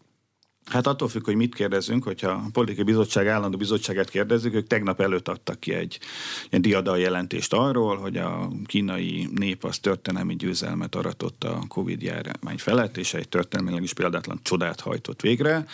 Hát 0.71 0.87
attól 0.87 1.07
függ, 1.07 1.25
hogy 1.25 1.35
mit 1.35 1.55
kérdezünk, 1.55 2.03
hogyha 2.03 2.29
a 2.29 2.49
politikai 2.51 2.83
bizottság 2.83 3.27
állandó 3.27 3.57
bizottságát 3.57 4.09
kérdezzük, 4.09 4.53
ők 4.53 4.67
tegnap 4.67 5.01
előtt 5.01 5.27
adtak 5.27 5.59
ki 5.59 5.73
egy 5.73 5.99
ilyen 6.49 6.61
diadal 6.61 6.99
jelentést 6.99 7.53
arról, 7.53 7.97
hogy 7.97 8.17
a 8.17 8.49
kínai 8.65 9.29
nép 9.35 9.63
az 9.63 9.79
történelmi 9.79 10.35
győzelmet 10.35 10.95
aratott 10.95 11.43
a 11.43 11.59
Covid 11.67 12.01
járvány 12.01 12.57
felett, 12.57 12.97
és 12.97 13.13
egy 13.13 13.29
történelmileg 13.29 13.83
is 13.83 13.93
példátlan 13.93 14.39
csodát 14.43 14.79
hajtott 14.79 15.21
végre. 15.21 15.65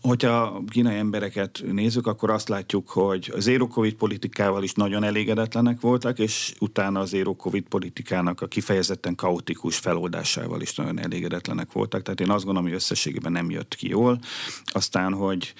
Hogyha 0.00 0.62
kínai 0.68 0.96
embereket 0.96 1.62
nézzük, 1.72 2.06
akkor 2.06 2.30
azt 2.30 2.48
látjuk, 2.48 2.88
hogy 2.88 3.32
a 3.36 3.40
zero 3.40 3.66
covid 3.66 3.94
politikával 3.94 4.62
is 4.62 4.72
nagyon 4.72 5.04
elégedetlenek 5.04 5.80
voltak, 5.80 6.18
és 6.18 6.54
utána 6.58 7.00
a 7.00 7.04
zero 7.04 7.34
covid 7.34 7.62
politikának 7.62 8.40
a 8.40 8.46
kifejezetten 8.46 9.14
kaotikus 9.14 9.76
feloldásával 9.76 10.60
is 10.60 10.74
nagyon 10.74 11.00
elégedetlenek 11.00 11.72
voltak. 11.72 12.02
Tehát 12.02 12.20
én 12.20 12.30
azt 12.30 12.44
gondolom, 12.44 12.68
hogy 12.68 12.78
összességében 12.78 13.32
nem 13.32 13.50
jött 13.50 13.74
ki 13.74 13.88
jól. 13.88 14.18
Aztán, 14.64 15.12
hogy 15.12 15.54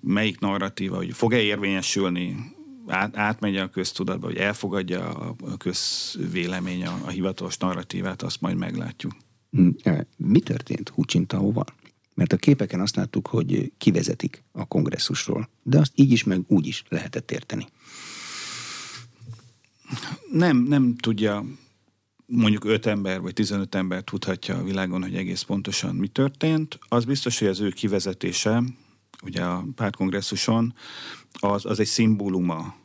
melyik 0.00 0.38
narratíva, 0.38 0.96
hogy 0.96 1.12
fog-e 1.12 1.40
érvényesülni, 1.40 2.54
át, 2.86 3.16
átmegy 3.16 3.56
a 3.56 3.70
köztudatba, 3.70 4.26
hogy 4.26 4.36
elfogadja 4.36 5.08
a 5.08 5.56
közvélemény 5.56 6.86
a, 6.86 6.98
a 7.04 7.08
hivatalos 7.08 7.56
narratívát, 7.56 8.22
azt 8.22 8.40
majd 8.40 8.56
meglátjuk. 8.56 9.12
Hm, 9.56 9.98
mi 10.16 10.40
történt 10.40 10.88
Hu 10.88 11.02
Jintao-val? 11.06 11.66
Mert 12.14 12.32
a 12.32 12.36
képeken 12.36 12.80
azt 12.80 12.96
láttuk, 12.96 13.26
hogy 13.26 13.72
kivezetik 13.78 14.42
a 14.52 14.64
kongresszusról, 14.64 15.48
de 15.62 15.78
azt 15.78 15.92
így 15.94 16.12
is, 16.12 16.24
meg 16.24 16.40
úgy 16.46 16.66
is 16.66 16.82
lehetett 16.88 17.30
érteni. 17.30 17.66
Nem, 20.32 20.56
nem 20.56 20.96
tudja 20.96 21.44
mondjuk 22.26 22.64
5 22.64 22.86
ember 22.86 23.20
vagy 23.20 23.32
15 23.32 23.74
ember 23.74 24.02
tudhatja 24.02 24.56
a 24.56 24.62
világon, 24.62 25.02
hogy 25.02 25.14
egész 25.14 25.42
pontosan 25.42 25.94
mi 25.94 26.08
történt. 26.08 26.78
Az 26.88 27.04
biztos, 27.04 27.38
hogy 27.38 27.48
az 27.48 27.60
ő 27.60 27.68
kivezetése, 27.68 28.62
ugye 29.22 29.42
a 29.42 29.64
pártkongresszuson, 29.74 30.74
az, 31.32 31.64
az 31.64 31.80
egy 31.80 31.86
szimbóluma 31.86 32.76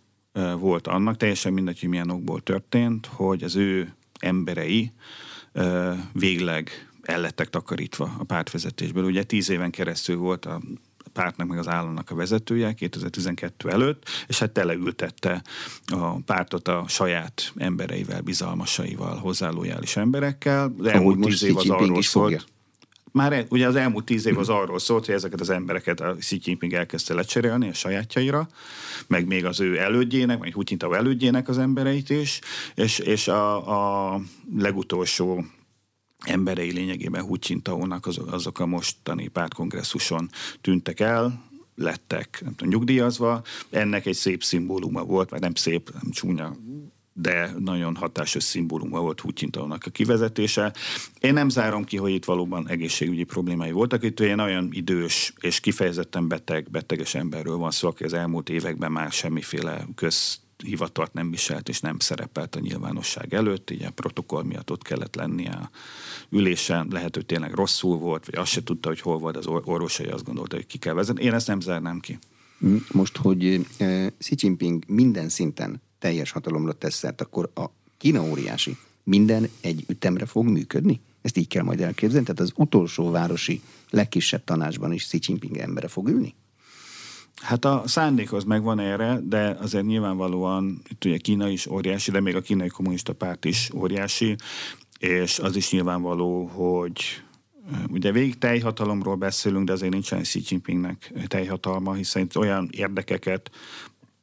volt 0.60 0.88
annak, 0.88 1.18
teljesen 1.18 1.54
mindegy, 1.54 1.80
hogy 1.80 1.90
milyen 1.90 2.10
okból 2.10 2.42
történt, 2.42 3.06
hogy 3.06 3.44
az 3.44 3.56
ő 3.56 3.94
emberei 4.20 4.92
végleg 6.14 6.90
el 7.02 7.22
lettek 7.22 7.50
takarítva 7.50 8.16
a 8.18 8.24
pártvezetésből. 8.24 9.04
Ugye 9.04 9.24
tíz 9.24 9.50
éven 9.50 9.72
keresztül 9.72 10.18
volt 10.18 10.46
a 10.46 10.62
pártnak 11.14 11.48
meg 11.48 11.58
az 11.58 11.68
államnak 11.68 12.10
a 12.10 12.16
vezetője 12.16 12.74
2012 12.74 13.70
előtt, 13.70 14.10
és 14.28 14.40
hát 14.40 14.52
teleültette 14.52 15.42
a 15.86 16.20
pártot 16.20 16.68
a 16.68 16.86
saját 16.88 17.52
embereivel, 17.56 18.22
bizalmasaival, 18.22 19.18
hozzálójális 19.18 19.96
emberekkel. 19.96 20.74
Az 20.80 20.86
elmúlt 20.86 21.20
tíz 21.20 21.44
év 21.44 21.58
az 21.58 21.70
arról 21.70 22.02
szólt. 22.02 22.46
Már 23.12 23.46
ugye 23.50 23.68
az 23.68 23.76
elmúlt 23.76 24.06
tíz 24.06 24.26
év 24.26 24.38
az 24.38 24.50
arról 24.50 24.80
szólt, 24.80 25.06
hogy 25.06 25.16
ezeket 25.16 25.40
az 25.40 25.50
embereket 25.50 26.00
a 26.00 26.16
Xi 26.20 26.40
Jinping 26.44 26.74
elkezdte 26.74 27.14
lecserélni 27.14 27.70
a 27.70 27.74
sajátjaira, 27.74 28.48
meg 29.08 29.28
még 29.28 29.46
az 29.46 29.60
ő 29.60 29.78
elődjének, 29.78 30.38
vagy 30.38 30.54
Hu 30.54 30.62
Jintao 30.66 30.94
elődjének 30.94 31.48
az 31.48 31.58
embereit 31.58 32.10
is, 32.10 32.40
és, 32.76 33.00
és 33.00 33.28
a, 33.28 34.14
a 34.14 34.20
legutolsó 34.58 35.46
emberei 36.26 36.72
lényegében 36.72 37.24
Hu 37.24 37.36
Jintao-nak 37.48 38.08
azok 38.28 38.60
a 38.60 38.66
mostani 38.66 39.28
pártkongresszuson 39.28 40.30
tűntek 40.62 41.00
el, 41.00 41.50
lettek 41.76 42.40
nem 42.44 42.56
tudom, 42.56 42.74
nyugdíjazva. 42.74 43.42
Ennek 43.70 44.06
egy 44.06 44.16
szép 44.16 44.44
szimbóluma 44.44 45.04
volt, 45.04 45.30
vagy 45.30 45.40
nem 45.40 45.56
szép, 45.56 45.90
nem 46.02 46.12
csúnya 46.12 46.56
de 47.22 47.54
nagyon 47.60 47.96
hatásos 47.96 48.44
szimbóluma 48.44 49.00
volt 49.00 49.20
Hutyintónak 49.20 49.84
a 49.86 49.90
kivezetése. 49.90 50.74
Én 51.20 51.34
nem 51.34 51.50
zárom 51.50 51.84
ki, 51.84 51.98
hogy 51.98 52.12
itt 52.12 52.26
valóban 52.26 52.70
egészségügyi 52.70 53.24
problémái 53.24 53.72
voltak. 53.72 54.04
Itt 54.04 54.20
olyan 54.20 54.40
olyan 54.40 54.70
idős 54.72 55.34
és 55.40 55.60
kifejezetten 55.60 56.28
beteg, 56.28 56.68
beteges 56.72 57.16
emberről 57.16 57.58
van 57.58 57.72
szó, 57.72 57.88
aki 57.88 58.04
az 58.04 58.14
elmúlt 58.14 58.50
években 58.50 58.92
már 58.92 59.12
semmiféle 59.12 59.86
köz 59.96 60.40
hivatalt 60.64 61.14
nem 61.14 61.32
viselt 61.32 61.70
és 61.70 61.80
nem 61.80 62.00
szerepelt 62.00 62.56
a 62.56 62.60
nyilvánosság 62.60 63.34
előtt, 63.34 63.70
így 63.70 63.84
a 63.84 63.92
protokoll 63.92 64.44
miatt 64.44 64.72
ott 64.72 64.84
kellett 64.84 65.16
lennie 65.16 65.52
a 65.52 65.70
ülésen, 66.30 66.88
lehet, 66.90 67.16
hogy 67.16 67.26
tényleg 67.26 67.54
rosszul 67.54 67.98
volt, 67.98 68.26
vagy 68.26 68.36
azt 68.36 68.52
se 68.52 68.64
tudta, 68.64 68.88
hogy 68.88 69.02
hol 69.02 69.18
volt 69.18 69.38
az 69.38 69.48
orvosai, 69.48 70.08
azt 70.08 70.24
gondolta, 70.24 70.56
hogy 70.56 70.66
ki 70.66 70.78
kell 70.78 70.94
vezetni. 70.94 71.24
Én 71.24 71.34
ezt 71.34 71.48
nem 71.48 71.60
zárnám 71.60 72.00
ki. 72.00 72.20
Most, 72.92 73.18
hogy 73.18 73.66
eh, 73.78 74.08
Xi 74.18 74.36
Jinping 74.38 74.84
minden 74.88 75.30
szinten 75.30 75.82
teljes 76.02 76.32
hatalomra 76.32 76.74
tesz 76.74 76.96
szert, 76.96 77.22
akkor 77.22 77.52
a 77.56 77.66
Kína 77.98 78.24
óriási 78.24 78.78
minden 79.04 79.50
egy 79.62 79.86
ütemre 79.88 80.26
fog 80.26 80.46
működni? 80.46 81.02
Ezt 81.22 81.38
így 81.38 81.48
kell 81.48 81.64
majd 81.64 81.82
elképzelni? 81.82 82.26
Tehát 82.26 82.42
az 82.42 82.52
utolsó 82.56 83.10
városi 83.10 83.62
legkisebb 83.90 84.44
tanácsban 84.44 84.94
is 84.94 85.04
Xi 85.04 85.20
Jinping 85.22 85.58
embere 85.58 85.88
fog 85.88 86.08
ülni? 86.08 86.36
Hát 87.36 87.66
a 87.66 87.84
szándék 87.86 88.34
az 88.34 88.44
megvan 88.44 88.80
erre, 88.80 89.20
de 89.24 89.58
azért 89.60 89.86
nyilvánvalóan 89.86 90.82
itt 90.90 91.06
ugye 91.06 91.18
Kína 91.18 91.50
is 91.50 91.68
óriási, 91.68 92.12
de 92.12 92.20
még 92.20 92.36
a 92.36 92.42
kínai 92.42 92.68
kommunista 92.68 93.14
párt 93.14 93.46
is 93.46 93.70
óriási, 93.76 94.36
és 95.00 95.40
az 95.40 95.56
is 95.56 95.72
nyilvánvaló, 95.72 96.46
hogy 96.46 97.24
Ugye 97.90 98.12
végig 98.12 98.38
teljhatalomról 98.38 99.16
beszélünk, 99.16 99.66
de 99.66 99.72
azért 99.72 99.92
nincsen 99.92 100.22
Xi 100.22 100.42
Jinpingnek 100.48 101.14
teljhatalma, 101.28 101.94
hiszen 101.94 102.22
itt 102.22 102.38
olyan 102.38 102.70
érdekeket 102.72 103.52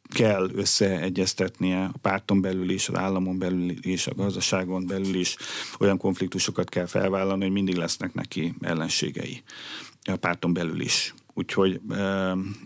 kell 0.08 0.50
összeegyeztetnie 0.54 1.84
a 1.84 1.98
párton 2.02 2.40
belül 2.40 2.70
is, 2.70 2.88
az 2.88 2.94
államon 2.94 3.38
belül 3.38 3.74
is, 3.80 4.06
a 4.06 4.14
gazdaságon 4.14 4.86
belül 4.86 5.14
is, 5.14 5.36
olyan 5.78 5.98
konfliktusokat 5.98 6.68
kell 6.68 6.86
felvállalni, 6.86 7.42
hogy 7.42 7.52
mindig 7.52 7.76
lesznek 7.76 8.14
neki 8.14 8.54
ellenségei 8.60 9.42
a 10.04 10.16
párton 10.16 10.52
belül 10.52 10.80
is. 10.80 11.14
Úgyhogy 11.34 11.80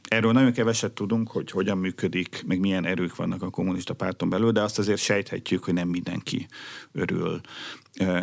erről 0.09 0.33
nagyon 0.33 0.53
keveset 0.53 0.93
tudunk, 0.93 1.31
hogy 1.31 1.51
hogyan 1.51 1.79
működik, 1.79 2.43
meg 2.47 2.61
milyen 2.61 2.87
erők 2.87 3.17
vannak 3.17 3.43
a 3.43 3.51
kommunista 3.51 3.95
párton 3.95 4.29
belül, 4.29 4.51
de 4.51 4.61
azt 4.61 4.79
azért 4.79 5.01
sejthetjük, 5.01 5.65
hogy 5.65 5.75
nem 5.75 5.89
mindenki 5.89 6.47
örül 6.93 7.41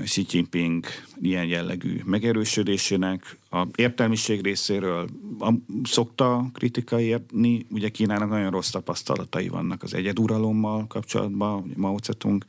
Xi 0.03 0.25
Jinping 0.29 0.85
ilyen 1.21 1.45
jellegű 1.45 2.01
megerősödésének. 2.05 3.37
A 3.51 3.67
értelmiség 3.75 4.41
részéről 4.41 5.09
a, 5.39 5.53
szokta 5.83 6.49
kritika 6.53 6.99
érni, 6.99 7.65
ugye 7.71 7.89
Kínának 7.89 8.29
nagyon 8.29 8.51
rossz 8.51 8.69
tapasztalatai 8.69 9.47
vannak 9.47 9.83
az 9.83 9.93
egyeduralommal 9.93 10.87
kapcsolatban, 10.87 11.61
ugye 11.61 11.73
Mao 11.77 11.97
Zedong 12.03 12.43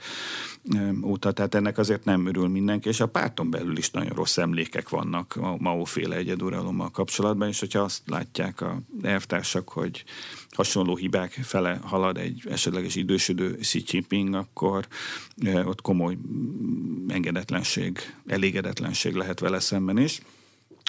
óta, 1.04 1.32
tehát 1.32 1.54
ennek 1.54 1.78
azért 1.78 2.04
nem 2.04 2.26
örül 2.26 2.48
mindenki, 2.48 2.88
és 2.88 3.00
a 3.00 3.08
párton 3.08 3.50
belül 3.50 3.76
is 3.76 3.90
nagyon 3.90 4.10
rossz 4.10 4.36
emlékek 4.36 4.88
vannak 4.88 5.36
a 5.36 5.56
Mao-féle 5.58 6.16
egyeduralommal 6.16 6.90
kapcsolatban, 6.90 7.48
és 7.48 7.60
hogyha 7.60 7.80
azt 7.80 8.02
látják 8.06 8.60
a 8.60 8.80
elvtársak, 9.02 9.68
hogy 9.68 10.04
hasonló 10.50 10.96
hibák 10.96 11.32
fele 11.32 11.80
halad 11.82 12.16
egy 12.16 12.42
esetleges 12.48 12.94
idősödő 12.94 13.56
Xi 13.56 13.82
Jinping, 13.86 14.34
akkor 14.34 14.86
ott 15.64 15.80
komoly 15.80 16.18
engedetlenség, 17.08 17.98
elégedetlenség 18.26 19.14
lehet 19.14 19.40
vele 19.40 19.60
szemben 19.60 19.98
is. 19.98 20.20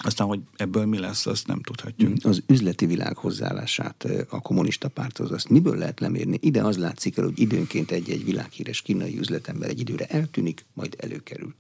Aztán, 0.04 0.28
hogy 0.28 0.40
ebből 0.56 0.86
mi 0.86 0.98
lesz, 0.98 1.26
azt 1.26 1.48
nem 1.48 1.62
tudhatjuk. 1.62 2.14
Az 2.24 2.44
üzleti 2.48 2.86
világ 2.86 3.18
hozzáállását 3.18 4.08
a 4.30 4.42
kommunista 4.42 4.88
párthoz, 4.88 5.32
azt 5.32 5.50
miből 5.50 5.78
lehet 5.78 6.00
lemérni? 6.00 6.38
Ide 6.42 6.62
az 6.62 6.78
látszik 6.78 7.18
el, 7.18 7.24
hogy 7.24 7.40
időnként 7.40 7.92
egy-egy 7.92 8.26
világhíres 8.26 8.82
kínai 8.82 9.18
üzletember 9.18 9.70
egy 9.70 9.80
időre 9.80 10.06
eltűnik, 10.06 10.66
majd 10.74 10.96
előkerül. 11.00 11.56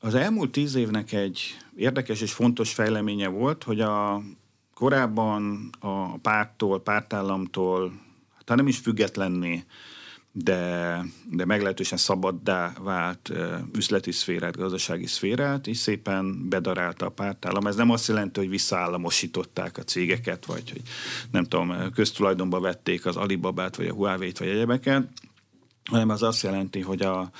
Az 0.00 0.14
elmúlt 0.14 0.50
tíz 0.50 0.74
évnek 0.74 1.12
egy 1.12 1.56
érdekes 1.76 2.20
és 2.20 2.32
fontos 2.32 2.72
fejleménye 2.72 3.28
volt, 3.28 3.62
hogy 3.62 3.80
a 3.80 4.22
korábban 4.74 5.70
a 5.78 6.18
párttól, 6.18 6.82
pártállamtól, 6.82 8.00
hát 8.46 8.56
nem 8.56 8.68
is 8.68 8.78
függetlenné, 8.78 9.64
de, 10.38 11.00
de 11.30 11.44
meglehetősen 11.44 11.98
szabaddá 11.98 12.72
vált 12.80 13.32
üzleti 13.74 14.12
szférát, 14.12 14.56
gazdasági 14.56 15.06
szférát, 15.06 15.66
és 15.66 15.76
szépen 15.76 16.48
bedarálta 16.48 17.06
a 17.06 17.10
pártállam. 17.10 17.66
Ez 17.66 17.76
nem 17.76 17.90
azt 17.90 18.08
jelenti, 18.08 18.40
hogy 18.40 18.48
visszaállamosították 18.48 19.78
a 19.78 19.82
cégeket, 19.82 20.46
vagy 20.46 20.70
hogy 20.70 20.82
nem 21.30 21.44
tudom, 21.44 21.92
köztulajdonba 21.94 22.60
vették 22.60 23.06
az 23.06 23.16
Alibabát, 23.16 23.76
vagy 23.76 23.86
a 23.86 23.92
Huawei-t, 23.92 24.38
vagy 24.38 24.48
egyebeket, 24.48 25.08
hanem 25.84 26.08
az 26.08 26.22
azt 26.22 26.42
jelenti, 26.42 26.80
hogy 26.80 27.02
a, 27.02 27.30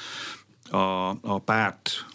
a, 0.70 1.08
a 1.20 1.38
párt 1.38 2.06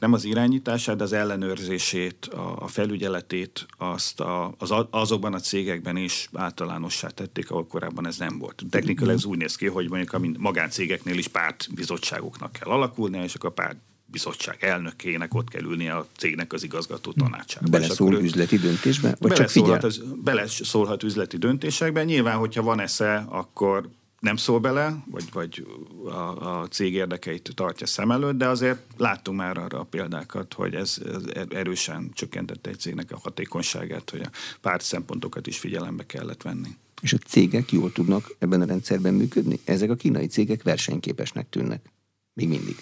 nem 0.00 0.12
az 0.12 0.24
irányítását, 0.24 0.96
de 0.96 1.02
az 1.02 1.12
ellenőrzését, 1.12 2.26
a, 2.58 2.68
felügyeletét 2.68 3.66
azt 3.78 4.20
a, 4.20 4.54
az, 4.58 4.74
azokban 4.90 5.34
a 5.34 5.40
cégekben 5.40 5.96
is 5.96 6.28
általánossá 6.32 7.08
tették, 7.08 7.50
ahol 7.50 7.66
korábban 7.66 8.06
ez 8.06 8.18
nem 8.18 8.38
volt. 8.38 8.62
Technikailag 8.70 9.16
ez 9.16 9.24
úgy 9.24 9.38
néz 9.38 9.56
ki, 9.56 9.66
hogy 9.66 9.88
mondjuk 9.88 10.12
a 10.12 10.20
magáncégeknél 10.38 11.18
is 11.18 11.28
pártbizottságoknak 11.28 12.52
kell 12.52 12.68
alakulnia, 12.68 13.22
és 13.22 13.34
akkor 13.34 13.50
a 13.50 13.52
párt 13.52 13.76
bizottság 14.06 14.64
elnökének 14.64 15.34
ott 15.34 15.48
kell 15.48 15.62
ülnie 15.62 15.94
a 15.96 16.06
cégnek 16.16 16.52
az 16.52 16.62
igazgató 16.62 17.12
tanácsába. 17.12 17.68
Beleszól 17.68 18.14
üzleti 18.14 18.56
döntésbe? 18.56 19.16
Vagy 19.18 19.32
csak 19.32 19.48
figyel? 19.48 19.78
Az, 19.78 20.02
beleszólhat 20.24 21.02
üzleti 21.02 21.36
döntésekben. 21.36 22.04
Nyilván, 22.04 22.36
hogyha 22.36 22.62
van 22.62 22.80
esze, 22.80 23.26
akkor 23.28 23.88
nem 24.24 24.36
szól 24.36 24.58
bele, 24.58 25.04
vagy, 25.10 25.24
vagy 25.32 25.66
a, 26.04 26.60
a 26.60 26.68
cég 26.68 26.94
érdekeit 26.94 27.52
tartja 27.54 27.86
szem 27.86 28.10
előtt, 28.10 28.36
de 28.36 28.48
azért 28.48 28.80
láttunk 28.96 29.38
már 29.38 29.58
arra 29.58 29.78
a 29.78 29.84
példákat, 29.84 30.54
hogy 30.54 30.74
ez, 30.74 30.98
ez 31.06 31.46
erősen 31.48 32.10
csökkentette 32.14 32.70
egy 32.70 32.78
cégnek 32.78 33.12
a 33.12 33.18
hatékonyságát, 33.22 34.10
hogy 34.10 34.20
a 34.20 34.30
párt 34.60 34.82
szempontokat 34.82 35.46
is 35.46 35.58
figyelembe 35.58 36.06
kellett 36.06 36.42
venni. 36.42 36.68
És 37.02 37.12
a 37.12 37.16
cégek 37.16 37.72
jól 37.72 37.92
tudnak 37.92 38.34
ebben 38.38 38.60
a 38.60 38.64
rendszerben 38.64 39.14
működni? 39.14 39.60
Ezek 39.64 39.90
a 39.90 39.94
kínai 39.94 40.26
cégek 40.26 40.62
versenyképesnek 40.62 41.48
tűnnek. 41.48 41.92
Még 42.32 42.48
mindig. 42.48 42.76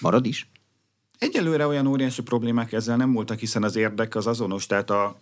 Marad 0.00 0.26
is? 0.26 0.48
Egyelőre 1.18 1.66
olyan 1.66 1.86
óriási 1.86 2.22
problémák 2.22 2.72
ezzel 2.72 2.96
nem 2.96 3.12
voltak, 3.12 3.38
hiszen 3.38 3.62
az 3.62 3.76
érdek 3.76 4.14
az 4.14 4.26
azonos, 4.26 4.66
tehát 4.66 4.90
a 4.90 5.18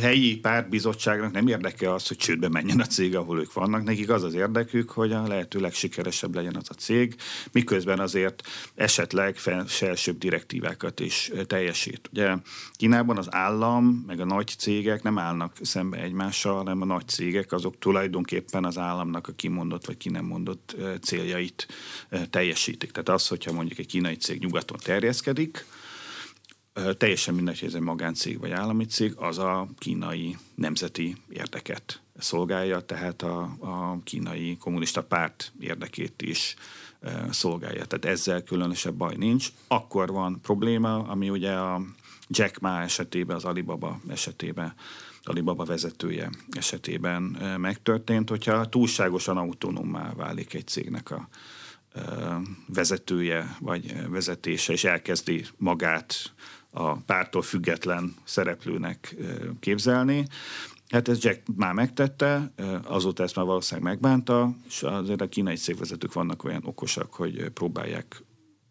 helyi 0.00 0.36
pártbizottságnak 0.36 1.32
nem 1.32 1.46
érdeke 1.46 1.92
az, 1.92 2.08
hogy 2.08 2.16
csődbe 2.16 2.48
menjen 2.48 2.80
a 2.80 2.86
cég, 2.86 3.16
ahol 3.16 3.40
ők 3.40 3.52
vannak. 3.52 3.84
Nekik 3.84 4.10
az 4.10 4.22
az 4.22 4.34
érdekük, 4.34 4.90
hogy 4.90 5.12
a 5.12 5.26
lehető 5.26 5.60
legsikeresebb 5.60 6.34
legyen 6.34 6.56
az 6.56 6.66
a 6.68 6.74
cég, 6.74 7.14
miközben 7.52 7.98
azért 7.98 8.48
esetleg 8.74 9.36
felsőbb 9.66 10.18
direktívákat 10.18 11.00
is 11.00 11.30
teljesít. 11.46 12.08
Ugye 12.12 12.36
Kínában 12.72 13.18
az 13.18 13.34
állam, 13.34 14.04
meg 14.06 14.20
a 14.20 14.24
nagy 14.24 14.54
cégek 14.58 15.02
nem 15.02 15.18
állnak 15.18 15.56
szembe 15.62 15.98
egymással, 15.98 16.56
hanem 16.56 16.80
a 16.80 16.84
nagy 16.84 17.08
cégek 17.08 17.52
azok 17.52 17.78
tulajdonképpen 17.78 18.64
az 18.64 18.78
államnak 18.78 19.28
a 19.28 19.32
kimondott 19.32 19.86
vagy 19.86 19.96
ki 19.96 20.08
nem 20.08 20.24
mondott 20.24 20.76
céljait 21.02 21.68
teljesítik. 22.30 22.90
Tehát 22.90 23.08
az, 23.08 23.28
hogyha 23.28 23.52
mondjuk 23.52 23.78
egy 23.78 23.86
kínai 23.86 24.16
cég 24.16 24.40
nyugaton 24.40 24.78
terjeszkedik, 24.82 25.64
teljesen 26.96 27.34
mindegy, 27.34 27.58
hogy 27.58 27.68
ez 27.68 27.74
egy 27.74 27.80
magáncég 27.80 28.38
vagy 28.40 28.50
állami 28.50 28.84
cég, 28.84 29.14
az 29.16 29.38
a 29.38 29.68
kínai 29.78 30.36
nemzeti 30.54 31.16
érdeket 31.28 32.02
szolgálja, 32.18 32.80
tehát 32.80 33.22
a, 33.22 33.56
a 33.60 33.98
kínai 34.04 34.56
kommunista 34.56 35.02
párt 35.02 35.52
érdekét 35.60 36.22
is 36.22 36.54
szolgálja. 37.30 37.84
Tehát 37.84 38.04
ezzel 38.04 38.42
különösebb 38.42 38.94
baj 38.94 39.14
nincs. 39.16 39.48
Akkor 39.68 40.10
van 40.10 40.40
probléma, 40.40 40.98
ami 40.98 41.30
ugye 41.30 41.52
a 41.52 41.82
Jack 42.28 42.58
Ma 42.58 42.80
esetében, 42.80 43.36
az 43.36 43.44
Alibaba 43.44 44.00
esetében 44.08 44.74
Alibaba 45.22 45.64
vezetője 45.64 46.30
esetében 46.50 47.22
megtörtént, 47.60 48.28
hogyha 48.28 48.68
túlságosan 48.68 49.36
autonómá 49.36 50.12
válik 50.12 50.54
egy 50.54 50.66
cégnek 50.66 51.10
a 51.10 51.28
vezetője 52.66 53.56
vagy 53.60 54.08
vezetése, 54.08 54.72
és 54.72 54.84
elkezdi 54.84 55.44
magát 55.56 56.32
a 56.70 56.96
pártól 56.96 57.42
független 57.42 58.14
szereplőnek 58.24 59.16
képzelni. 59.60 60.26
Hát 60.88 61.08
ez 61.08 61.24
Jack 61.24 61.42
már 61.56 61.72
megtette, 61.72 62.52
azóta 62.84 63.22
ezt 63.22 63.36
már 63.36 63.46
valószínűleg 63.46 63.90
megbánta, 63.90 64.54
és 64.68 64.82
azért 64.82 65.20
a 65.20 65.28
kínai 65.28 65.56
cégvezetők 65.56 66.12
vannak 66.12 66.44
olyan 66.44 66.62
okosak, 66.64 67.14
hogy 67.14 67.48
próbálják 67.48 68.22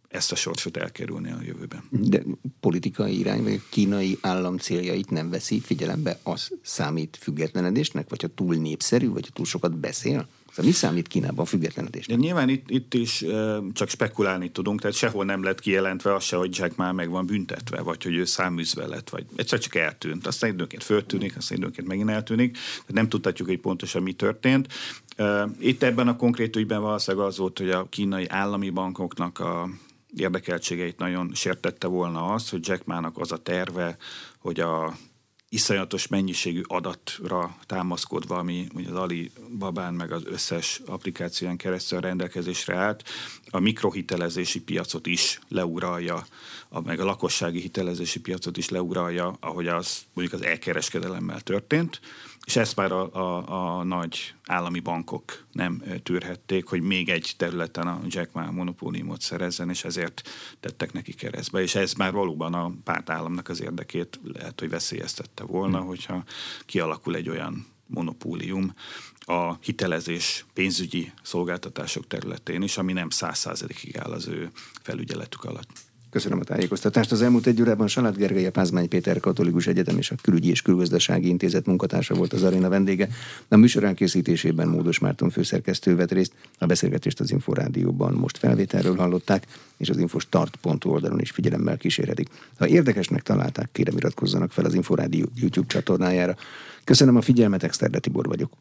ezt 0.10 0.32
a 0.32 0.36
sorsot 0.36 0.78
elkerülni 0.78 1.32
a 1.32 1.42
jövőben. 1.42 1.84
De 1.90 2.24
politikai 2.60 3.20
irány, 3.20 3.44
vagy 3.44 3.54
a 3.54 3.70
kínai 3.70 4.18
állam 4.22 4.58
céljait 4.58 5.10
nem 5.10 5.30
veszi 5.30 5.60
figyelembe, 5.60 6.20
az 6.24 6.52
számít 6.62 7.18
függetlenedésnek, 7.22 8.10
vagy 8.10 8.22
ha 8.22 8.28
túl 8.28 8.56
népszerű, 8.56 9.10
vagy 9.10 9.26
ha 9.26 9.34
túl 9.34 9.46
sokat 9.46 9.78
beszél? 9.78 10.28
Szóval 10.50 10.66
mi 10.66 10.72
számít 10.72 11.08
Kínában 11.08 11.40
a 11.40 11.46
függetlenedésnek? 11.46 12.18
Nyilván 12.18 12.50
itt, 12.50 12.70
itt 12.70 12.94
is 12.94 13.26
csak 13.74 13.90
spekulálni 13.90 14.52
tudunk, 14.52 14.82
tehát 14.82 14.96
sehol 14.96 15.26
nem 15.26 15.44
lett 15.44 15.60
kijelentve 15.60 16.16
az 16.16 16.24
se, 16.24 16.36
hogy 16.36 16.58
Jack 16.58 16.76
már 16.76 16.94
meg 16.94 17.10
van 17.10 17.26
büntetve, 17.26 17.82
vagy 17.82 18.04
hogy 18.04 18.16
ő 18.16 18.26
száműzve 18.26 18.88
lett, 18.88 19.10
vagy 19.10 19.26
egyszer 19.36 19.60
csak 19.60 19.76
eltűnt. 19.76 20.28
Aztán 20.28 20.54
időnként 20.54 20.84
föltűnik, 20.84 21.38
aztán 21.38 21.58
időnként 21.58 21.88
megint 21.88 22.10
eltűnik. 22.10 22.52
Tehát 22.52 22.92
nem 22.94 23.10
tudhatjuk, 23.10 23.48
hogy 23.48 23.60
pontosan 23.60 24.04
mi 24.04 24.14
történt. 24.14 24.68
Itt 25.60 25.84
ebben 25.84 26.08
a 26.08 26.16
konkrét 26.16 26.56
ügyben 26.56 26.82
valószínűleg 26.82 27.28
az 27.28 27.38
volt, 27.38 27.58
hogy 27.58 27.70
a 27.70 27.88
kínai 27.90 28.28
állami 28.28 28.70
bankoknak 28.70 29.40
a 29.40 29.70
érdekeltségeit 30.16 30.98
nagyon 30.98 31.32
sértette 31.34 31.88
volna 31.88 32.34
az, 32.34 32.50
hogy 32.50 32.68
Jack 32.68 32.86
Mának 32.86 33.18
az 33.18 33.32
a 33.32 33.38
terve, 33.38 33.98
hogy 34.38 34.60
a 34.60 34.98
iszonyatos 35.50 36.08
mennyiségű 36.08 36.62
adatra 36.68 37.56
támaszkodva, 37.66 38.38
ami 38.38 38.68
az 38.88 38.96
Ali 38.96 39.32
Babán 39.58 39.94
meg 39.94 40.12
az 40.12 40.22
összes 40.26 40.82
applikáción 40.86 41.58
keresztül 41.58 42.00
rendelkezésre 42.00 42.76
állt, 42.76 43.04
a 43.50 43.60
mikrohitelezési 43.60 44.62
piacot 44.62 45.08
is 45.08 45.40
leuralja, 45.48 46.26
a, 46.70 46.82
meg 46.82 47.00
a 47.00 47.06
lakossági 47.06 47.60
hitelezési 47.60 48.20
piacot 48.20 48.58
is 48.58 48.70
leuralja, 48.70 49.38
ahogy 49.40 49.68
az 49.68 50.02
mondjuk 50.14 50.42
az 50.42 50.48
elkereskedelemmel 50.48 51.42
történt 51.42 52.00
és 52.50 52.56
ezt 52.56 52.76
már 52.76 52.92
a, 52.92 53.14
a, 53.14 53.78
a 53.78 53.84
nagy 53.84 54.34
állami 54.46 54.80
bankok 54.80 55.46
nem 55.52 55.84
tűrhették, 56.04 56.66
hogy 56.66 56.82
még 56.82 57.10
egy 57.10 57.34
területen 57.38 57.88
a 57.88 58.02
Jack 58.08 58.34
Ma 58.34 58.52
monopóliumot 58.52 59.22
szerezzen, 59.22 59.70
és 59.70 59.84
ezért 59.84 60.30
tettek 60.60 60.94
neki 60.94 61.14
keresztbe. 61.14 61.62
És 61.62 61.76
ez 61.76 61.94
már 61.94 62.12
valóban 62.12 62.54
a 62.54 62.72
pártállamnak 62.84 63.50
az 63.50 63.62
érdekét 63.62 64.20
lehet, 64.24 64.60
hogy 64.60 64.70
veszélyeztette 64.70 65.44
volna, 65.44 65.78
hmm. 65.78 65.88
hogyha 65.88 66.24
kialakul 66.66 67.16
egy 67.16 67.30
olyan 67.30 67.68
monopólium 67.86 68.74
a 69.20 69.54
hitelezés 69.62 70.46
pénzügyi 70.54 71.12
szolgáltatások 71.22 72.08
területén 72.08 72.62
is, 72.62 72.78
ami 72.78 72.94
nem 72.94 73.10
száz 73.10 73.38
százalékig 73.38 73.98
áll 73.98 74.12
az 74.12 74.28
ő 74.28 74.52
felügyeletük 74.82 75.44
alatt. 75.44 75.89
Köszönöm 76.10 76.40
a 76.40 76.44
tájékoztatást. 76.44 77.12
Az 77.12 77.22
elmúlt 77.22 77.48
egy 77.48 77.62
órában 77.62 77.88
Salat 77.88 78.18
Gergely, 78.18 78.46
a 78.46 78.52
Pázmány 78.52 78.88
Péter 78.88 79.20
Katolikus 79.20 79.68
Egyetem 79.68 79.98
és 79.98 80.12
a 80.12 80.16
Külügyi 80.22 80.50
és 80.50 80.62
Külgazdasági 80.62 81.28
Intézet 81.28 81.66
munkatársa 81.66 82.14
volt 82.14 82.34
az 82.34 82.44
aréna 82.44 82.70
vendége. 82.70 83.08
A 83.48 83.56
műsor 83.56 83.84
elkészítésében 83.84 84.68
Módos 84.68 85.00
Márton 85.00 85.30
főszerkesztő 85.30 85.96
vett 85.96 86.12
részt. 86.12 86.34
A 86.58 86.66
beszélgetést 86.66 87.20
az 87.20 87.32
Inforádióban 87.32 88.14
most 88.14 88.38
felvételről 88.38 88.96
hallották, 88.96 89.48
és 89.78 89.90
az 89.90 89.98
infostart.hu 89.98 90.90
oldalon 90.90 91.20
is 91.20 91.32
figyelemmel 91.32 91.78
kísérhetik. 91.78 92.30
Ha 92.58 92.68
érdekesnek 92.68 93.22
találták, 93.22 93.70
kérem 93.72 93.98
iratkozzanak 93.98 94.52
fel 94.52 94.66
az 94.66 94.74
Inforádió 94.74 95.26
YouTube 95.36 95.68
csatornájára. 95.68 96.36
Köszönöm 96.84 97.16
a 97.16 97.22
figyelmet, 97.22 97.64
Exterde 97.64 98.00
Tibor 98.00 98.26
vagyok. 98.28 98.52